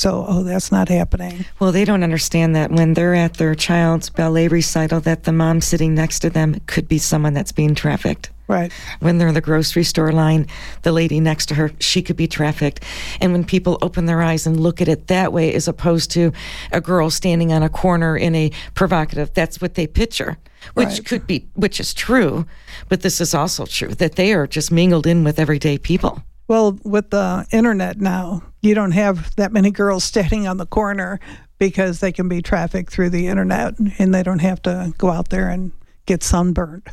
So, 0.00 0.24
oh, 0.26 0.42
that's 0.42 0.72
not 0.72 0.88
happening. 0.88 1.44
Well, 1.58 1.72
they 1.72 1.84
don't 1.84 2.02
understand 2.02 2.56
that 2.56 2.70
when 2.70 2.94
they're 2.94 3.14
at 3.14 3.34
their 3.34 3.54
child's 3.54 4.08
ballet 4.08 4.48
recital, 4.48 4.98
that 5.00 5.24
the 5.24 5.32
mom 5.32 5.60
sitting 5.60 5.94
next 5.94 6.20
to 6.20 6.30
them 6.30 6.58
could 6.66 6.88
be 6.88 6.96
someone 6.96 7.34
that's 7.34 7.52
being 7.52 7.74
trafficked. 7.74 8.30
Right. 8.48 8.72
When 9.00 9.18
they're 9.18 9.28
in 9.28 9.34
the 9.34 9.42
grocery 9.42 9.84
store 9.84 10.10
line, 10.10 10.46
the 10.84 10.92
lady 10.92 11.20
next 11.20 11.46
to 11.50 11.54
her, 11.54 11.70
she 11.80 12.00
could 12.00 12.16
be 12.16 12.26
trafficked. 12.26 12.82
And 13.20 13.32
when 13.32 13.44
people 13.44 13.76
open 13.82 14.06
their 14.06 14.22
eyes 14.22 14.46
and 14.46 14.58
look 14.58 14.80
at 14.80 14.88
it 14.88 15.08
that 15.08 15.34
way, 15.34 15.52
as 15.52 15.68
opposed 15.68 16.10
to 16.12 16.32
a 16.72 16.80
girl 16.80 17.10
standing 17.10 17.52
on 17.52 17.62
a 17.62 17.68
corner 17.68 18.16
in 18.16 18.34
a 18.34 18.50
provocative, 18.74 19.34
that's 19.34 19.60
what 19.60 19.74
they 19.74 19.86
picture, 19.86 20.38
which 20.72 20.88
Right. 20.88 21.04
could 21.04 21.26
be, 21.26 21.46
which 21.56 21.78
is 21.78 21.92
true. 21.92 22.46
But 22.88 23.02
this 23.02 23.20
is 23.20 23.34
also 23.34 23.66
true 23.66 23.94
that 23.96 24.16
they 24.16 24.32
are 24.32 24.46
just 24.46 24.72
mingled 24.72 25.06
in 25.06 25.24
with 25.24 25.38
everyday 25.38 25.76
people. 25.76 26.22
Well, 26.48 26.78
with 26.82 27.10
the 27.10 27.46
internet 27.52 28.00
now, 28.00 28.42
you 28.60 28.74
don't 28.74 28.92
have 28.92 29.34
that 29.36 29.52
many 29.52 29.70
girls 29.70 30.04
standing 30.04 30.46
on 30.46 30.56
the 30.56 30.66
corner 30.66 31.20
because 31.58 32.00
they 32.00 32.12
can 32.12 32.28
be 32.28 32.42
trafficked 32.42 32.90
through 32.90 33.10
the 33.10 33.26
internet 33.26 33.78
and 33.98 34.14
they 34.14 34.22
don't 34.22 34.40
have 34.40 34.62
to 34.62 34.92
go 34.98 35.10
out 35.10 35.28
there 35.28 35.48
and 35.48 35.72
get 36.06 36.22
sunburned. 36.22 36.88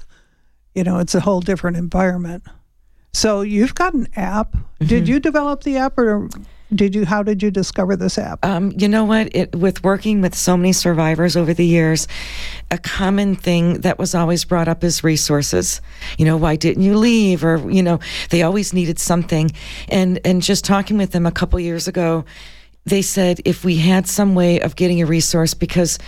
You 0.76 0.84
know, 0.84 1.00
it's 1.00 1.16
a 1.16 1.22
whole 1.22 1.42
different 1.42 1.78
environment. 1.78 2.44
So 3.14 3.42
you've 3.42 3.76
got 3.76 3.94
an 3.94 4.08
app. 4.16 4.56
Did 4.80 5.04
mm-hmm. 5.04 5.14
you 5.14 5.20
develop 5.20 5.64
the 5.64 5.78
app 5.78 5.98
or 5.98 6.30
did 6.74 6.96
you 6.96 7.06
how 7.06 7.24
did 7.24 7.42
you 7.42 7.50
discover 7.50 7.96
this 7.96 8.18
app? 8.18 8.44
Um, 8.44 8.74
you 8.78 8.88
know 8.88 9.06
what? 9.06 9.34
It, 9.36 9.56
with 9.56 9.84
working 9.84 10.22
with 10.22 10.36
so 10.36 10.58
many 10.58 10.74
survivors 10.74 11.38
over 11.38 11.54
the 11.54 11.66
years, 11.66 12.08
a 12.72 12.78
common 12.78 13.36
thing 13.36 13.82
that 13.82 13.98
was 13.98 14.14
always 14.14 14.44
brought 14.44 14.68
up 14.68 14.84
is 14.84 15.04
resources. 15.04 15.82
You 16.18 16.26
know, 16.26 16.36
why 16.36 16.56
didn't 16.56 16.84
you 16.84 16.98
leave? 16.98 17.44
Or 17.44 17.58
you 17.72 17.82
know, 17.82 18.00
they 18.30 18.42
always 18.42 18.74
needed 18.74 19.00
something. 19.00 19.52
And 19.88 20.20
and 20.26 20.42
just 20.42 20.66
talking 20.66 20.98
with 20.98 21.12
them 21.12 21.26
a 21.26 21.32
couple 21.32 21.60
years 21.60 21.88
ago, 21.88 22.26
they 22.86 23.02
said 23.02 23.40
if 23.46 23.64
we 23.64 23.78
had 23.78 24.08
some 24.08 24.36
way 24.36 24.60
of 24.60 24.76
getting 24.76 25.02
a 25.02 25.06
resource 25.06 25.54
because 25.54 26.00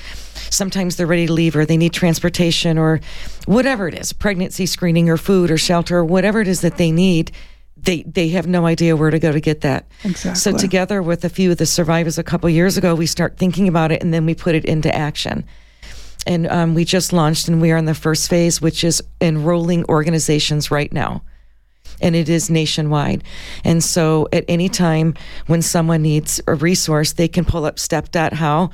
sometimes 0.50 0.96
they're 0.96 1.08
ready 1.08 1.28
to 1.28 1.34
leave 1.34 1.56
or 1.56 1.66
they 1.66 1.78
need 1.78 1.94
transportation 1.94 2.78
or 2.78 3.00
whatever 3.46 3.88
it 3.88 3.94
is 3.94 4.14
pregnancy 4.14 4.66
screening 4.66 5.10
or 5.10 5.18
food 5.18 5.52
or 5.52 5.58
shelter 5.58 5.98
or 5.98 6.06
whatever 6.06 6.42
it 6.42 6.48
is 6.48 6.62
that 6.62 6.78
they 6.78 6.92
need 6.92 7.32
they 7.84 8.04
they 8.04 8.30
have 8.30 8.48
no 8.48 8.66
idea 8.66 8.96
where 8.96 9.10
to 9.10 9.20
go 9.20 9.32
to 9.32 9.40
get 9.40 9.62
that 9.62 9.86
Exactly. 10.04 10.40
so 10.40 10.58
together 10.58 11.02
with 11.02 11.24
a 11.24 11.30
few 11.30 11.52
of 11.52 11.58
the 11.58 11.66
survivors 11.66 12.18
a 12.18 12.24
couple 12.24 12.50
years 12.50 12.78
ago 12.78 12.96
we 12.96 13.06
start 13.06 13.38
thinking 13.38 13.68
about 13.68 13.92
it 13.92 14.02
and 14.02 14.14
then 14.14 14.26
we 14.26 14.36
put 14.36 14.56
it 14.56 14.66
into 14.66 14.94
action 14.94 15.46
and 16.28 16.48
um, 16.48 16.76
we 16.76 16.84
just 16.86 17.14
launched 17.14 17.48
and 17.48 17.62
we 17.62 17.72
are 17.72 17.78
in 17.78 17.86
the 17.86 17.94
first 17.96 18.30
phase 18.30 18.62
which 18.62 18.84
is 18.84 19.02
enrolling 19.22 19.86
organizations 19.86 20.70
right 20.72 20.92
now 20.92 21.22
and 22.02 22.16
it 22.16 22.30
is 22.30 22.50
nationwide. 22.50 23.24
And 23.66 23.84
so 23.84 24.30
at 24.32 24.46
any 24.48 24.70
time 24.70 25.16
when 25.48 25.62
someone 25.62 26.02
needs 26.02 26.40
a 26.48 26.56
resource, 26.56 27.14
they 27.14 27.28
can 27.28 27.44
pull 27.46 27.66
up 27.66 27.78
step.how 27.78 28.70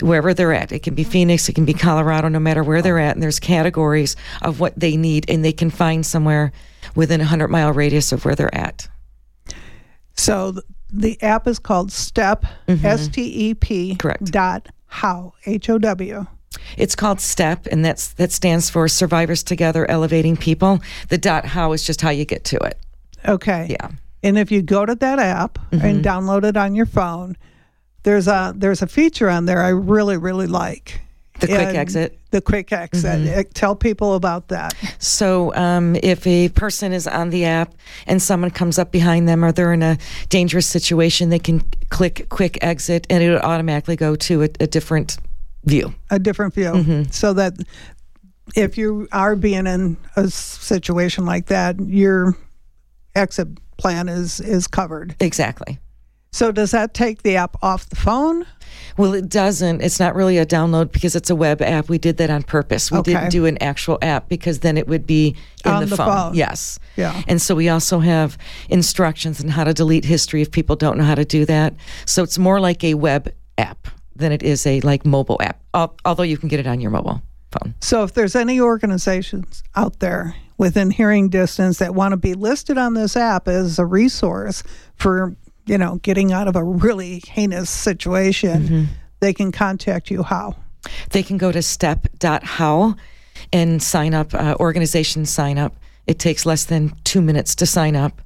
wherever 0.00 0.34
they're 0.34 0.52
at. 0.52 0.72
It 0.72 0.82
can 0.82 0.94
be 0.94 1.04
Phoenix, 1.04 1.48
it 1.48 1.54
can 1.54 1.64
be 1.64 1.72
Colorado, 1.72 2.28
no 2.28 2.38
matter 2.38 2.62
where 2.62 2.82
they're 2.82 2.98
at. 2.98 3.16
And 3.16 3.22
there's 3.22 3.40
categories 3.40 4.14
of 4.42 4.60
what 4.60 4.78
they 4.78 4.96
need, 4.96 5.24
and 5.30 5.44
they 5.44 5.52
can 5.52 5.70
find 5.70 6.04
somewhere 6.04 6.52
within 6.94 7.20
a 7.20 7.24
100 7.24 7.48
mile 7.48 7.72
radius 7.72 8.12
of 8.12 8.24
where 8.24 8.34
they're 8.34 8.54
at. 8.54 8.88
So 10.14 10.54
the 10.90 11.20
app 11.22 11.46
is 11.46 11.58
called 11.58 11.92
Step 11.92 12.44
mm-hmm. 12.66 12.84
S 12.84 13.08
T 13.08 13.22
E 13.22 13.54
P 13.54 13.96
Correct. 13.96 14.24
dot 14.30 14.68
how 14.86 15.34
H 15.44 15.68
O 15.68 15.78
W. 15.78 16.26
It's 16.76 16.94
called 16.94 17.20
STEP, 17.20 17.66
and 17.66 17.84
that's 17.84 18.12
that 18.14 18.32
stands 18.32 18.70
for 18.70 18.88
Survivors 18.88 19.42
Together 19.42 19.88
Elevating 19.90 20.36
People. 20.36 20.80
The 21.08 21.18
dot 21.18 21.44
how 21.44 21.72
is 21.72 21.82
just 21.82 22.00
how 22.00 22.10
you 22.10 22.24
get 22.24 22.44
to 22.44 22.56
it. 22.56 22.78
Okay. 23.26 23.66
Yeah. 23.70 23.90
And 24.22 24.38
if 24.38 24.50
you 24.50 24.62
go 24.62 24.86
to 24.86 24.94
that 24.94 25.18
app 25.18 25.58
and 25.70 25.80
mm-hmm. 25.80 26.00
download 26.00 26.44
it 26.44 26.56
on 26.56 26.74
your 26.74 26.86
phone, 26.86 27.36
there's 28.02 28.26
a 28.28 28.54
there's 28.56 28.82
a 28.82 28.86
feature 28.86 29.28
on 29.28 29.44
there 29.44 29.62
I 29.62 29.68
really 29.68 30.16
really 30.16 30.46
like. 30.46 31.00
The 31.40 31.46
quick 31.48 31.74
exit. 31.74 32.18
The 32.30 32.40
quick 32.40 32.72
exit. 32.72 33.28
Uh, 33.38 33.42
Tell 33.54 33.76
people 33.76 34.14
about 34.14 34.48
that. 34.48 34.74
So, 34.98 35.54
um, 35.54 35.96
if 36.02 36.26
a 36.26 36.48
person 36.50 36.92
is 36.92 37.06
on 37.06 37.30
the 37.30 37.44
app 37.44 37.74
and 38.06 38.20
someone 38.22 38.50
comes 38.50 38.78
up 38.78 38.90
behind 38.92 39.28
them 39.28 39.44
or 39.44 39.52
they're 39.52 39.72
in 39.72 39.82
a 39.82 39.98
dangerous 40.28 40.66
situation, 40.66 41.28
they 41.30 41.38
can 41.38 41.62
click 41.90 42.26
quick 42.28 42.58
exit 42.62 43.06
and 43.10 43.22
it 43.22 43.30
would 43.30 43.42
automatically 43.42 43.96
go 43.96 44.16
to 44.16 44.42
a, 44.44 44.48
a 44.60 44.66
different 44.66 45.18
view. 45.64 45.94
a 46.10 46.18
different 46.18 46.54
view 46.54 47.04
so 47.10 47.32
that 47.32 47.54
if 48.54 48.78
you 48.78 49.08
are 49.12 49.34
being 49.34 49.66
in 49.66 49.96
a 50.16 50.28
situation 50.30 51.24
like 51.26 51.46
that 51.46 51.78
your 51.80 52.36
exit 53.16 53.48
plan 53.76 54.08
is 54.08 54.38
is 54.40 54.68
covered 54.68 55.16
Exactly. 55.20 55.78
so 56.32 56.52
does 56.52 56.70
that 56.70 56.94
take 56.94 57.22
the 57.22 57.36
app 57.36 57.56
off 57.62 57.88
the 57.88 57.96
phone 57.96 58.46
Well, 58.96 59.14
it 59.14 59.28
doesn't. 59.28 59.80
It's 59.82 59.98
not 60.00 60.14
really 60.14 60.38
a 60.38 60.46
download 60.46 60.92
because 60.92 61.14
it's 61.16 61.30
a 61.30 61.34
web 61.36 61.60
app. 61.62 61.88
We 61.88 61.98
did 61.98 62.16
that 62.18 62.30
on 62.30 62.42
purpose. 62.42 62.90
We 62.90 62.98
Okay. 62.98 63.12
didn't 63.14 63.30
do 63.30 63.46
an 63.46 63.60
actual 63.62 63.98
app 64.02 64.28
because 64.28 64.60
then 64.60 64.76
it 64.78 64.88
would 64.88 65.06
be 65.06 65.36
in 65.64 65.70
On 65.72 65.80
the, 65.80 65.86
the 65.86 65.96
phone. 65.96 66.06
phone. 66.06 66.34
Yes. 66.34 66.78
Yeah. 66.96 67.22
And 67.28 67.40
so 67.42 67.54
we 67.54 67.68
also 67.68 67.98
have 68.00 68.38
instructions 68.68 69.42
on 69.42 69.48
how 69.50 69.64
to 69.64 69.74
delete 69.74 70.04
history 70.04 70.42
if 70.42 70.50
people 70.50 70.76
don't 70.76 70.96
know 70.98 71.04
how 71.04 71.14
to 71.14 71.24
do 71.24 71.44
that. 71.46 71.74
So 72.04 72.22
it's 72.22 72.38
more 72.38 72.60
like 72.60 72.82
a 72.84 72.94
web 72.94 73.32
app 73.58 73.88
than 74.14 74.32
it 74.32 74.42
is 74.42 74.66
a 74.66 74.80
like 74.80 75.04
mobile 75.04 75.38
app. 75.40 75.60
Although 76.04 76.22
you 76.22 76.38
can 76.38 76.48
get 76.48 76.60
it 76.60 76.66
on 76.66 76.80
your 76.80 76.90
mobile 76.90 77.20
phone. 77.52 77.74
so 77.80 78.02
if 78.02 78.12
there's 78.14 78.34
any 78.34 78.60
organizations 78.60 79.62
out 79.76 80.00
there 80.00 80.34
within 80.58 80.90
hearing 80.90 81.28
distance 81.28 81.78
that 81.78 81.94
want 81.94 82.12
to 82.12 82.16
be 82.16 82.34
listed 82.34 82.76
on 82.78 82.94
this 82.94 83.16
app 83.16 83.46
as 83.46 83.78
a 83.78 83.84
resource 83.84 84.62
for 84.96 85.36
you 85.66 85.76
know 85.78 85.96
getting 86.02 86.32
out 86.32 86.48
of 86.48 86.56
a 86.56 86.64
really 86.64 87.22
heinous 87.28 87.68
situation 87.70 88.88
they 89.20 89.32
can 89.32 89.52
contact 89.52 90.10
you 90.10 90.22
how 90.22 90.54
They 91.10 91.22
can 91.22 91.36
go 91.36 91.50
to 91.52 91.62
step.how 91.62 92.94
and 93.52 93.82
sign 93.82 94.14
up, 94.14 94.32
uh, 94.34 94.54
organization 94.60 95.26
sign 95.26 95.58
up. 95.58 95.74
It 96.06 96.18
takes 96.18 96.46
less 96.46 96.64
than 96.66 96.92
two 97.02 97.20
minutes 97.20 97.54
to 97.56 97.66
sign 97.66 97.96
up. 97.96 98.22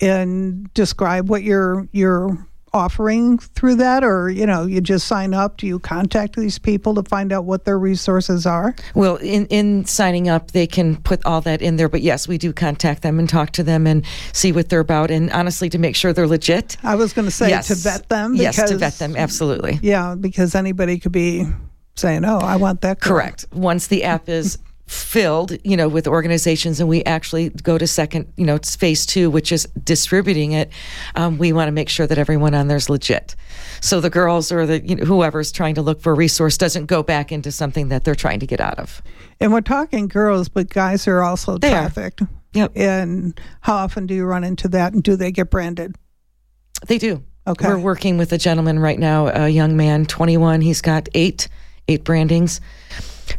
and 0.00 0.72
describe 0.74 1.28
what 1.30 1.42
you're 1.44 1.86
you're 1.92 2.36
offering 2.74 3.38
through 3.38 3.74
that 3.74 4.02
or 4.02 4.30
you 4.30 4.46
know 4.46 4.64
you 4.64 4.80
just 4.80 5.06
sign 5.06 5.34
up 5.34 5.58
do 5.58 5.66
you 5.66 5.78
contact 5.78 6.36
these 6.36 6.58
people 6.58 6.94
to 6.94 7.02
find 7.02 7.30
out 7.32 7.44
what 7.44 7.64
their 7.66 7.78
resources 7.78 8.46
are 8.46 8.74
Well, 8.94 9.16
in, 9.16 9.46
in 9.46 9.84
signing 9.84 10.28
up, 10.28 10.52
they 10.52 10.66
can 10.66 10.96
put 10.96 11.24
all 11.26 11.40
that 11.42 11.60
in 11.60 11.76
there. 11.76 11.88
But 11.88 12.00
yes, 12.02 12.26
we 12.26 12.38
do 12.38 12.52
contact 12.52 13.02
them 13.02 13.18
and 13.18 13.28
talk 13.28 13.50
to 13.52 13.62
them 13.62 13.86
and 13.86 14.04
see 14.32 14.52
what 14.52 14.68
they're 14.68 14.80
about. 14.80 15.10
And 15.10 15.30
honestly, 15.32 15.68
to 15.70 15.78
make 15.78 15.96
sure 15.96 16.12
they're 16.12 16.26
legit. 16.26 16.76
i 16.82 16.94
was 16.94 17.12
going 17.12 17.26
to 17.26 17.30
say 17.30 17.48
yes. 17.50 17.68
to 17.68 17.74
vet 17.74 18.08
them 18.08 18.34
Yes, 18.36 18.56
to 18.56 18.76
vet 18.78 18.94
them. 18.98 19.16
Absolutely. 19.16 19.78
yeah 19.82 20.14
because 20.18 20.54
anybody 20.54 20.98
could 20.98 21.12
be 21.12 21.44
saying 21.94 22.24
oh 22.24 22.38
i 22.38 22.56
want 22.56 22.80
that 22.80 23.00
girl. 23.00 23.12
Correct. 23.16 23.44
Once 23.52 23.88
the 23.88 24.04
app 24.04 24.28
is 24.28 24.58
filled, 24.92 25.56
you 25.64 25.74
know, 25.76 25.88
with 25.88 26.06
organizations 26.06 26.78
and 26.78 26.88
we 26.88 27.02
actually 27.04 27.48
go 27.48 27.78
to 27.78 27.86
second, 27.86 28.30
you 28.36 28.44
know, 28.44 28.54
it's 28.56 28.76
phase 28.76 29.06
two, 29.06 29.30
which 29.30 29.50
is 29.50 29.64
distributing 29.82 30.52
it, 30.52 30.70
um, 31.14 31.38
we 31.38 31.52
want 31.52 31.68
to 31.68 31.72
make 31.72 31.88
sure 31.88 32.06
that 32.06 32.18
everyone 32.18 32.54
on 32.54 32.68
there's 32.68 32.90
legit. 32.90 33.34
So 33.80 34.00
the 34.00 34.10
girls 34.10 34.52
or 34.52 34.66
the, 34.66 34.86
you 34.86 34.96
know, 34.96 35.04
whoever's 35.04 35.50
trying 35.50 35.74
to 35.76 35.82
look 35.82 36.02
for 36.02 36.12
a 36.12 36.14
resource 36.14 36.58
doesn't 36.58 36.86
go 36.86 37.02
back 37.02 37.32
into 37.32 37.50
something 37.50 37.88
that 37.88 38.04
they're 38.04 38.14
trying 38.14 38.40
to 38.40 38.46
get 38.46 38.60
out 38.60 38.78
of. 38.78 39.00
and 39.40 39.52
we're 39.52 39.62
talking 39.62 40.08
girls 40.08 40.48
but 40.50 40.68
guys 40.68 41.08
are 41.08 41.22
also 41.22 41.56
They 41.58 41.68
are. 41.72 41.80
trafficked 41.88 42.22
Yep. 42.52 42.72
and 42.76 43.40
how 43.62 43.76
often 43.76 44.06
do 44.06 44.14
you 44.14 44.24
run 44.26 44.44
into 44.44 44.68
that 44.68 44.92
and 44.92 45.02
do 45.02 45.16
they 45.16 45.32
get 45.32 45.50
branded 45.50 45.96
They 46.86 46.98
do. 46.98 47.24
Okay. 47.46 47.66
We're 47.66 47.78
working 47.78 48.18
with 48.18 48.32
a 48.32 48.38
gentleman 48.38 48.78
right 48.78 48.98
now, 48.98 49.26
a 49.28 49.48
young 49.48 49.76
man, 49.76 50.04
21. 50.06 50.60
He's 50.60 50.80
got 50.80 51.08
eight, 51.14 51.48
eight 51.88 52.04
brandings. 52.04 52.60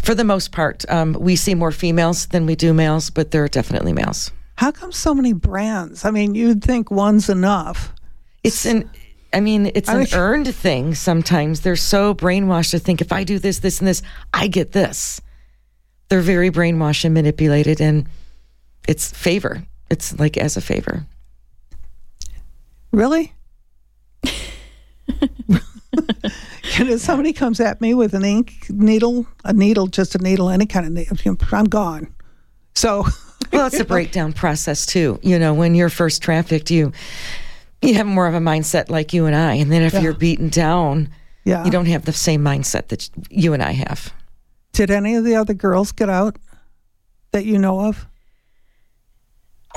For 0.01 0.15
the 0.15 0.23
most 0.23 0.51
part, 0.51 0.85
um, 0.89 1.13
we 1.19 1.35
see 1.35 1.55
more 1.55 1.71
females 1.71 2.27
than 2.27 2.45
we 2.45 2.55
do 2.55 2.73
males, 2.73 3.09
but 3.09 3.31
there 3.31 3.43
are 3.43 3.47
definitely 3.49 3.93
males. 3.93 4.31
how 4.55 4.71
come 4.71 4.91
so 4.91 5.13
many 5.15 5.33
brands 5.33 6.05
i 6.05 6.11
mean 6.11 6.35
you'd 6.35 6.63
think 6.63 6.91
one's 6.91 7.29
enough 7.29 7.91
It's 8.43 8.65
an, 8.65 8.89
I 9.33 9.39
mean, 9.39 9.71
it's 9.73 9.89
I 9.89 9.93
an 9.93 9.99
mean- 9.99 10.07
earned 10.13 10.55
thing. 10.55 10.93
Sometimes 10.95 11.61
they're 11.61 11.75
so 11.75 12.13
brainwashed 12.13 12.71
to 12.71 12.79
think 12.79 13.01
if 13.01 13.11
I 13.11 13.23
do 13.23 13.39
this, 13.39 13.59
this, 13.59 13.79
and 13.79 13.87
this, 13.87 14.01
I 14.33 14.47
get 14.47 14.71
this. 14.73 15.21
They're 16.09 16.21
very 16.21 16.51
brainwashed 16.51 17.03
and 17.05 17.13
manipulated, 17.15 17.81
and 17.81 18.05
it's 18.87 19.11
favor. 19.11 19.63
It's 19.89 20.19
like 20.19 20.37
as 20.37 20.55
a 20.57 20.61
favor. 20.61 21.05
Really? 22.91 23.33
And 26.79 26.89
if 26.89 27.01
somebody 27.01 27.33
comes 27.33 27.59
at 27.59 27.81
me 27.81 27.93
with 27.93 28.15
an 28.15 28.25
ink 28.25 28.65
needle, 28.69 29.27
a 29.43 29.53
needle, 29.53 29.85
just 29.85 30.15
a 30.15 30.17
needle, 30.17 30.49
any 30.49 30.65
kind 30.65 30.87
of 30.87 30.91
needle, 30.91 31.37
I'm 31.51 31.65
gone. 31.65 32.11
So, 32.73 33.05
Well, 33.53 33.67
it's 33.67 33.79
a 33.79 33.85
breakdown 33.85 34.33
process 34.33 34.85
too. 34.85 35.19
You 35.21 35.37
know, 35.37 35.53
when 35.53 35.75
you're 35.75 35.89
first 35.89 36.21
trafficked, 36.21 36.71
you 36.71 36.91
you 37.81 37.95
have 37.95 38.07
more 38.07 38.27
of 38.27 38.33
a 38.33 38.39
mindset 38.39 38.89
like 38.89 39.13
you 39.13 39.25
and 39.25 39.35
I, 39.35 39.55
and 39.55 39.71
then 39.71 39.81
if 39.81 40.01
you're 40.01 40.13
beaten 40.13 40.49
down, 40.49 41.09
yeah. 41.43 41.65
you 41.65 41.71
don't 41.71 41.85
have 41.87 42.05
the 42.05 42.13
same 42.13 42.41
mindset 42.41 42.87
that 42.87 43.09
you 43.29 43.53
and 43.53 43.61
I 43.61 43.71
have. 43.71 44.13
Did 44.71 44.89
any 44.89 45.15
of 45.15 45.23
the 45.23 45.35
other 45.35 45.53
girls 45.53 45.91
get 45.91 46.09
out 46.09 46.37
that 47.31 47.45
you 47.45 47.59
know 47.59 47.81
of? 47.81 48.07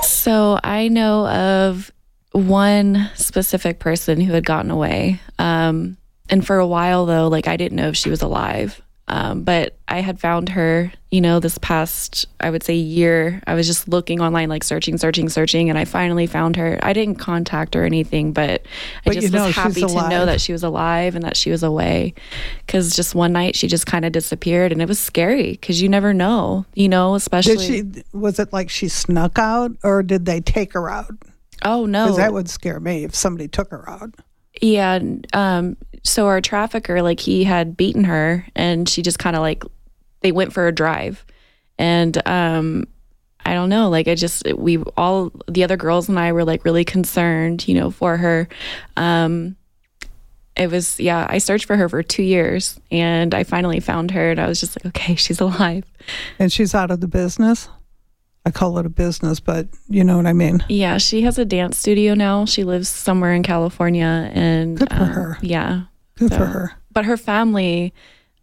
So 0.01 0.59
I 0.63 0.87
know 0.87 1.27
of 1.27 1.91
one 2.31 3.09
specific 3.15 3.79
person 3.79 4.21
who 4.21 4.33
had 4.33 4.45
gotten 4.45 4.71
away. 4.71 5.19
Um, 5.37 5.97
and 6.29 6.45
for 6.45 6.57
a 6.57 6.67
while, 6.67 7.05
though, 7.05 7.27
like 7.27 7.47
I 7.47 7.57
didn't 7.57 7.75
know 7.75 7.89
if 7.89 7.97
she 7.97 8.09
was 8.09 8.21
alive. 8.21 8.81
Um, 9.09 9.43
but 9.43 9.77
I 9.87 10.01
had 10.01 10.19
found 10.19 10.49
her, 10.49 10.91
you 11.11 11.21
know, 11.21 11.39
this 11.39 11.57
past, 11.59 12.25
I 12.41 12.49
would 12.49 12.61
say, 12.61 12.73
year. 12.75 13.41
I 13.47 13.53
was 13.53 13.65
just 13.65 13.87
looking 13.87 14.19
online, 14.19 14.49
like 14.49 14.65
searching, 14.65 14.97
searching, 14.97 15.29
searching, 15.29 15.69
and 15.69 15.79
I 15.79 15.85
finally 15.85 16.27
found 16.27 16.57
her. 16.57 16.77
I 16.83 16.91
didn't 16.91 17.15
contact 17.15 17.73
her 17.75 17.83
or 17.83 17.85
anything, 17.85 18.33
but, 18.33 18.65
But 19.05 19.11
I 19.11 19.15
you 19.15 19.21
just 19.21 19.33
know 19.33 19.45
was 19.45 19.55
happy 19.55 19.79
to 19.79 20.09
know 20.09 20.25
that 20.25 20.41
she 20.41 20.51
was 20.51 20.61
alive 20.61 21.15
and 21.15 21.23
that 21.23 21.37
she 21.37 21.51
was 21.51 21.63
away. 21.63 22.15
Because 22.65 22.93
just 22.93 23.15
one 23.15 23.31
night 23.31 23.55
she 23.55 23.69
just 23.69 23.85
kind 23.85 24.03
of 24.03 24.11
disappeared, 24.11 24.73
and 24.73 24.81
it 24.81 24.89
was 24.89 24.99
scary 24.99 25.51
because 25.51 25.81
you 25.81 25.87
never 25.87 26.13
know, 26.13 26.65
you 26.73 26.89
know, 26.89 27.15
especially. 27.15 27.81
Did 27.83 27.95
she? 27.95 28.17
Was 28.17 28.39
it 28.39 28.51
like 28.51 28.69
she 28.69 28.89
snuck 28.89 29.39
out, 29.39 29.71
or 29.85 30.03
did 30.03 30.25
they 30.25 30.41
take 30.41 30.73
her 30.73 30.89
out? 30.89 31.11
oh 31.63 31.85
no, 31.85 32.05
Because 32.05 32.17
that 32.17 32.33
would 32.33 32.49
scare 32.49 32.79
me 32.81 33.05
if 33.05 33.15
somebody 33.15 33.47
took 33.47 33.71
her 33.71 33.89
out. 33.89 34.15
Yeah. 34.61 34.99
Um, 35.33 35.77
so 36.03 36.27
our 36.27 36.41
trafficker, 36.41 37.01
like 37.01 37.19
he 37.19 37.43
had 37.43 37.75
beaten 37.75 38.05
her 38.05 38.45
and 38.55 38.87
she 38.87 39.01
just 39.01 39.19
kind 39.19 39.35
of 39.35 39.41
like, 39.41 39.63
they 40.21 40.31
went 40.31 40.53
for 40.53 40.67
a 40.67 40.71
drive. 40.71 41.25
And, 41.77 42.27
um, 42.27 42.87
I 43.45 43.53
don't 43.53 43.69
know, 43.69 43.89
like 43.89 44.07
I 44.07 44.15
just, 44.15 44.45
we 44.55 44.77
all, 44.97 45.31
the 45.47 45.63
other 45.63 45.77
girls 45.77 46.09
and 46.09 46.19
I 46.19 46.31
were 46.33 46.43
like 46.43 46.65
really 46.65 46.83
concerned, 46.83 47.67
you 47.67 47.75
know, 47.75 47.91
for 47.91 48.17
her. 48.17 48.49
Um, 48.97 49.55
it 50.55 50.71
was, 50.71 50.99
yeah, 50.99 51.25
I 51.29 51.37
searched 51.37 51.65
for 51.65 51.77
her 51.77 51.87
for 51.87 52.01
two 52.03 52.23
years 52.23 52.79
and 52.91 53.33
I 53.33 53.43
finally 53.43 53.79
found 53.79 54.11
her 54.11 54.31
and 54.31 54.39
I 54.39 54.47
was 54.47 54.59
just 54.59 54.77
like, 54.77 54.87
okay, 54.87 55.15
she's 55.15 55.39
alive. 55.39 55.85
And 56.39 56.51
she's 56.51 56.73
out 56.73 56.91
of 56.91 56.99
the 56.99 57.07
business. 57.07 57.69
I 58.47 58.51
call 58.51 58.77
it 58.79 58.85
a 58.85 58.89
business, 58.89 59.39
but 59.39 59.67
you 59.89 60.03
know 60.03 60.15
what 60.17 60.25
I 60.25 60.33
mean. 60.33 60.63
Yeah. 60.69 60.97
She 60.97 61.21
has 61.23 61.37
a 61.37 61.45
dance 61.45 61.77
studio 61.77 62.13
now. 62.13 62.45
She 62.45 62.63
lives 62.63 62.87
somewhere 62.87 63.33
in 63.33 63.43
California 63.43 64.31
and, 64.33 64.77
Good 64.79 64.89
for 64.89 64.95
um, 64.95 65.09
her. 65.09 65.37
Yeah. 65.41 65.81
Good 66.17 66.29
So- 66.31 66.37
for 66.37 66.45
her. 66.45 66.71
but 66.91 67.05
her 67.05 67.17
family 67.17 67.93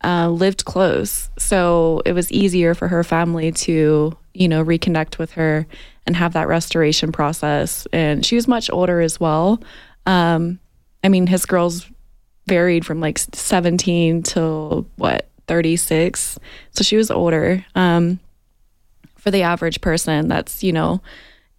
uh, 0.04 0.28
lived 0.28 0.66
close 0.66 1.30
so 1.38 2.02
it 2.04 2.12
was 2.12 2.30
easier 2.30 2.74
for 2.74 2.88
her 2.88 3.02
family 3.02 3.50
to 3.50 4.14
you 4.34 4.48
know 4.48 4.62
reconnect 4.62 5.16
with 5.16 5.32
her 5.32 5.66
and 6.06 6.14
have 6.14 6.34
that 6.34 6.46
restoration 6.46 7.10
process 7.10 7.86
and 7.90 8.26
she 8.26 8.36
was 8.36 8.46
much 8.46 8.68
older 8.70 9.00
as 9.00 9.18
well 9.18 9.62
um, 10.04 10.58
i 11.04 11.08
mean 11.08 11.26
his 11.26 11.46
girls 11.46 11.86
varied 12.46 12.84
from 12.84 13.00
like 13.00 13.18
17 13.18 14.22
till 14.24 14.86
what 14.96 15.30
36 15.46 16.38
so 16.72 16.84
she 16.84 16.96
was 16.98 17.10
older 17.10 17.64
um, 17.74 18.20
for 19.24 19.30
the 19.30 19.42
average 19.42 19.80
person 19.80 20.28
that's 20.28 20.62
you 20.62 20.70
know 20.70 21.00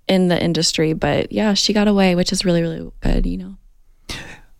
in 0.07 0.27
the 0.27 0.41
industry 0.41 0.93
but 0.93 1.31
yeah 1.31 1.55
she 1.55 1.73
got 1.73 1.87
away 1.87 2.13
which 2.13 2.31
is 2.31 2.45
really 2.45 2.61
really 2.61 2.91
good 3.01 3.25
you 3.25 3.37
know 3.37 3.57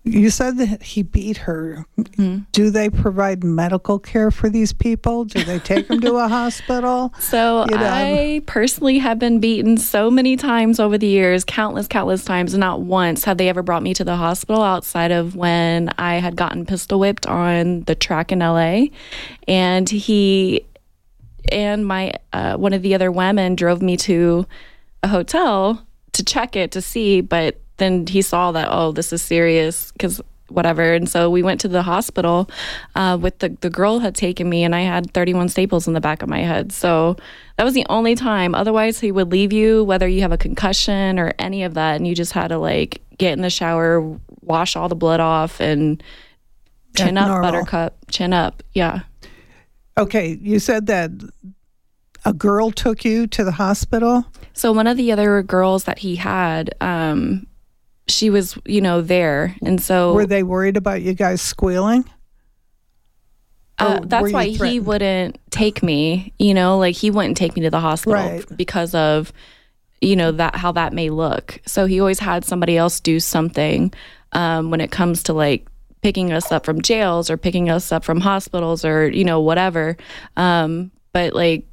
You 0.07 0.29
said 0.29 0.59
that 0.59 0.83
he 0.83 1.01
beat 1.01 1.37
her. 1.37 1.83
Mm-hmm. 1.97 2.43
Do 2.51 2.69
they 2.69 2.91
provide 2.91 3.43
medical 3.43 3.97
care 3.97 4.29
for 4.29 4.49
these 4.51 4.71
people? 4.71 5.25
Do 5.25 5.43
they 5.43 5.57
take 5.57 5.87
them 5.87 5.99
to 6.01 6.17
a 6.17 6.27
hospital? 6.27 7.11
So 7.19 7.65
you 7.67 7.75
know? 7.75 7.89
I 7.91 8.41
personally 8.45 8.99
have 8.99 9.17
been 9.17 9.39
beaten 9.39 9.77
so 9.77 10.11
many 10.11 10.37
times 10.37 10.79
over 10.79 10.99
the 10.99 11.07
years, 11.07 11.43
countless, 11.43 11.87
countless 11.87 12.23
times. 12.23 12.55
Not 12.55 12.81
once 12.81 13.23
have 13.23 13.39
they 13.39 13.49
ever 13.49 13.63
brought 13.63 13.81
me 13.81 13.95
to 13.95 14.03
the 14.03 14.15
hospital 14.15 14.61
outside 14.61 15.11
of 15.11 15.35
when 15.35 15.89
I 15.97 16.17
had 16.17 16.35
gotten 16.35 16.67
pistol 16.67 16.99
whipped 16.99 17.25
on 17.25 17.81
the 17.85 17.95
track 17.95 18.31
in 18.31 18.39
LA. 18.39 18.85
And 19.47 19.89
he 19.89 20.67
and 21.51 21.85
my 21.85 22.13
uh, 22.33 22.55
one 22.55 22.73
of 22.73 22.81
the 22.81 22.95
other 22.95 23.11
women 23.11 23.55
drove 23.55 23.81
me 23.81 23.97
to 23.97 24.45
a 25.03 25.07
hotel 25.07 25.85
to 26.13 26.23
check 26.23 26.55
it 26.55 26.71
to 26.71 26.81
see, 26.81 27.21
but 27.21 27.59
then 27.77 28.07
he 28.07 28.21
saw 28.21 28.51
that 28.53 28.67
oh 28.71 28.91
this 28.91 29.11
is 29.11 29.21
serious 29.21 29.91
because 29.91 30.21
whatever. 30.49 30.93
And 30.93 31.09
so 31.09 31.29
we 31.29 31.41
went 31.41 31.59
to 31.61 31.67
the 31.67 31.81
hospital 31.81 32.49
uh, 32.95 33.17
with 33.19 33.39
the 33.39 33.49
the 33.61 33.69
girl 33.69 33.99
had 33.99 34.15
taken 34.15 34.47
me 34.47 34.63
and 34.63 34.75
i 34.75 34.81
had 34.81 35.11
31 35.11 35.49
staples 35.49 35.87
in 35.87 35.93
the 35.93 36.01
back 36.01 36.21
of 36.21 36.29
my 36.29 36.39
head. 36.39 36.71
So 36.71 37.17
that 37.57 37.63
was 37.63 37.73
the 37.73 37.85
only 37.89 38.15
time. 38.15 38.55
Otherwise 38.55 38.99
he 38.99 39.11
would 39.11 39.31
leave 39.31 39.51
you 39.53 39.83
whether 39.83 40.07
you 40.07 40.21
have 40.21 40.31
a 40.31 40.37
concussion 40.37 41.19
or 41.19 41.33
any 41.39 41.63
of 41.63 41.73
that 41.75 41.95
and 41.95 42.07
you 42.07 42.15
just 42.15 42.33
had 42.33 42.49
to 42.49 42.57
like 42.57 43.01
get 43.17 43.33
in 43.33 43.41
the 43.41 43.49
shower 43.49 44.17
wash 44.41 44.75
all 44.75 44.89
the 44.89 44.95
blood 44.95 45.19
off 45.19 45.59
and 45.59 46.03
chin 46.95 47.17
up 47.17 47.27
normal. 47.27 47.51
buttercup 47.51 47.95
chin 48.09 48.33
up. 48.33 48.61
Yeah 48.73 49.01
okay 49.97 50.37
you 50.41 50.59
said 50.59 50.87
that 50.87 51.11
a 52.25 52.33
girl 52.33 52.71
took 52.71 53.05
you 53.05 53.27
to 53.27 53.43
the 53.43 53.51
hospital 53.51 54.25
so 54.53 54.71
one 54.71 54.87
of 54.87 54.97
the 54.97 55.11
other 55.11 55.43
girls 55.43 55.83
that 55.85 55.99
he 55.99 56.15
had 56.15 56.73
um 56.81 57.45
she 58.07 58.29
was, 58.29 58.57
you 58.65 58.81
know, 58.81 59.01
there. 59.01 59.55
And 59.63 59.81
so 59.81 60.13
Were 60.13 60.25
they 60.25 60.43
worried 60.43 60.77
about 60.77 61.01
you 61.01 61.13
guys 61.13 61.41
squealing? 61.41 62.05
Uh, 63.77 63.99
that's 64.05 64.31
why 64.31 64.45
he 64.45 64.79
wouldn't 64.79 65.37
take 65.51 65.83
me, 65.83 66.33
you 66.39 66.53
know, 66.53 66.77
like 66.77 66.95
he 66.95 67.11
wouldn't 67.11 67.35
take 67.35 67.55
me 67.57 67.63
to 67.63 67.69
the 67.69 67.79
hospital 67.79 68.13
right. 68.13 68.45
because 68.55 68.95
of, 68.95 69.33
you 69.99 70.15
know, 70.15 70.31
that 70.31 70.55
how 70.55 70.71
that 70.71 70.93
may 70.93 71.09
look. 71.09 71.59
So 71.65 71.85
he 71.85 71.99
always 71.99 72.19
had 72.19 72.45
somebody 72.45 72.77
else 72.77 73.01
do 73.01 73.19
something 73.19 73.93
um, 74.31 74.71
when 74.71 74.79
it 74.79 74.91
comes 74.91 75.23
to 75.23 75.33
like 75.33 75.67
picking 76.05 76.31
us 76.31 76.51
up 76.51 76.63
from 76.63 76.83
jails 76.83 77.31
or 77.31 77.35
picking 77.35 77.67
us 77.67 77.91
up 77.91 78.03
from 78.03 78.21
hospitals 78.21 78.85
or, 78.85 79.07
you 79.07 79.23
know, 79.23 79.41
whatever. 79.41 79.97
Um, 80.37 80.91
but 81.13 81.33
like 81.33 81.65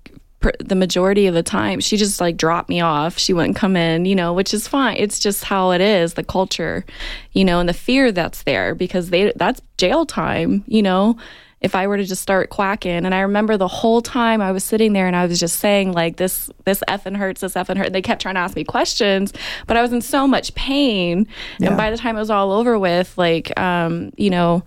the 0.59 0.74
majority 0.74 1.26
of 1.26 1.35
the 1.35 1.43
time 1.43 1.80
she 1.80 1.99
just 1.99 2.18
like 2.18 2.39
dropped 2.39 2.70
me 2.70 2.80
off. 2.80 3.18
She 3.18 3.35
wouldn't 3.35 3.57
come 3.57 3.76
in 3.76 4.07
you 4.07 4.16
know 4.16 4.33
which 4.33 4.55
is 4.55 4.66
fine. 4.66 4.97
It's 4.97 5.18
just 5.18 5.45
how 5.45 5.70
it 5.72 5.83
is 5.83 6.14
the 6.14 6.24
culture 6.24 6.87
you 7.33 7.45
know 7.45 7.61
and 7.61 7.68
the 7.68 7.74
fear 7.74 8.11
that's 8.11 8.43
there 8.45 8.74
because 8.74 9.11
they 9.11 9.35
that's 9.37 9.61
jail 9.76 10.07
time 10.07 10.64
you 10.66 10.83
know 10.83 11.18
if 11.62 11.74
i 11.74 11.86
were 11.86 11.96
to 11.96 12.04
just 12.04 12.22
start 12.22 12.50
quacking 12.50 13.04
and 13.04 13.14
i 13.14 13.20
remember 13.20 13.56
the 13.56 13.68
whole 13.68 14.02
time 14.02 14.40
i 14.40 14.52
was 14.52 14.62
sitting 14.62 14.92
there 14.92 15.06
and 15.06 15.16
i 15.16 15.26
was 15.26 15.40
just 15.40 15.58
saying 15.60 15.92
like 15.92 16.16
this 16.16 16.50
this 16.64 16.82
effing 16.88 17.16
hurts 17.16 17.40
this 17.40 17.54
effing 17.54 17.76
hurt 17.76 17.86
and 17.86 17.94
they 17.94 18.02
kept 18.02 18.20
trying 18.20 18.34
to 18.34 18.40
ask 18.40 18.56
me 18.56 18.64
questions 18.64 19.32
but 19.66 19.76
i 19.76 19.82
was 19.82 19.92
in 19.92 20.02
so 20.02 20.26
much 20.26 20.54
pain 20.54 21.26
yeah. 21.58 21.68
and 21.68 21.76
by 21.76 21.90
the 21.90 21.96
time 21.96 22.16
it 22.16 22.20
was 22.20 22.30
all 22.30 22.52
over 22.52 22.78
with 22.78 23.16
like 23.16 23.58
um 23.58 24.12
you 24.16 24.30
know 24.30 24.62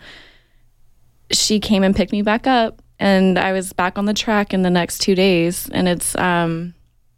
she 1.31 1.59
came 1.59 1.83
and 1.83 1.95
picked 1.95 2.11
me 2.11 2.21
back 2.21 2.45
up 2.47 2.81
and 2.99 3.37
I 3.37 3.51
was 3.51 3.73
back 3.73 3.97
on 3.97 4.05
the 4.05 4.13
track 4.13 4.53
in 4.53 4.61
the 4.61 4.69
next 4.69 4.99
two 4.99 5.15
days, 5.15 5.69
and 5.71 5.87
it's 5.87 6.15
um, 6.15 6.73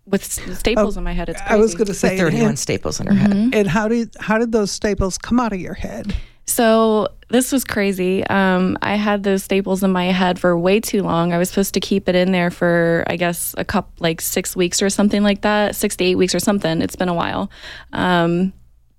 with 0.05 0.23
staples 0.23 0.97
oh, 0.97 0.99
in 0.99 1.03
my 1.03 1.13
head. 1.13 1.30
It's 1.30 1.41
crazy. 1.41 1.53
I 1.53 1.57
was 1.57 1.75
going 1.75 1.88
to 1.88 1.93
say 1.93 2.11
with 2.11 2.19
thirty-one 2.19 2.49
and, 2.49 2.59
staples 2.59 2.99
in 2.99 3.07
her 3.07 3.13
mm-hmm. 3.13 3.43
head. 3.43 3.55
And 3.55 3.67
how 3.67 3.88
did 3.88 4.15
how 4.19 4.38
did 4.38 4.51
those 4.51 4.71
staples 4.71 5.17
come 5.17 5.39
out 5.39 5.53
of 5.53 5.59
your 5.59 5.75
head? 5.75 6.15
So 6.45 7.09
this 7.30 7.51
was 7.51 7.63
crazy. 7.63 8.25
Um, 8.25 8.78
I 8.82 8.95
had 8.95 9.23
those 9.23 9.43
staples 9.43 9.84
in 9.84 9.91
my 9.91 10.05
head 10.05 10.39
for 10.39 10.57
way 10.57 10.80
too 10.80 11.03
long. 11.03 11.34
I 11.34 11.38
was 11.38 11.49
supposed 11.49 11.73
to 11.73 11.80
keep 11.80 12.07
it 12.07 12.15
in 12.15 12.32
there 12.32 12.49
for, 12.49 13.03
I 13.07 13.17
guess, 13.17 13.53
a 13.57 13.65
couple 13.65 13.91
like 13.99 14.21
six 14.21 14.55
weeks 14.55 14.82
or 14.82 14.89
something 14.89 15.23
like 15.23 15.41
that, 15.41 15.75
six 15.75 15.95
to 15.97 16.05
eight 16.05 16.15
weeks 16.15 16.34
or 16.34 16.39
something. 16.39 16.82
It's 16.82 16.95
been 16.95 17.09
a 17.09 17.13
while, 17.13 17.51
um, 17.93 18.53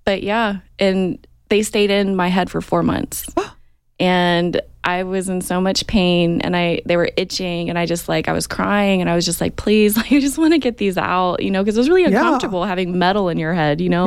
but 0.05 0.23
yeah, 0.23 0.57
and 0.77 1.25
they 1.49 1.63
stayed 1.63 1.89
in 1.89 2.15
my 2.15 2.27
head 2.27 2.49
for 2.49 2.61
four 2.61 2.83
months. 2.83 3.27
and 3.99 4.61
I 4.83 5.03
was 5.03 5.27
in 5.27 5.41
so 5.41 5.59
much 5.59 5.85
pain 5.87 6.41
and 6.41 6.55
I 6.55 6.81
they 6.85 6.95
were 6.95 7.11
itching 7.17 7.69
and 7.69 7.77
I 7.77 7.85
just 7.85 8.07
like 8.07 8.27
I 8.27 8.33
was 8.33 8.47
crying 8.47 9.01
and 9.01 9.09
I 9.09 9.15
was 9.15 9.25
just 9.25 9.41
like 9.41 9.55
please 9.55 9.97
like 9.97 10.11
I 10.11 10.19
just 10.19 10.37
want 10.37 10.53
to 10.53 10.57
get 10.59 10.77
these 10.77 10.97
out 10.97 11.43
you 11.43 11.51
know 11.51 11.61
because 11.61 11.75
it 11.75 11.79
was 11.81 11.89
really 11.89 12.05
uncomfortable 12.05 12.61
yeah. 12.61 12.67
having 12.67 12.97
metal 12.97 13.29
in 13.29 13.37
your 13.37 13.53
head 13.53 13.81
you 13.81 13.89
know 13.89 14.05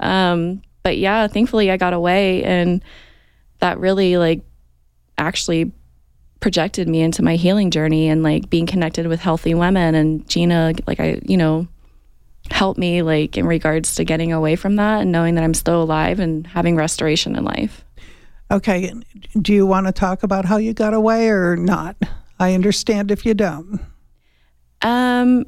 yeah. 0.00 0.32
Um, 0.32 0.62
but 0.82 0.96
yeah 0.96 1.28
thankfully 1.28 1.70
I 1.70 1.76
got 1.76 1.92
away 1.92 2.42
and 2.44 2.82
that 3.60 3.78
really 3.78 4.16
like 4.16 4.42
actually 5.18 5.72
projected 6.40 6.88
me 6.88 7.00
into 7.00 7.22
my 7.22 7.36
healing 7.36 7.70
journey 7.70 8.08
and 8.08 8.22
like 8.22 8.50
being 8.50 8.66
connected 8.66 9.06
with 9.06 9.20
healthy 9.20 9.54
women 9.54 9.94
and 9.94 10.28
Gina 10.28 10.74
like 10.86 11.00
I 11.00 11.20
you 11.24 11.36
know 11.36 11.66
helped 12.50 12.78
me 12.78 13.02
like 13.02 13.36
in 13.36 13.46
regards 13.46 13.96
to 13.96 14.04
getting 14.04 14.32
away 14.32 14.54
from 14.54 14.76
that 14.76 15.00
and 15.00 15.10
knowing 15.10 15.34
that 15.34 15.44
I'm 15.44 15.54
still 15.54 15.82
alive 15.82 16.20
and 16.20 16.46
having 16.46 16.76
restoration 16.76 17.34
in 17.34 17.44
life 17.44 17.84
Okay. 18.50 18.92
Do 19.40 19.52
you 19.52 19.66
want 19.66 19.86
to 19.86 19.92
talk 19.92 20.22
about 20.22 20.44
how 20.44 20.56
you 20.56 20.72
got 20.72 20.94
away 20.94 21.28
or 21.28 21.56
not? 21.56 21.96
I 22.38 22.54
understand 22.54 23.10
if 23.10 23.26
you 23.26 23.34
don't. 23.34 23.80
Um, 24.82 25.46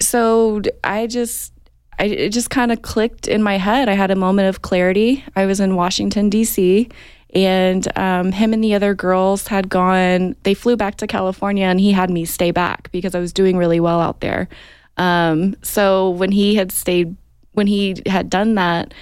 so 0.00 0.62
I 0.82 1.06
just, 1.06 1.52
I, 1.98 2.04
it 2.04 2.30
just 2.30 2.50
kind 2.50 2.72
of 2.72 2.82
clicked 2.82 3.28
in 3.28 3.42
my 3.42 3.58
head. 3.58 3.88
I 3.88 3.94
had 3.94 4.10
a 4.10 4.16
moment 4.16 4.48
of 4.48 4.62
clarity. 4.62 5.24
I 5.36 5.46
was 5.46 5.60
in 5.60 5.76
Washington, 5.76 6.30
D.C., 6.30 6.88
and 7.34 7.98
um, 7.98 8.30
him 8.30 8.52
and 8.52 8.62
the 8.62 8.74
other 8.74 8.94
girls 8.94 9.48
had 9.48 9.68
gone, 9.68 10.36
they 10.44 10.54
flew 10.54 10.76
back 10.76 10.96
to 10.96 11.06
California, 11.08 11.66
and 11.66 11.80
he 11.80 11.90
had 11.90 12.08
me 12.08 12.24
stay 12.24 12.52
back 12.52 12.90
because 12.92 13.14
I 13.14 13.18
was 13.18 13.32
doing 13.32 13.56
really 13.56 13.80
well 13.80 14.00
out 14.00 14.20
there. 14.20 14.48
Um, 14.96 15.56
so 15.62 16.10
when 16.10 16.30
he 16.30 16.54
had 16.54 16.70
stayed, 16.70 17.16
when 17.52 17.66
he 17.66 17.96
had 18.06 18.30
done 18.30 18.54
that, 18.54 18.94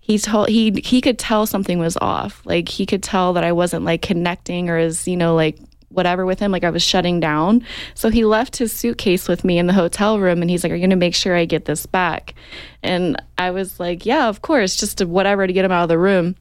he 0.00 0.18
told 0.18 0.48
he 0.48 0.70
he 0.82 1.00
could 1.00 1.18
tell 1.18 1.46
something 1.46 1.78
was 1.78 1.96
off. 1.98 2.40
Like 2.44 2.68
he 2.68 2.86
could 2.86 3.02
tell 3.02 3.34
that 3.34 3.44
I 3.44 3.52
wasn't 3.52 3.84
like 3.84 4.02
connecting 4.02 4.70
or 4.70 4.78
as 4.78 5.06
you 5.06 5.16
know 5.16 5.34
like 5.34 5.58
whatever 5.94 6.26
with 6.26 6.38
him 6.38 6.52
like 6.52 6.64
I 6.64 6.70
was 6.70 6.82
shutting 6.82 7.20
down. 7.20 7.64
So 7.94 8.10
he 8.10 8.24
left 8.24 8.56
his 8.56 8.72
suitcase 8.72 9.28
with 9.28 9.44
me 9.44 9.58
in 9.58 9.66
the 9.66 9.72
hotel 9.72 10.18
room 10.18 10.42
and 10.42 10.50
he's 10.50 10.62
like, 10.62 10.72
"Are 10.72 10.76
you 10.76 10.80
going 10.80 10.90
to 10.90 10.96
make 10.96 11.14
sure 11.14 11.34
I 11.34 11.44
get 11.44 11.64
this 11.64 11.86
back?" 11.86 12.34
And 12.82 13.20
I 13.38 13.50
was 13.50 13.80
like, 13.80 14.04
"Yeah, 14.04 14.28
of 14.28 14.42
course, 14.42 14.76
just 14.76 14.98
to 14.98 15.06
whatever 15.06 15.46
to 15.46 15.52
get 15.52 15.64
him 15.64 15.72
out 15.72 15.84
of 15.84 15.88
the 15.88 15.98
room." 15.98 16.36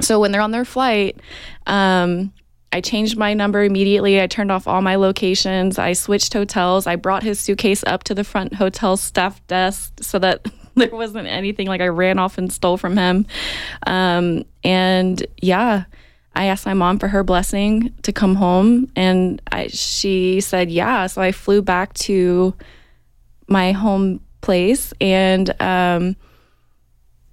So 0.00 0.20
when 0.20 0.32
they're 0.32 0.42
on 0.42 0.50
their 0.50 0.64
flight, 0.64 1.20
um, 1.66 2.32
I 2.72 2.80
changed 2.80 3.16
my 3.16 3.32
number 3.32 3.62
immediately. 3.62 4.20
I 4.20 4.26
turned 4.26 4.52
off 4.52 4.66
all 4.66 4.82
my 4.82 4.96
locations. 4.96 5.78
I 5.78 5.92
switched 5.94 6.32
hotels. 6.32 6.86
I 6.86 6.96
brought 6.96 7.22
his 7.22 7.40
suitcase 7.40 7.82
up 7.86 8.04
to 8.04 8.14
the 8.14 8.24
front 8.24 8.54
hotel 8.54 8.96
staff 8.96 9.44
desk 9.46 9.94
so 10.02 10.18
that 10.18 10.46
there 10.74 10.90
wasn't 10.90 11.26
anything 11.28 11.68
like 11.68 11.80
I 11.80 11.88
ran 11.88 12.18
off 12.18 12.38
and 12.38 12.52
stole 12.52 12.76
from 12.76 12.96
him. 12.96 13.26
Um, 13.86 14.44
and 14.62 15.24
yeah, 15.40 15.84
I 16.36 16.44
asked 16.44 16.66
my 16.66 16.74
mom 16.74 16.98
for 16.98 17.08
her 17.08 17.24
blessing 17.24 17.94
to 18.02 18.12
come 18.12 18.34
home, 18.34 18.92
and 18.94 19.40
I, 19.50 19.68
she 19.68 20.42
said 20.42 20.70
yeah. 20.70 21.06
So 21.06 21.22
I 21.22 21.32
flew 21.32 21.62
back 21.62 21.94
to 21.94 22.54
my 23.48 23.72
home 23.72 24.20
place, 24.42 24.92
and 25.00 25.50
um, 25.60 26.14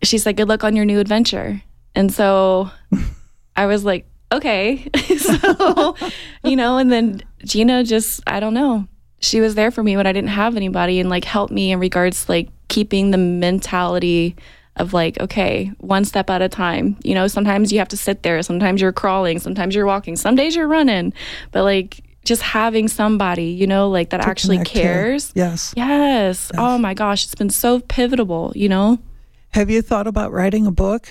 she 0.03 0.17
said, 0.17 0.37
"Good 0.37 0.47
luck 0.47 0.63
on 0.63 0.77
your 0.77 0.85
new 0.85 0.99
adventure." 0.99 1.61
And 1.93 2.13
so 2.13 2.71
I 3.57 3.65
was 3.65 3.83
like, 3.83 4.07
"Okay." 4.31 4.89
so 5.17 5.95
you 6.45 6.55
know, 6.55 6.77
and 6.77 6.89
then 6.89 7.23
Gina 7.43 7.83
just 7.83 8.21
I 8.25 8.39
don't 8.39 8.53
know. 8.53 8.87
She 9.19 9.41
was 9.41 9.55
there 9.55 9.69
for 9.69 9.83
me 9.83 9.97
when 9.97 10.07
I 10.07 10.13
didn't 10.13 10.29
have 10.29 10.55
anybody, 10.55 11.01
and 11.01 11.09
like 11.09 11.25
helped 11.25 11.51
me 11.51 11.73
in 11.73 11.79
regards 11.79 12.29
like 12.29 12.47
keeping 12.69 13.11
the 13.11 13.17
mentality 13.17 14.37
of 14.77 14.93
like, 14.93 15.19
okay, 15.19 15.71
one 15.77 16.05
step 16.05 16.29
at 16.29 16.41
a 16.41 16.49
time. 16.49 16.97
You 17.03 17.13
know, 17.13 17.27
sometimes 17.27 17.71
you 17.71 17.79
have 17.79 17.89
to 17.89 17.97
sit 17.97 18.23
there, 18.23 18.41
sometimes 18.41 18.81
you're 18.81 18.91
crawling, 18.91 19.39
sometimes 19.39 19.75
you're 19.75 19.85
walking, 19.85 20.15
some 20.15 20.35
days 20.35 20.55
you're 20.55 20.67
running, 20.67 21.13
but 21.51 21.63
like 21.63 22.03
just 22.25 22.41
having 22.41 22.87
somebody, 22.87 23.45
you 23.45 23.67
know, 23.67 23.89
like 23.89 24.09
that 24.11 24.21
to 24.21 24.27
actually 24.27 24.63
cares. 24.63 25.31
Yes. 25.35 25.73
yes. 25.75 26.51
Oh 26.53 26.57
yes. 26.57 26.75
Oh 26.75 26.77
my 26.77 26.93
gosh, 26.93 27.25
it's 27.25 27.35
been 27.35 27.49
so 27.49 27.79
pivotal, 27.81 28.51
you 28.55 28.69
know? 28.69 28.99
Have 29.51 29.69
you 29.69 29.81
thought 29.81 30.07
about 30.07 30.31
writing 30.31 30.65
a 30.65 30.71
book? 30.71 31.09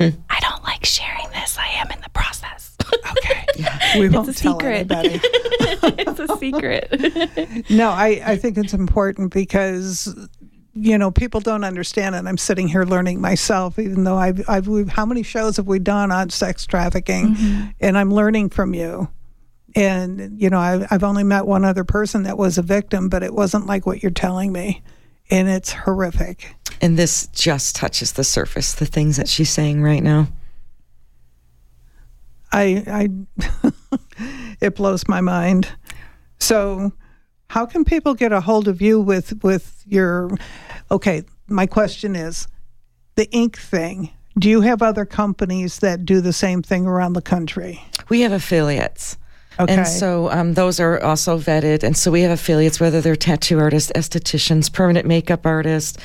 I 0.00 0.40
don't 0.40 0.62
like 0.64 0.84
sharing 0.84 1.30
this. 1.30 1.56
I 1.56 1.68
am 1.68 1.90
in 1.90 2.00
the 2.00 2.10
process. 2.10 2.76
okay. 2.92 3.40
Yeah. 3.56 3.98
We 4.00 4.08
won't 4.08 4.28
it's 4.28 4.40
a 4.40 4.42
tell 4.42 4.54
secret. 4.54 4.90
anybody. 4.90 5.20
it's 5.22 6.18
a 6.18 6.36
secret. 6.38 7.70
no, 7.70 7.90
I, 7.90 8.20
I 8.26 8.36
think 8.36 8.58
it's 8.58 8.74
important 8.74 9.32
because 9.32 10.12
you 10.74 10.98
know 10.98 11.10
people 11.10 11.40
don't 11.40 11.64
understand 11.64 12.14
and 12.14 12.28
i'm 12.28 12.36
sitting 12.36 12.68
here 12.68 12.84
learning 12.84 13.20
myself 13.20 13.78
even 13.78 14.04
though 14.04 14.16
i've, 14.16 14.48
I've 14.48 14.66
how 14.88 15.06
many 15.06 15.22
shows 15.22 15.56
have 15.56 15.66
we 15.66 15.78
done 15.78 16.10
on 16.10 16.30
sex 16.30 16.66
trafficking 16.66 17.34
mm-hmm. 17.34 17.68
and 17.80 17.96
i'm 17.96 18.12
learning 18.12 18.50
from 18.50 18.74
you 18.74 19.08
and 19.76 20.40
you 20.40 20.50
know 20.50 20.58
I've, 20.58 20.86
I've 20.90 21.04
only 21.04 21.24
met 21.24 21.46
one 21.46 21.64
other 21.64 21.84
person 21.84 22.24
that 22.24 22.38
was 22.38 22.58
a 22.58 22.62
victim 22.62 23.08
but 23.08 23.22
it 23.22 23.34
wasn't 23.34 23.66
like 23.66 23.86
what 23.86 24.02
you're 24.02 24.10
telling 24.12 24.52
me 24.52 24.82
and 25.30 25.48
it's 25.48 25.72
horrific 25.72 26.54
and 26.80 26.98
this 26.98 27.28
just 27.28 27.76
touches 27.76 28.12
the 28.12 28.24
surface, 28.24 28.74
the 28.74 28.84
things 28.84 29.16
that 29.16 29.26
she's 29.26 29.48
saying 29.48 29.82
right 29.82 30.02
now. 30.02 30.28
I, 32.52 32.84
I 32.86 33.70
it 34.60 34.76
blows 34.76 35.08
my 35.08 35.22
mind. 35.22 35.68
So, 36.38 36.92
how 37.48 37.66
can 37.66 37.84
people 37.84 38.14
get 38.14 38.32
a 38.32 38.40
hold 38.40 38.68
of 38.68 38.80
you 38.80 39.00
with 39.00 39.42
with 39.42 39.82
your? 39.86 40.30
Okay, 40.90 41.24
my 41.48 41.66
question 41.66 42.16
is, 42.16 42.48
the 43.14 43.30
ink 43.30 43.58
thing. 43.58 44.10
Do 44.36 44.50
you 44.50 44.62
have 44.62 44.82
other 44.82 45.04
companies 45.04 45.78
that 45.78 46.04
do 46.04 46.20
the 46.20 46.32
same 46.32 46.60
thing 46.62 46.86
around 46.86 47.12
the 47.12 47.22
country? 47.22 47.84
We 48.08 48.22
have 48.22 48.32
affiliates. 48.32 49.16
Okay. 49.58 49.72
And 49.72 49.86
so 49.86 50.30
um, 50.30 50.54
those 50.54 50.80
are 50.80 51.02
also 51.02 51.38
vetted. 51.38 51.82
And 51.82 51.96
so 51.96 52.10
we 52.10 52.22
have 52.22 52.30
affiliates, 52.30 52.80
whether 52.80 53.00
they're 53.00 53.16
tattoo 53.16 53.58
artists, 53.58 53.92
estheticians, 53.94 54.72
permanent 54.72 55.06
makeup 55.06 55.46
artists, 55.46 55.98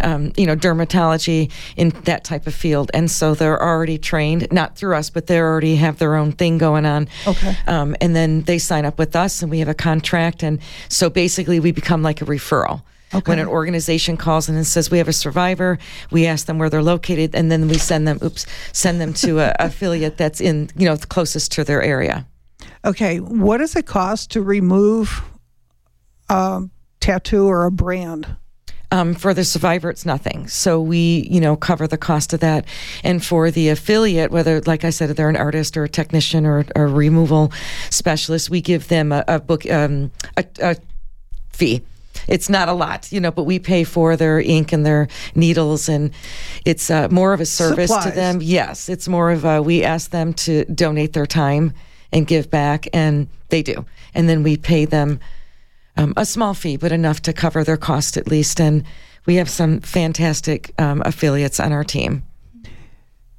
um, 0.00 0.32
you 0.36 0.46
know, 0.46 0.56
dermatology 0.56 1.50
in 1.76 1.90
that 2.04 2.24
type 2.24 2.46
of 2.46 2.54
field. 2.54 2.90
And 2.94 3.10
so 3.10 3.34
they're 3.34 3.62
already 3.62 3.98
trained, 3.98 4.48
not 4.52 4.76
through 4.76 4.96
us, 4.96 5.10
but 5.10 5.26
they 5.26 5.38
already 5.38 5.76
have 5.76 5.98
their 5.98 6.16
own 6.16 6.32
thing 6.32 6.58
going 6.58 6.84
on. 6.84 7.08
Okay. 7.26 7.56
Um, 7.66 7.96
and 8.00 8.16
then 8.16 8.42
they 8.42 8.58
sign 8.58 8.84
up 8.84 8.98
with 8.98 9.14
us 9.14 9.42
and 9.42 9.50
we 9.50 9.60
have 9.60 9.68
a 9.68 9.74
contract. 9.74 10.42
And 10.42 10.58
so 10.88 11.08
basically 11.08 11.60
we 11.60 11.70
become 11.70 12.02
like 12.02 12.20
a 12.22 12.24
referral. 12.24 12.82
Okay. 13.14 13.30
When 13.30 13.38
an 13.38 13.46
organization 13.46 14.16
calls 14.16 14.48
in 14.48 14.56
and 14.56 14.66
says 14.66 14.90
we 14.90 14.98
have 14.98 15.06
a 15.06 15.12
survivor, 15.12 15.78
we 16.10 16.26
ask 16.26 16.46
them 16.46 16.58
where 16.58 16.68
they're 16.68 16.82
located, 16.82 17.36
and 17.36 17.52
then 17.52 17.68
we 17.68 17.78
send 17.78 18.06
them, 18.06 18.18
oops, 18.22 18.46
send 18.72 19.00
them 19.00 19.14
to 19.14 19.38
a 19.38 19.54
affiliate 19.60 20.16
that's 20.16 20.40
in, 20.40 20.70
you 20.76 20.86
know, 20.86 20.96
closest 20.96 21.52
to 21.52 21.62
their 21.62 21.82
area. 21.82 22.26
Okay, 22.86 23.18
what 23.18 23.58
does 23.58 23.74
it 23.74 23.84
cost 23.84 24.30
to 24.30 24.42
remove 24.42 25.22
a 26.28 26.62
tattoo 27.00 27.46
or 27.48 27.66
a 27.66 27.70
brand? 27.72 28.36
Um, 28.92 29.14
for 29.14 29.34
the 29.34 29.44
survivor, 29.44 29.90
it's 29.90 30.06
nothing. 30.06 30.46
So 30.46 30.80
we, 30.80 31.26
you 31.28 31.40
know, 31.40 31.56
cover 31.56 31.88
the 31.88 31.98
cost 31.98 32.32
of 32.32 32.38
that. 32.40 32.64
And 33.02 33.24
for 33.24 33.50
the 33.50 33.70
affiliate, 33.70 34.30
whether, 34.30 34.60
like 34.60 34.84
I 34.84 34.90
said, 34.90 35.10
they're 35.10 35.28
an 35.28 35.36
artist 35.36 35.76
or 35.76 35.82
a 35.82 35.88
technician 35.88 36.46
or, 36.46 36.64
or 36.76 36.84
a 36.84 36.92
removal 36.92 37.52
specialist, 37.90 38.48
we 38.48 38.60
give 38.60 38.86
them 38.86 39.10
a, 39.10 39.24
a 39.26 39.40
book, 39.40 39.68
um, 39.68 40.12
a, 40.36 40.44
a 40.62 40.76
fee. 41.52 41.82
It's 42.28 42.48
not 42.48 42.68
a 42.68 42.72
lot, 42.72 43.10
you 43.10 43.20
know, 43.20 43.32
but 43.32 43.42
we 43.42 43.58
pay 43.58 43.82
for 43.82 44.16
their 44.16 44.40
ink 44.40 44.72
and 44.72 44.86
their 44.86 45.08
needles, 45.34 45.88
and 45.88 46.12
it's 46.64 46.88
uh, 46.90 47.08
more 47.10 47.32
of 47.32 47.40
a 47.40 47.46
service 47.46 47.90
Supplies. 47.90 48.12
to 48.12 48.16
them. 48.16 48.38
Yes, 48.40 48.88
it's 48.88 49.08
more 49.08 49.32
of 49.32 49.44
a, 49.44 49.60
we 49.60 49.82
ask 49.82 50.12
them 50.12 50.32
to 50.34 50.64
donate 50.66 51.12
their 51.12 51.26
time 51.26 51.74
and 52.12 52.26
give 52.26 52.50
back, 52.50 52.88
and 52.92 53.28
they 53.48 53.62
do. 53.62 53.84
And 54.14 54.28
then 54.28 54.42
we 54.42 54.56
pay 54.56 54.84
them 54.84 55.20
um, 55.96 56.12
a 56.16 56.26
small 56.26 56.54
fee, 56.54 56.76
but 56.76 56.92
enough 56.92 57.22
to 57.22 57.32
cover 57.32 57.64
their 57.64 57.76
cost 57.76 58.16
at 58.16 58.28
least. 58.28 58.60
And 58.60 58.84
we 59.26 59.36
have 59.36 59.50
some 59.50 59.80
fantastic 59.80 60.72
um, 60.78 61.02
affiliates 61.04 61.58
on 61.60 61.72
our 61.72 61.84
team. 61.84 62.22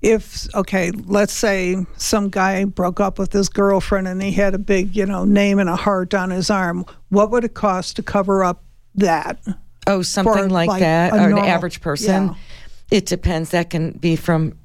If 0.01 0.53
okay, 0.53 0.91
let's 0.91 1.33
say 1.33 1.85
some 1.97 2.29
guy 2.29 2.65
broke 2.65 2.99
up 2.99 3.17
with 3.17 3.33
his 3.33 3.49
girlfriend 3.49 4.07
and 4.07 4.21
he 4.21 4.31
had 4.31 4.53
a 4.53 4.59
big, 4.59 4.95
you 4.95 5.05
know, 5.05 5.25
name 5.25 5.57
and 5.57 5.69
a 5.69 5.75
heart 5.75 6.13
on 6.13 6.29
his 6.29 6.51
arm. 6.51 6.85
What 7.09 7.31
would 7.31 7.43
it 7.43 7.55
cost 7.55 7.95
to 7.95 8.03
cover 8.03 8.43
up 8.43 8.63
that? 8.95 9.39
Oh, 9.87 10.03
something 10.03 10.49
like, 10.49 10.67
like, 10.67 10.81
that, 10.81 11.13
or 11.13 11.29
normal- 11.29 11.39
an 11.39 11.45
average 11.45 11.81
person. 11.81 12.27
yeah. 12.27 12.35
It 12.91 13.05
depends. 13.05 13.49
That 13.49 13.69
can 13.69 13.91
be 13.91 14.15
from 14.15 14.57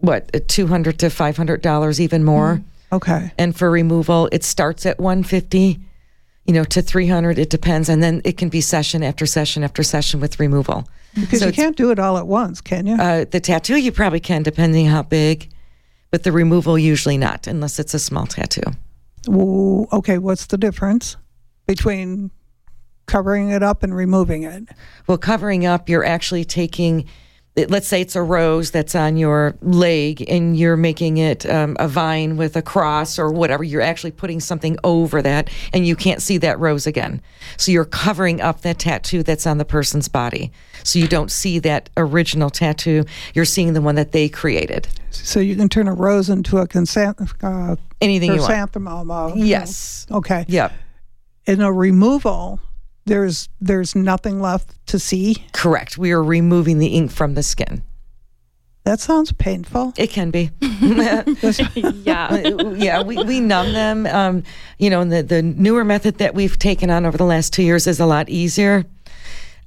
what 0.00 0.48
two 0.48 0.66
hundred 0.66 0.98
to 1.00 1.10
five 1.10 1.36
hundred 1.36 1.60
dollars, 1.60 2.00
even 2.00 2.24
more. 2.24 2.62
Okay. 2.92 3.32
And 3.38 3.56
for 3.56 3.70
removal, 3.70 4.28
it 4.32 4.44
starts 4.44 4.86
at 4.86 5.00
one 5.00 5.22
fifty, 5.22 5.80
you 6.44 6.54
know, 6.54 6.64
to 6.64 6.82
three 6.82 7.08
hundred. 7.08 7.38
It 7.38 7.50
depends, 7.50 7.88
and 7.88 8.02
then 8.02 8.22
it 8.24 8.36
can 8.38 8.48
be 8.48 8.60
session 8.60 9.02
after 9.02 9.26
session 9.26 9.64
after 9.64 9.82
session 9.82 10.20
with 10.20 10.38
removal. 10.38 10.88
Because 11.14 11.40
So 11.40 11.46
you 11.46 11.52
can't 11.52 11.76
do 11.76 11.90
it 11.90 11.98
all 11.98 12.18
at 12.18 12.26
once, 12.26 12.60
can 12.60 12.86
you? 12.86 12.94
Uh, 12.94 13.24
the 13.30 13.40
tattoo 13.40 13.76
you 13.76 13.90
probably 13.90 14.20
can, 14.20 14.42
depending 14.42 14.86
how 14.86 15.02
big, 15.02 15.48
but 16.10 16.24
the 16.24 16.30
removal 16.30 16.78
usually 16.78 17.16
not, 17.16 17.46
unless 17.46 17.78
it's 17.78 17.94
a 17.94 17.98
small 17.98 18.26
tattoo. 18.26 18.70
Ooh, 19.28 19.86
okay, 19.92 20.18
what's 20.18 20.46
the 20.46 20.58
difference 20.58 21.16
between 21.66 22.30
covering 23.06 23.50
it 23.50 23.62
up 23.62 23.82
and 23.82 23.96
removing 23.96 24.42
it? 24.42 24.68
Well, 25.06 25.16
covering 25.16 25.64
up, 25.64 25.88
you're 25.88 26.04
actually 26.04 26.44
taking, 26.44 27.06
let's 27.68 27.88
say 27.88 28.02
it's 28.02 28.14
a 28.14 28.22
rose 28.22 28.70
that's 28.70 28.94
on 28.94 29.16
your 29.16 29.56
leg 29.62 30.22
and 30.28 30.56
you're 30.58 30.76
making 30.76 31.16
it 31.16 31.48
um, 31.48 31.74
a 31.80 31.88
vine 31.88 32.36
with 32.36 32.54
a 32.56 32.62
cross 32.62 33.18
or 33.18 33.30
whatever. 33.32 33.64
You're 33.64 33.80
actually 33.80 34.10
putting 34.10 34.40
something 34.40 34.76
over 34.84 35.22
that 35.22 35.48
and 35.72 35.86
you 35.86 35.96
can't 35.96 36.20
see 36.20 36.36
that 36.38 36.58
rose 36.58 36.86
again. 36.86 37.22
So 37.56 37.72
you're 37.72 37.86
covering 37.86 38.42
up 38.42 38.60
that 38.60 38.78
tattoo 38.78 39.22
that's 39.22 39.46
on 39.46 39.56
the 39.56 39.64
person's 39.64 40.06
body. 40.08 40.52
So 40.84 40.98
you 40.98 41.08
don't 41.08 41.30
see 41.30 41.58
that 41.60 41.88
original 41.96 42.50
tattoo. 42.50 43.04
You're 43.34 43.46
seeing 43.46 43.72
the 43.72 43.80
one 43.80 43.94
that 43.94 44.12
they 44.12 44.28
created. 44.28 44.86
So 45.10 45.40
you 45.40 45.56
can 45.56 45.70
turn 45.70 45.88
a 45.88 45.94
rose 45.94 46.28
into 46.28 46.58
a 46.58 46.66
consent, 46.68 47.18
uh, 47.42 47.76
Anything 48.02 48.32
you 48.32 48.40
want. 48.40 48.48
chrysanthemum. 48.48 49.32
Yes. 49.38 50.06
Okay. 50.10 50.44
Yep. 50.48 50.72
In 51.46 51.62
a 51.62 51.72
removal, 51.72 52.60
there's 53.06 53.48
there's 53.60 53.94
nothing 53.94 54.40
left 54.40 54.74
to 54.88 54.98
see. 54.98 55.46
Correct. 55.52 55.96
We 55.96 56.12
are 56.12 56.22
removing 56.22 56.78
the 56.78 56.88
ink 56.88 57.10
from 57.10 57.34
the 57.34 57.42
skin. 57.42 57.82
That 58.84 59.00
sounds 59.00 59.32
painful. 59.32 59.94
It 59.96 60.10
can 60.10 60.30
be. 60.30 60.50
yeah. 60.60 61.24
yeah, 62.76 63.02
we, 63.02 63.22
we 63.24 63.40
numb 63.40 63.72
them. 63.72 64.06
Um, 64.06 64.44
you 64.78 64.90
know, 64.90 65.00
and 65.00 65.12
the, 65.12 65.24
the 65.24 65.42
newer 65.42 65.84
method 65.84 66.18
that 66.18 66.36
we've 66.36 66.56
taken 66.56 66.88
on 66.88 67.04
over 67.04 67.16
the 67.16 67.24
last 67.24 67.52
two 67.52 67.64
years 67.64 67.88
is 67.88 67.98
a 67.98 68.06
lot 68.06 68.28
easier. 68.28 68.84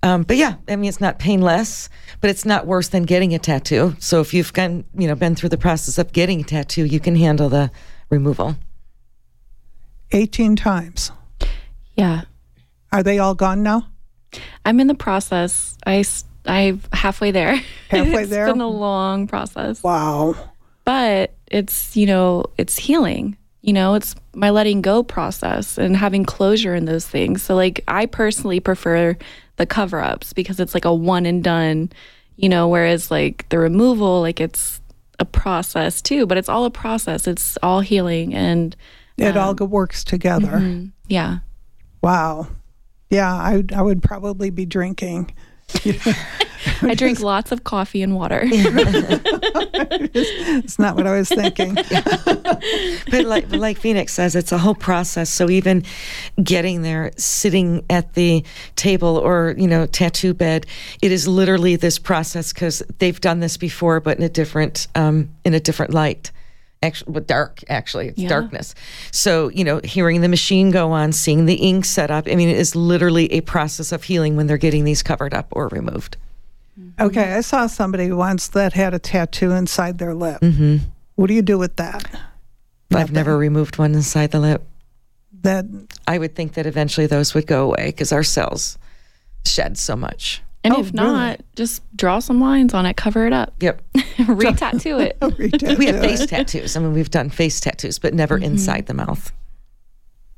Um, 0.04 0.24
but 0.24 0.38
yeah, 0.38 0.56
I 0.70 0.78
mean, 0.78 0.88
it's 0.88 1.02
not 1.02 1.20
painless, 1.20 1.90
but 2.22 2.30
it's 2.30 2.46
not 2.46 2.66
worse 2.66 2.88
than 2.88 3.04
getting 3.04 3.34
a 3.34 3.40
tattoo. 3.40 3.98
So 4.00 4.22
if 4.22 4.34
you've 4.34 4.54
gone, 4.54 4.86
you 4.98 5.10
know, 5.10 5.16
been 5.16 5.36
through 5.36 5.50
the 5.50 5.58
process 5.58 5.98
of 5.98 6.14
getting 6.14 6.40
a 6.40 6.44
tattoo, 6.44 6.86
you 6.86 7.02
can 7.02 7.18
handle 7.18 7.50
the 7.50 7.72
removal. 8.10 8.56
18 10.14 10.56
times. 10.56 11.12
Yeah. 11.98 12.22
Are 12.92 13.04
they 13.04 13.20
all 13.20 13.36
gone 13.36 13.64
now? 13.64 13.88
I'm 14.66 14.80
in 14.80 14.88
the 14.88 14.96
process. 14.96 15.78
I, 15.86 16.04
I'm 16.46 16.82
halfway 16.94 17.32
there. 17.32 17.56
Halfway 17.90 18.26
there. 18.26 18.46
It's 18.46 18.54
been 18.54 18.62
a 18.62 18.68
long 18.68 19.28
process. 19.28 19.82
Wow. 19.84 20.36
but 20.86 21.34
it's 21.48 21.96
you 21.98 22.06
know 22.06 22.46
it's 22.58 22.78
healing 22.78 23.36
you 23.62 23.74
know 23.74 23.96
it's 23.96 24.14
my 24.36 24.52
letting 24.52 24.82
go 24.82 25.02
process 25.04 25.78
and 25.80 25.98
having 25.98 26.24
closure 26.24 26.76
in 26.76 26.86
those 26.86 27.08
things 27.08 27.42
so 27.42 27.56
like 27.56 27.84
i 27.88 28.06
personally 28.06 28.60
prefer 28.60 29.18
the 29.58 29.66
cover 29.66 30.00
ups 30.00 30.32
because 30.34 30.60
it's 30.60 30.74
like 30.76 30.86
a 30.86 30.94
one 30.94 31.26
and 31.26 31.44
done 31.44 31.90
you 32.38 32.48
know 32.48 32.68
whereas 32.68 33.10
like 33.10 33.50
the 33.50 33.58
removal 33.58 34.22
like 34.22 34.40
it's 34.40 34.80
a 35.20 35.26
process 35.26 36.02
too 36.04 36.26
but 36.28 36.38
it's 36.38 36.50
all 36.50 36.66
a 36.66 36.72
process 36.72 37.28
it's 37.28 37.58
all 37.64 37.82
healing 37.82 38.34
and 38.34 38.76
It 39.18 39.36
all 39.36 39.56
um, 39.60 39.70
works 39.70 40.04
together. 40.04 40.48
Mm-hmm. 40.48 40.88
yeah 41.08 41.40
Wow. 42.02 42.48
Yeah, 43.10 43.34
I 43.34 43.64
I 43.76 43.82
would 43.82 44.03
probably 44.03 44.49
be 44.49 44.66
drinking. 44.66 45.34
i 46.82 46.95
drink 46.95 47.20
lots 47.20 47.51
of 47.51 47.64
coffee 47.64 48.01
and 48.01 48.16
water 48.16 48.41
It's 48.51 49.30
not 50.80 50.95
what 50.95 51.05
I 51.05 51.18
was 51.18 51.30
thinking. 51.30 51.76
But 53.12 53.26
like, 53.26 53.51
like 53.51 53.78
Phoenix 53.78 54.14
says, 54.14 54.36
it's 54.36 54.51
a 54.51 54.57
whole 54.57 54.76
process. 54.76 55.30
So 55.30 55.49
even 55.49 55.84
getting 56.43 56.82
there, 56.82 57.12
sitting 57.18 57.86
at 57.89 58.14
the 58.14 58.43
table 58.76 59.18
or 59.18 59.55
you 59.57 59.68
know 59.68 59.86
tattoo 59.86 60.34
bed, 60.34 60.66
it 61.01 61.12
is 61.12 61.28
literally 61.28 61.76
this 61.76 61.97
process 61.97 62.51
because 62.51 62.84
they've 62.97 63.20
done 63.22 63.39
this 63.39 63.57
before, 63.57 63.99
but 63.99 64.18
in 64.18 64.24
a 64.24 64.30
different 64.30 64.88
um, 64.95 65.30
in 65.45 65.53
a 65.53 65.60
different 65.60 65.93
light. 65.93 66.32
Actually, 66.82 67.12
but 67.12 67.28
dark. 67.28 67.62
Actually, 67.68 68.08
it's 68.08 68.20
Yeah. 68.20 68.30
darkness. 68.30 68.74
So 69.12 69.50
you 69.50 69.64
know, 69.64 69.82
hearing 69.84 70.22
the 70.22 70.30
machine 70.30 70.72
go 70.72 70.92
on, 70.92 71.12
seeing 71.12 71.46
the 71.46 71.56
ink 71.56 71.86
set 71.86 72.10
up. 72.10 72.28
I 72.32 72.36
mean, 72.36 72.50
it 72.50 72.58
is 72.58 72.76
literally 72.76 73.32
a 73.34 73.42
process 73.42 73.92
of 73.92 74.04
healing 74.04 74.36
when 74.38 74.48
they're 74.48 74.58
getting 74.58 74.86
these 74.86 75.04
covered 75.04 75.34
up 75.34 75.48
or 75.52 75.68
removed. 75.70 76.16
Okay, 77.00 77.34
I 77.34 77.42
saw 77.42 77.68
somebody 77.68 78.12
once 78.12 78.48
that 78.50 78.74
had 78.74 78.94
a 78.94 79.00
tattoo 79.00 79.52
inside 79.52 79.98
their 79.98 80.14
lip. 80.14 80.40
Mm-hmm. 80.42 80.78
What 81.16 81.28
do 81.28 81.34
you 81.34 81.42
do 81.42 81.58
with 81.58 81.76
that? 81.78 82.04
I've 82.94 83.12
never 83.12 83.38
removed 83.38 83.78
one 83.78 83.94
inside 83.94 84.32
the 84.32 84.40
lip. 84.40 84.64
That 85.42 85.66
I 86.08 86.18
would 86.18 86.36
think 86.36 86.54
that 86.54 86.66
eventually 86.66 87.08
those 87.08 87.34
would 87.34 87.48
go 87.48 87.66
away 87.66 87.88
because 87.88 88.12
our 88.12 88.24
cells 88.24 88.78
shed 89.46 89.78
so 89.78 89.96
much. 89.96 90.42
And 90.64 90.74
Oh, 90.74 90.80
if 90.82 90.93
not 90.93 91.39
just 91.55 91.82
draw 91.95 92.20
some 92.20 92.41
lines 92.41 92.74
on 92.74 92.86
it 92.86 92.97
cover 92.97 93.26
it 93.26 93.34
up 93.34 93.53
Yep. 93.62 93.82
re-tattoo 94.28 94.99
it 94.99 95.18
we 95.78 95.86
have 95.86 95.99
face 96.01 96.26
tattoos. 96.26 96.76
I 96.76 96.80
mean, 96.82 96.93
we've 96.93 97.10
done 97.10 97.30
face 97.30 97.60
tattoos, 97.60 97.99
but 97.99 98.14
never 98.14 98.38
inside 98.38 98.86
the 98.88 98.93
mouth. 98.93 99.32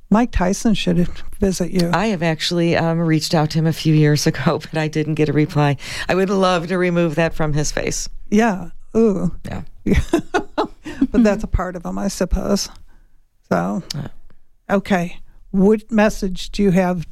Mike 0.10 0.32
Tyson 0.32 0.74
should 0.74 1.08
visit 1.40 1.72
you. 1.72 1.90
I 1.94 2.08
have 2.08 2.22
actually 2.22 2.76
um, 2.76 3.00
reached 3.00 3.34
out 3.34 3.50
to 3.52 3.60
him 3.60 3.66
a 3.66 3.72
few 3.74 3.94
years 3.96 4.28
ago, 4.28 4.60
but 4.72 4.78
I 4.78 4.88
didn't 4.90 5.16
get 5.16 5.30
a 5.30 5.34
reply. 5.34 5.78
I 6.10 6.16
would 6.16 6.30
love 6.30 6.68
to 6.68 6.78
remove 6.78 7.16
that 7.16 7.34
from 7.34 7.54
his 7.54 7.72
face. 7.72 8.10
yeah. 8.30 8.72
Ooh. 8.96 9.34
Yeah. 9.46 9.62
but 11.12 11.24
that's 11.24 11.46
a 11.46 11.48
part 11.48 11.78
of 11.78 11.86
him, 11.86 11.98
I 11.98 12.10
suppose. 12.10 12.68
So, 13.48 13.82
okay. 14.70 15.18
What 15.52 15.90
message 15.90 16.50
do 16.52 16.62
you 16.62 16.72
have 16.72 17.08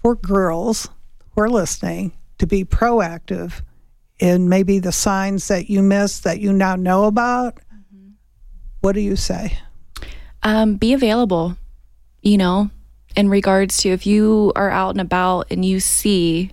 for 0.00 0.14
girls 0.14 0.88
who 1.34 1.40
are 1.42 1.50
listening 1.50 2.12
to 2.38 2.46
be 2.46 2.64
proactive 2.64 3.62
and 4.20 4.48
maybe 4.48 4.78
the 4.78 4.92
signs 4.92 5.48
that 5.48 5.68
you 5.68 5.82
missed 5.82 6.24
that 6.24 6.40
you 6.40 6.52
now 6.52 6.76
know 6.76 7.04
about, 7.04 7.58
what 8.80 8.92
do 8.92 9.00
you 9.00 9.16
say? 9.16 9.58
Um, 10.42 10.76
be 10.76 10.92
available, 10.92 11.56
you 12.22 12.36
know, 12.36 12.70
in 13.16 13.28
regards 13.28 13.78
to 13.78 13.88
if 13.90 14.06
you 14.06 14.52
are 14.56 14.70
out 14.70 14.90
and 14.90 15.00
about 15.00 15.46
and 15.50 15.64
you 15.64 15.80
see 15.80 16.50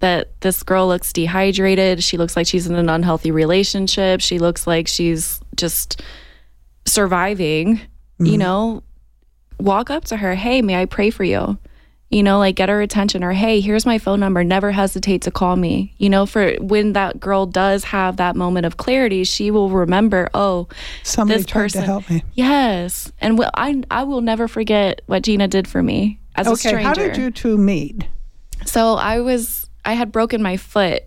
that 0.00 0.40
this 0.40 0.62
girl 0.62 0.88
looks 0.88 1.12
dehydrated, 1.12 2.02
she 2.02 2.16
looks 2.16 2.36
like 2.36 2.46
she's 2.46 2.66
in 2.66 2.74
an 2.74 2.88
unhealthy 2.88 3.30
relationship, 3.30 4.20
she 4.20 4.38
looks 4.38 4.66
like 4.66 4.88
she's 4.88 5.40
just 5.56 6.02
surviving, 6.86 7.76
mm-hmm. 7.76 8.26
you 8.26 8.38
know, 8.38 8.82
walk 9.58 9.90
up 9.90 10.04
to 10.06 10.16
her, 10.16 10.34
hey, 10.34 10.62
may 10.62 10.80
I 10.80 10.86
pray 10.86 11.10
for 11.10 11.24
you? 11.24 11.58
You 12.10 12.24
know, 12.24 12.38
like 12.38 12.56
get 12.56 12.68
her 12.68 12.82
attention 12.82 13.22
or 13.22 13.32
hey, 13.32 13.60
here's 13.60 13.86
my 13.86 13.98
phone 13.98 14.18
number. 14.18 14.42
Never 14.42 14.72
hesitate 14.72 15.22
to 15.22 15.30
call 15.30 15.54
me. 15.54 15.94
You 15.98 16.10
know, 16.10 16.26
for 16.26 16.54
when 16.56 16.92
that 16.94 17.20
girl 17.20 17.46
does 17.46 17.84
have 17.84 18.16
that 18.16 18.34
moment 18.34 18.66
of 18.66 18.76
clarity, 18.76 19.22
she 19.22 19.52
will 19.52 19.70
remember, 19.70 20.28
oh, 20.34 20.66
somebody 21.04 21.42
this 21.42 21.50
person, 21.50 21.82
to 21.82 21.86
help 21.86 22.10
me. 22.10 22.24
Yes, 22.34 23.12
and 23.20 23.38
well, 23.38 23.50
I 23.54 23.82
I 23.90 24.02
will 24.02 24.22
never 24.22 24.48
forget 24.48 25.02
what 25.06 25.22
Gina 25.22 25.46
did 25.46 25.68
for 25.68 25.82
me 25.82 26.18
as 26.34 26.48
okay, 26.48 26.52
a 26.52 26.56
stranger. 26.56 26.88
how 26.88 26.94
did 26.94 27.16
you 27.16 27.30
two 27.30 27.56
meet? 27.56 28.06
So 28.66 28.94
I 28.94 29.20
was 29.20 29.70
I 29.84 29.94
had 29.94 30.10
broken 30.10 30.42
my 30.42 30.56
foot 30.56 31.04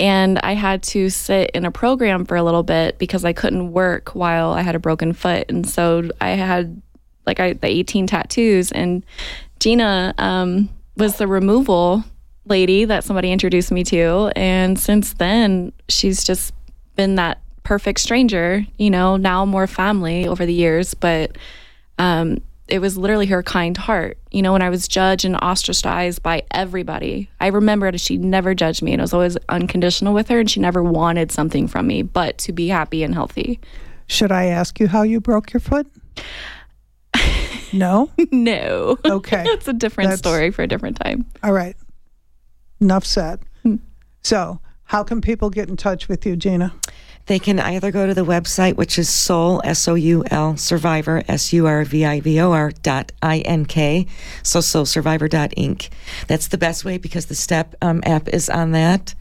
and 0.00 0.38
I 0.40 0.54
had 0.54 0.82
to 0.84 1.08
sit 1.10 1.50
in 1.52 1.64
a 1.64 1.70
program 1.70 2.24
for 2.24 2.36
a 2.36 2.42
little 2.42 2.62
bit 2.62 2.98
because 2.98 3.24
I 3.24 3.32
couldn't 3.32 3.72
work 3.72 4.14
while 4.14 4.52
I 4.52 4.62
had 4.62 4.74
a 4.74 4.80
broken 4.80 5.12
foot, 5.12 5.46
and 5.48 5.68
so 5.68 6.10
I 6.20 6.30
had 6.30 6.80
like 7.26 7.40
I 7.40 7.54
the 7.54 7.68
18 7.68 8.06
tattoos 8.06 8.72
and 8.72 9.04
Gina 9.64 10.12
um, 10.18 10.68
was 10.98 11.16
the 11.16 11.26
removal 11.26 12.04
lady 12.44 12.84
that 12.84 13.02
somebody 13.02 13.32
introduced 13.32 13.72
me 13.72 13.82
to. 13.84 14.30
And 14.36 14.78
since 14.78 15.14
then, 15.14 15.72
she's 15.88 16.22
just 16.22 16.52
been 16.96 17.14
that 17.14 17.40
perfect 17.62 18.00
stranger, 18.00 18.66
you 18.76 18.90
know, 18.90 19.16
now 19.16 19.46
more 19.46 19.66
family 19.66 20.28
over 20.28 20.44
the 20.44 20.52
years. 20.52 20.92
But 20.92 21.38
um, 21.96 22.42
it 22.68 22.80
was 22.80 22.98
literally 22.98 23.24
her 23.24 23.42
kind 23.42 23.74
heart. 23.74 24.18
You 24.30 24.42
know, 24.42 24.52
when 24.52 24.60
I 24.60 24.68
was 24.68 24.86
judged 24.86 25.24
and 25.24 25.34
ostracized 25.36 26.22
by 26.22 26.42
everybody, 26.50 27.30
I 27.40 27.46
remember 27.46 27.96
she 27.96 28.18
never 28.18 28.54
judged 28.54 28.82
me 28.82 28.92
and 28.92 29.00
it 29.00 29.04
was 29.04 29.14
always 29.14 29.38
unconditional 29.48 30.12
with 30.12 30.28
her 30.28 30.40
and 30.40 30.50
she 30.50 30.60
never 30.60 30.82
wanted 30.82 31.32
something 31.32 31.68
from 31.68 31.86
me 31.86 32.02
but 32.02 32.36
to 32.36 32.52
be 32.52 32.68
happy 32.68 33.02
and 33.02 33.14
healthy. 33.14 33.60
Should 34.08 34.30
I 34.30 34.44
ask 34.44 34.78
you 34.78 34.88
how 34.88 35.04
you 35.04 35.22
broke 35.22 35.54
your 35.54 35.60
foot? 35.60 35.86
No? 37.74 38.10
no. 38.32 38.96
Okay. 39.04 39.44
That's 39.46 39.68
a 39.68 39.72
different 39.72 40.10
That's- 40.10 40.20
story 40.20 40.50
for 40.50 40.62
a 40.62 40.66
different 40.66 40.98
time. 41.00 41.26
All 41.42 41.52
right. 41.52 41.76
Enough 42.80 43.04
said. 43.04 43.40
So, 44.22 44.60
how 44.84 45.04
can 45.04 45.20
people 45.20 45.50
get 45.50 45.68
in 45.68 45.76
touch 45.76 46.08
with 46.08 46.24
you, 46.24 46.34
Gina? 46.34 46.74
They 47.26 47.38
can 47.38 47.58
either 47.60 47.90
go 47.90 48.06
to 48.06 48.14
the 48.14 48.24
website, 48.24 48.76
which 48.76 48.98
is 48.98 49.08
Soul, 49.08 49.60
S 49.64 49.86
O 49.88 49.94
U 49.94 50.24
L, 50.30 50.56
Survivor, 50.56 51.22
S 51.28 51.52
U 51.52 51.66
R 51.66 51.84
V 51.84 52.04
I 52.04 52.20
V 52.20 52.40
O 52.40 52.52
R 52.52 52.70
dot 52.82 53.12
I 53.22 53.38
N 53.40 53.64
K, 53.66 54.06
so 54.42 54.60
soulsurvivor 54.60 55.28
dot 55.28 55.52
ink. 55.56 55.90
That's 56.26 56.48
the 56.48 56.58
best 56.58 56.84
way 56.84 56.98
because 56.98 57.26
the 57.26 57.34
STEP 57.34 57.74
um, 57.82 58.02
app 58.04 58.28
is 58.28 58.48
on 58.50 58.72
that. 58.72 59.14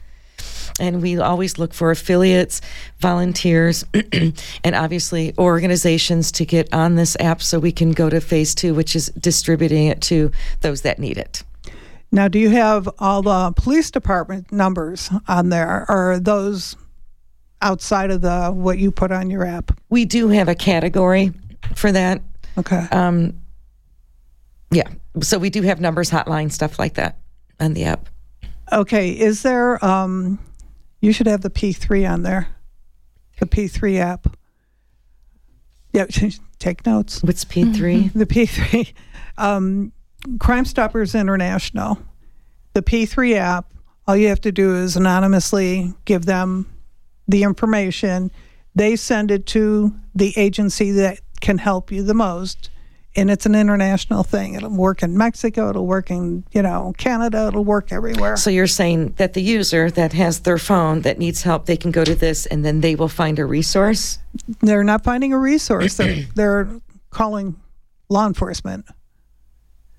And 0.80 1.02
we 1.02 1.18
always 1.20 1.60
look 1.60 1.74
for 1.74 1.92
affiliates, 1.92 2.62
volunteers, 3.00 3.86
and 4.64 4.76
obviously 4.76 5.34
organizations 5.38 6.32
to 6.34 6.46
get 6.46 6.74
on 6.74 6.96
this 6.96 7.16
app 7.20 7.42
so 7.42 7.60
we 7.60 7.72
can 7.72 7.92
go 7.92 8.10
to 8.10 8.20
phase 8.20 8.56
two, 8.56 8.74
which 8.74 8.96
is 8.96 9.08
distributing 9.20 9.88
it 9.88 10.02
to 10.02 10.32
those 10.62 10.82
that 10.82 11.00
need 11.00 11.18
it. 11.18 11.44
Now, 12.12 12.28
do 12.28 12.38
you 12.38 12.50
have 12.52 12.88
all 13.00 13.24
the 13.24 13.54
police 13.56 13.90
department 13.90 14.52
numbers 14.52 15.10
on 15.28 15.50
there, 15.50 15.86
or 15.90 16.12
are 16.12 16.20
those 16.20 16.76
outside 17.64 18.12
of 18.12 18.22
the 18.22 18.52
what 18.52 18.78
you 18.78 18.92
put 18.92 19.12
on 19.12 19.32
your 19.32 19.44
app? 19.46 19.76
We 19.90 20.06
do 20.06 20.28
have 20.28 20.48
a 20.48 20.54
category 20.54 21.32
for 21.76 21.92
that. 21.92 22.22
Okay. 22.58 22.88
Um, 22.92 23.40
yeah. 24.70 24.90
So 25.22 25.40
we 25.40 25.50
do 25.50 25.64
have 25.64 25.82
numbers, 25.82 26.12
hotline, 26.12 26.52
stuff 26.52 26.78
like 26.78 26.96
that 26.96 27.18
on 27.60 27.74
the 27.74 27.86
app. 27.86 28.10
Okay. 28.72 29.10
Is 29.10 29.42
there? 29.42 29.84
Um, 29.84 30.38
you 31.04 31.12
should 31.12 31.28
have 31.28 31.42
the 31.42 31.50
P3 31.50 32.10
on 32.10 32.24
there. 32.24 32.48
The 33.40 33.46
P3 33.46 34.00
app. 34.00 34.38
Yeah. 35.92 36.06
Take 36.60 36.86
notes. 36.86 37.22
What's 37.22 37.44
P3? 37.44 38.14
The 38.14 38.26
P3, 38.26 38.94
um, 39.38 39.92
Crime 40.40 40.64
Stoppers 40.64 41.14
International, 41.14 42.00
the 42.72 42.82
P3 42.82 43.36
app. 43.36 43.66
All 44.08 44.16
you 44.16 44.30
have 44.30 44.40
to 44.42 44.52
do 44.54 44.78
is 44.78 44.96
anonymously 44.96 45.94
give 46.06 46.26
them 46.26 46.68
the 47.28 47.44
information. 47.44 48.32
They 48.74 48.96
send 48.96 49.30
it 49.30 49.46
to 49.48 49.94
the 50.16 50.34
agency 50.38 50.92
that 50.92 51.20
can 51.42 51.58
help 51.58 51.92
you 51.92 52.02
the 52.02 52.14
most. 52.14 52.70
And 53.16 53.30
it's 53.30 53.46
an 53.46 53.54
international 53.54 54.24
thing. 54.24 54.56
It'll 54.56 54.72
work 54.72 55.04
in 55.04 55.16
Mexico. 55.16 55.70
It'll 55.70 55.86
work 55.86 56.10
in, 56.10 56.44
you 56.52 56.64
know, 56.64 56.94
Canada. 56.98 57.48
It'll 57.50 57.64
work 57.64 57.92
everywhere. 57.92 58.38
So 58.38 58.50
you're 58.50 58.66
saying 58.66 59.14
that 59.18 59.34
the 59.34 59.42
user 59.42 59.92
that 59.92 60.14
has 60.14 60.40
their 60.40 60.58
phone 60.58 61.02
that 61.02 61.20
needs 61.20 61.44
help, 61.44 61.68
they 61.68 61.78
can 61.78 61.92
go 61.92 62.04
to 62.04 62.16
this 62.16 62.48
and 62.48 62.66
then 62.66 62.82
they 62.82 62.96
will 62.96 63.08
find 63.10 63.38
a 63.38 63.46
resource? 63.46 64.18
They're 64.62 64.84
not 64.84 65.04
finding 65.04 65.32
a 65.32 65.38
resource. 65.38 65.96
They're, 65.98 66.16
they're 66.36 66.80
calling 67.12 67.56
law 68.10 68.26
enforcement. 68.26 68.86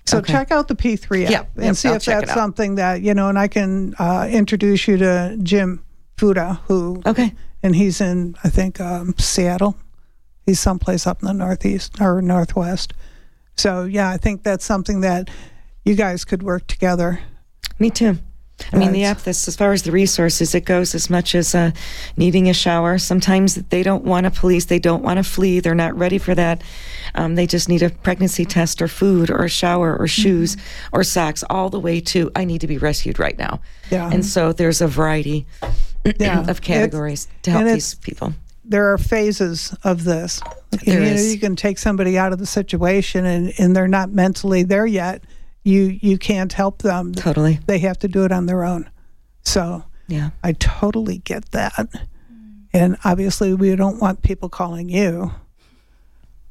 So 0.05 0.17
Okay. 0.17 0.33
check 0.33 0.51
out 0.51 0.67
the 0.67 0.75
P3 0.75 1.23
app 1.25 1.31
Yeah, 1.31 1.43
and 1.55 1.65
yep, 1.67 1.75
see 1.77 1.87
I'll 1.89 1.95
if 1.95 2.05
that's 2.05 2.33
something 2.33 2.75
that, 2.75 3.01
you 3.01 3.13
know, 3.13 3.29
and 3.29 3.39
I 3.39 3.47
can 3.47 3.95
uh, 3.97 4.27
introduce 4.29 4.87
you 4.89 4.97
to 4.97 5.37
Jim 5.41 5.83
Fuda, 6.17 6.59
who, 6.67 7.01
Okay. 7.05 7.33
and 7.63 7.75
he's 7.75 8.01
in, 8.01 8.35
I 8.43 8.49
think, 8.49 8.81
um, 8.81 9.15
Seattle. 9.17 9.77
He's 10.45 10.59
someplace 10.59 11.07
up 11.07 11.21
in 11.23 11.27
the 11.27 11.33
Northeast 11.33 11.99
or 11.99 12.21
Northwest. 12.21 12.93
So, 13.57 13.83
yeah, 13.83 14.09
I 14.09 14.17
think 14.17 14.43
that's 14.43 14.65
something 14.65 15.01
that 15.01 15.29
you 15.83 15.95
guys 15.95 16.25
could 16.25 16.43
work 16.43 16.67
together. 16.67 17.19
Me 17.79 17.89
too. 17.89 18.17
I 18.71 18.77
mean, 18.77 18.93
the 18.93 19.03
app, 19.03 19.19
this, 19.19 19.49
as 19.49 19.55
far 19.57 19.73
as 19.73 19.83
the 19.83 19.91
resources, 19.91 20.55
it 20.55 20.63
goes 20.63 20.95
as 20.95 21.09
much 21.09 21.35
as 21.35 21.53
uh, 21.53 21.71
needing 22.15 22.47
a 22.49 22.53
shower. 22.53 22.97
Sometimes 22.97 23.55
they 23.55 23.83
don't 23.83 24.05
want 24.05 24.25
a 24.25 24.31
police, 24.31 24.65
they 24.65 24.79
don't 24.79 25.03
want 25.03 25.17
to 25.17 25.23
flee, 25.23 25.59
they're 25.59 25.75
not 25.75 25.95
ready 25.97 26.17
for 26.17 26.33
that. 26.35 26.63
Um, 27.15 27.35
they 27.35 27.47
just 27.47 27.67
need 27.67 27.83
a 27.83 27.89
pregnancy 27.89 28.45
test 28.45 28.81
or 28.81 28.87
food 28.87 29.29
or 29.29 29.43
a 29.43 29.49
shower 29.49 29.97
or 29.97 30.07
shoes 30.07 30.55
or 30.93 31.03
socks, 31.03 31.43
all 31.49 31.69
the 31.69 31.81
way 31.81 31.99
to 32.01 32.31
I 32.33 32.45
need 32.45 32.61
to 32.61 32.67
be 32.67 32.77
rescued 32.77 33.19
right 33.19 33.37
now. 33.37 33.59
Yeah. 33.91 34.09
And 34.09 34.25
so 34.25 34.53
there's 34.53 34.79
a 34.81 34.87
variety 34.87 35.45
Yeah. 36.17 36.45
of 36.49 36.61
categories 36.61 37.27
to 37.43 37.51
help 37.51 37.65
these 37.65 37.95
people. 37.95 38.33
There 38.67 38.91
are 38.91 38.97
phases 38.97 39.75
of 39.83 40.03
this. 40.03 40.41
There 40.71 41.03
you, 41.03 41.15
know, 41.15 41.21
you 41.21 41.39
can 41.39 41.55
take 41.55 41.77
somebody 41.77 42.17
out 42.17 42.33
of 42.33 42.39
the 42.39 42.45
situation 42.45 43.25
and, 43.25 43.53
and 43.57 43.75
they're 43.75 43.87
not 43.87 44.11
mentally 44.11 44.63
there 44.63 44.85
yet. 44.85 45.23
You 45.63 45.97
you 46.01 46.17
can't 46.17 46.51
help 46.51 46.81
them. 46.81 47.13
Totally. 47.13 47.59
They 47.65 47.79
have 47.79 47.97
to 47.99 48.07
do 48.07 48.23
it 48.25 48.31
on 48.31 48.45
their 48.45 48.63
own. 48.63 48.89
So 49.43 49.83
Yeah. 50.07 50.31
I 50.43 50.53
totally 50.53 51.19
get 51.19 51.51
that. 51.51 51.87
And 52.73 52.97
obviously 53.05 53.53
we 53.53 53.75
don't 53.75 53.99
want 53.99 54.21
people 54.21 54.49
calling 54.49 54.89
you. 54.89 55.31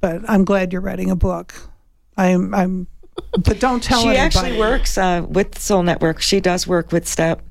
But 0.01 0.29
I'm 0.29 0.45
glad 0.45 0.73
you're 0.73 0.83
writing 0.83 1.11
a 1.11 1.17
book. 1.17 1.55
I'm 2.17 2.55
I'm 2.55 2.87
but 3.39 3.61
don't 3.61 3.83
tell 3.83 4.05
her. 4.07 4.13
she 4.13 4.19
anybody. 4.19 4.25
actually 4.25 4.59
works 4.59 4.99
uh, 4.99 5.25
with 5.29 5.59
Soul 5.59 5.83
Network. 5.83 6.21
She 6.21 6.41
does 6.41 6.67
work 6.67 6.91
with 6.93 7.07
STEP. 7.07 7.43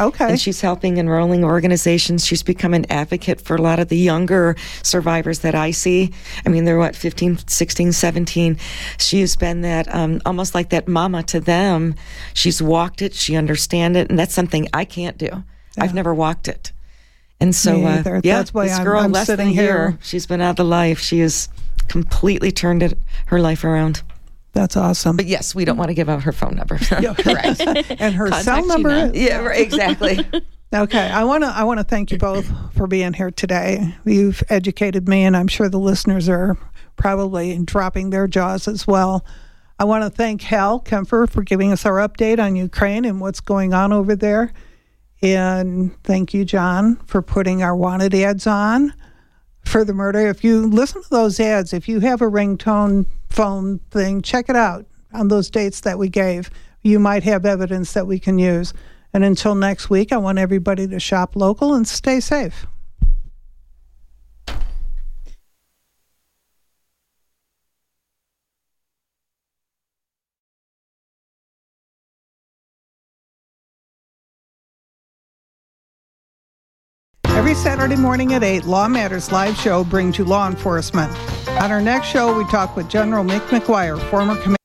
Okay. 0.00 0.30
and 0.30 0.40
she's 0.40 0.60
helping 0.60 0.96
enrolling 0.98 1.44
organizations. 1.44 2.24
She's 2.26 2.42
become 2.42 2.74
an 2.74 2.90
advocate 2.90 3.40
for 3.40 3.56
a 3.56 3.60
lot 3.62 3.78
of 3.78 3.88
the 3.88 3.96
younger 3.98 4.56
survivors 4.82 5.40
that 5.40 5.54
I 5.54 5.70
see. 5.70 6.12
I 6.44 6.48
mean, 6.48 6.64
they're 6.64 6.78
what, 6.78 6.96
15, 6.96 7.38
16, 7.46 7.92
17. 7.92 8.56
She's 8.98 9.36
been 9.36 9.60
that, 9.62 9.92
um, 9.94 10.20
almost 10.26 10.54
like 10.54 10.70
that 10.70 10.88
mama 10.88 11.22
to 11.24 11.40
them. 11.40 11.94
She's 12.34 12.62
walked 12.62 13.02
it, 13.02 13.14
she 13.14 13.36
understands 13.36 13.96
it, 13.98 14.08
and 14.10 14.18
that's 14.18 14.34
something 14.34 14.68
I 14.72 14.84
can't 14.84 15.18
do. 15.18 15.44
I've 15.78 15.94
never 15.94 16.14
walked 16.14 16.48
it. 16.48 16.72
And 17.40 17.54
so, 17.54 17.84
uh, 17.84 18.20
yeah, 18.22 18.36
That's 18.36 18.54
why 18.54 18.64
this 18.66 18.74
I'm- 18.74 18.84
girl 18.84 19.00
I'm 19.00 19.10
less 19.12 19.26
sitting 19.26 19.48
than 19.48 19.54
year, 19.56 19.88
here. 19.90 19.98
she's 20.02 20.26
been 20.26 20.40
out 20.40 20.50
of 20.50 20.56
the 20.56 20.64
life. 20.64 21.00
She 21.00 21.18
has 21.20 21.48
completely 21.88 22.52
turned 22.52 22.82
it, 22.82 22.96
her 23.26 23.40
life 23.40 23.64
around. 23.64 24.02
That's 24.52 24.76
awesome. 24.76 25.16
But 25.16 25.26
yes, 25.26 25.54
we 25.54 25.64
don't 25.64 25.76
want 25.76 25.88
to 25.88 25.94
give 25.94 26.08
out 26.08 26.22
her 26.24 26.32
phone 26.32 26.56
number. 26.56 26.78
Correct. 26.78 27.60
and 27.60 28.14
her 28.14 28.30
cell 28.42 28.66
number 28.66 29.10
yeah, 29.14 29.38
right, 29.38 29.60
exactly. 29.60 30.18
Okay, 30.74 31.06
I 31.06 31.24
want 31.24 31.44
to 31.44 31.48
I 31.48 31.64
want 31.64 31.80
to 31.80 31.84
thank 31.84 32.10
you 32.10 32.16
both 32.16 32.50
for 32.72 32.86
being 32.86 33.12
here 33.12 33.30
today. 33.30 33.94
You've 34.06 34.42
educated 34.48 35.06
me, 35.06 35.22
and 35.24 35.36
I'm 35.36 35.46
sure 35.46 35.68
the 35.68 35.78
listeners 35.78 36.30
are 36.30 36.56
probably 36.96 37.58
dropping 37.62 38.08
their 38.08 38.26
jaws 38.26 38.66
as 38.66 38.86
well. 38.86 39.22
I 39.78 39.84
want 39.84 40.02
to 40.04 40.08
thank 40.08 40.40
Hal 40.40 40.80
Kemper 40.80 41.26
for 41.26 41.42
giving 41.42 41.72
us 41.72 41.84
our 41.84 41.96
update 41.96 42.42
on 42.42 42.56
Ukraine 42.56 43.04
and 43.04 43.20
what's 43.20 43.40
going 43.40 43.74
on 43.74 43.92
over 43.92 44.16
there, 44.16 44.54
and 45.20 45.94
thank 46.04 46.32
you, 46.32 46.46
John, 46.46 46.96
for 47.04 47.20
putting 47.20 47.62
our 47.62 47.76
wanted 47.76 48.14
ads 48.14 48.46
on 48.46 48.94
for 49.64 49.84
the 49.84 49.94
murder. 49.94 50.28
If 50.28 50.44
you 50.44 50.66
listen 50.66 51.02
to 51.02 51.10
those 51.10 51.40
ads, 51.40 51.72
if 51.72 51.88
you 51.88 52.00
have 52.00 52.20
a 52.20 52.26
ringtone 52.26 53.06
phone 53.30 53.78
thing, 53.90 54.22
check 54.22 54.48
it 54.48 54.56
out 54.56 54.86
on 55.12 55.28
those 55.28 55.50
dates 55.50 55.80
that 55.80 55.98
we 55.98 56.08
gave. 56.08 56.50
You 56.82 56.98
might 56.98 57.22
have 57.22 57.46
evidence 57.46 57.92
that 57.92 58.06
we 58.06 58.18
can 58.18 58.38
use. 58.38 58.74
And 59.14 59.24
until 59.24 59.54
next 59.54 59.90
week, 59.90 60.12
I 60.12 60.16
want 60.16 60.38
everybody 60.38 60.86
to 60.88 60.98
shop 60.98 61.36
local 61.36 61.74
and 61.74 61.86
stay 61.86 62.20
safe. 62.20 62.66
Every 77.52 77.64
Saturday 77.64 77.96
morning 77.96 78.32
at 78.32 78.42
8, 78.42 78.64
Law 78.64 78.88
Matters 78.88 79.30
live 79.30 79.54
show 79.58 79.84
brings 79.84 80.16
you 80.16 80.24
law 80.24 80.48
enforcement. 80.48 81.12
On 81.60 81.70
our 81.70 81.82
next 81.82 82.06
show, 82.06 82.34
we 82.34 82.46
talk 82.46 82.74
with 82.76 82.88
General 82.88 83.22
Mick 83.22 83.46
McGuire, 83.48 84.00
former 84.08 84.36
commander. 84.36 84.61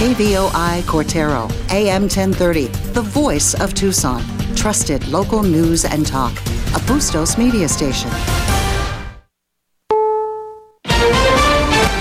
KVOI 0.00 0.80
Cortaro, 0.84 1.50
AM 1.70 2.04
1030, 2.04 2.68
the 2.94 3.02
voice 3.02 3.52
of 3.60 3.74
Tucson. 3.74 4.24
Trusted 4.56 5.06
local 5.08 5.42
news 5.42 5.84
and 5.84 6.06
talk. 6.06 6.32
A 6.74 6.80
Bustos 6.86 7.36
media 7.36 7.68
station. 7.68 8.08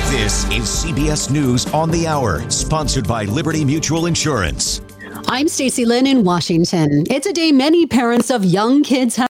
This 0.09 0.45
is 0.45 0.63
CBS 0.63 1.29
News 1.29 1.65
on 1.73 1.91
the 1.91 2.07
Hour, 2.07 2.49
sponsored 2.49 3.05
by 3.05 3.25
Liberty 3.25 3.65
Mutual 3.65 4.05
Insurance. 4.05 4.79
I'm 5.27 5.49
Stacy 5.49 5.83
Lynn 5.83 6.07
in 6.07 6.23
Washington. 6.23 7.03
It's 7.09 7.27
a 7.27 7.33
day 7.33 7.51
many 7.51 7.85
parents 7.85 8.31
of 8.31 8.45
young 8.45 8.81
kids 8.81 9.17
have 9.17 9.27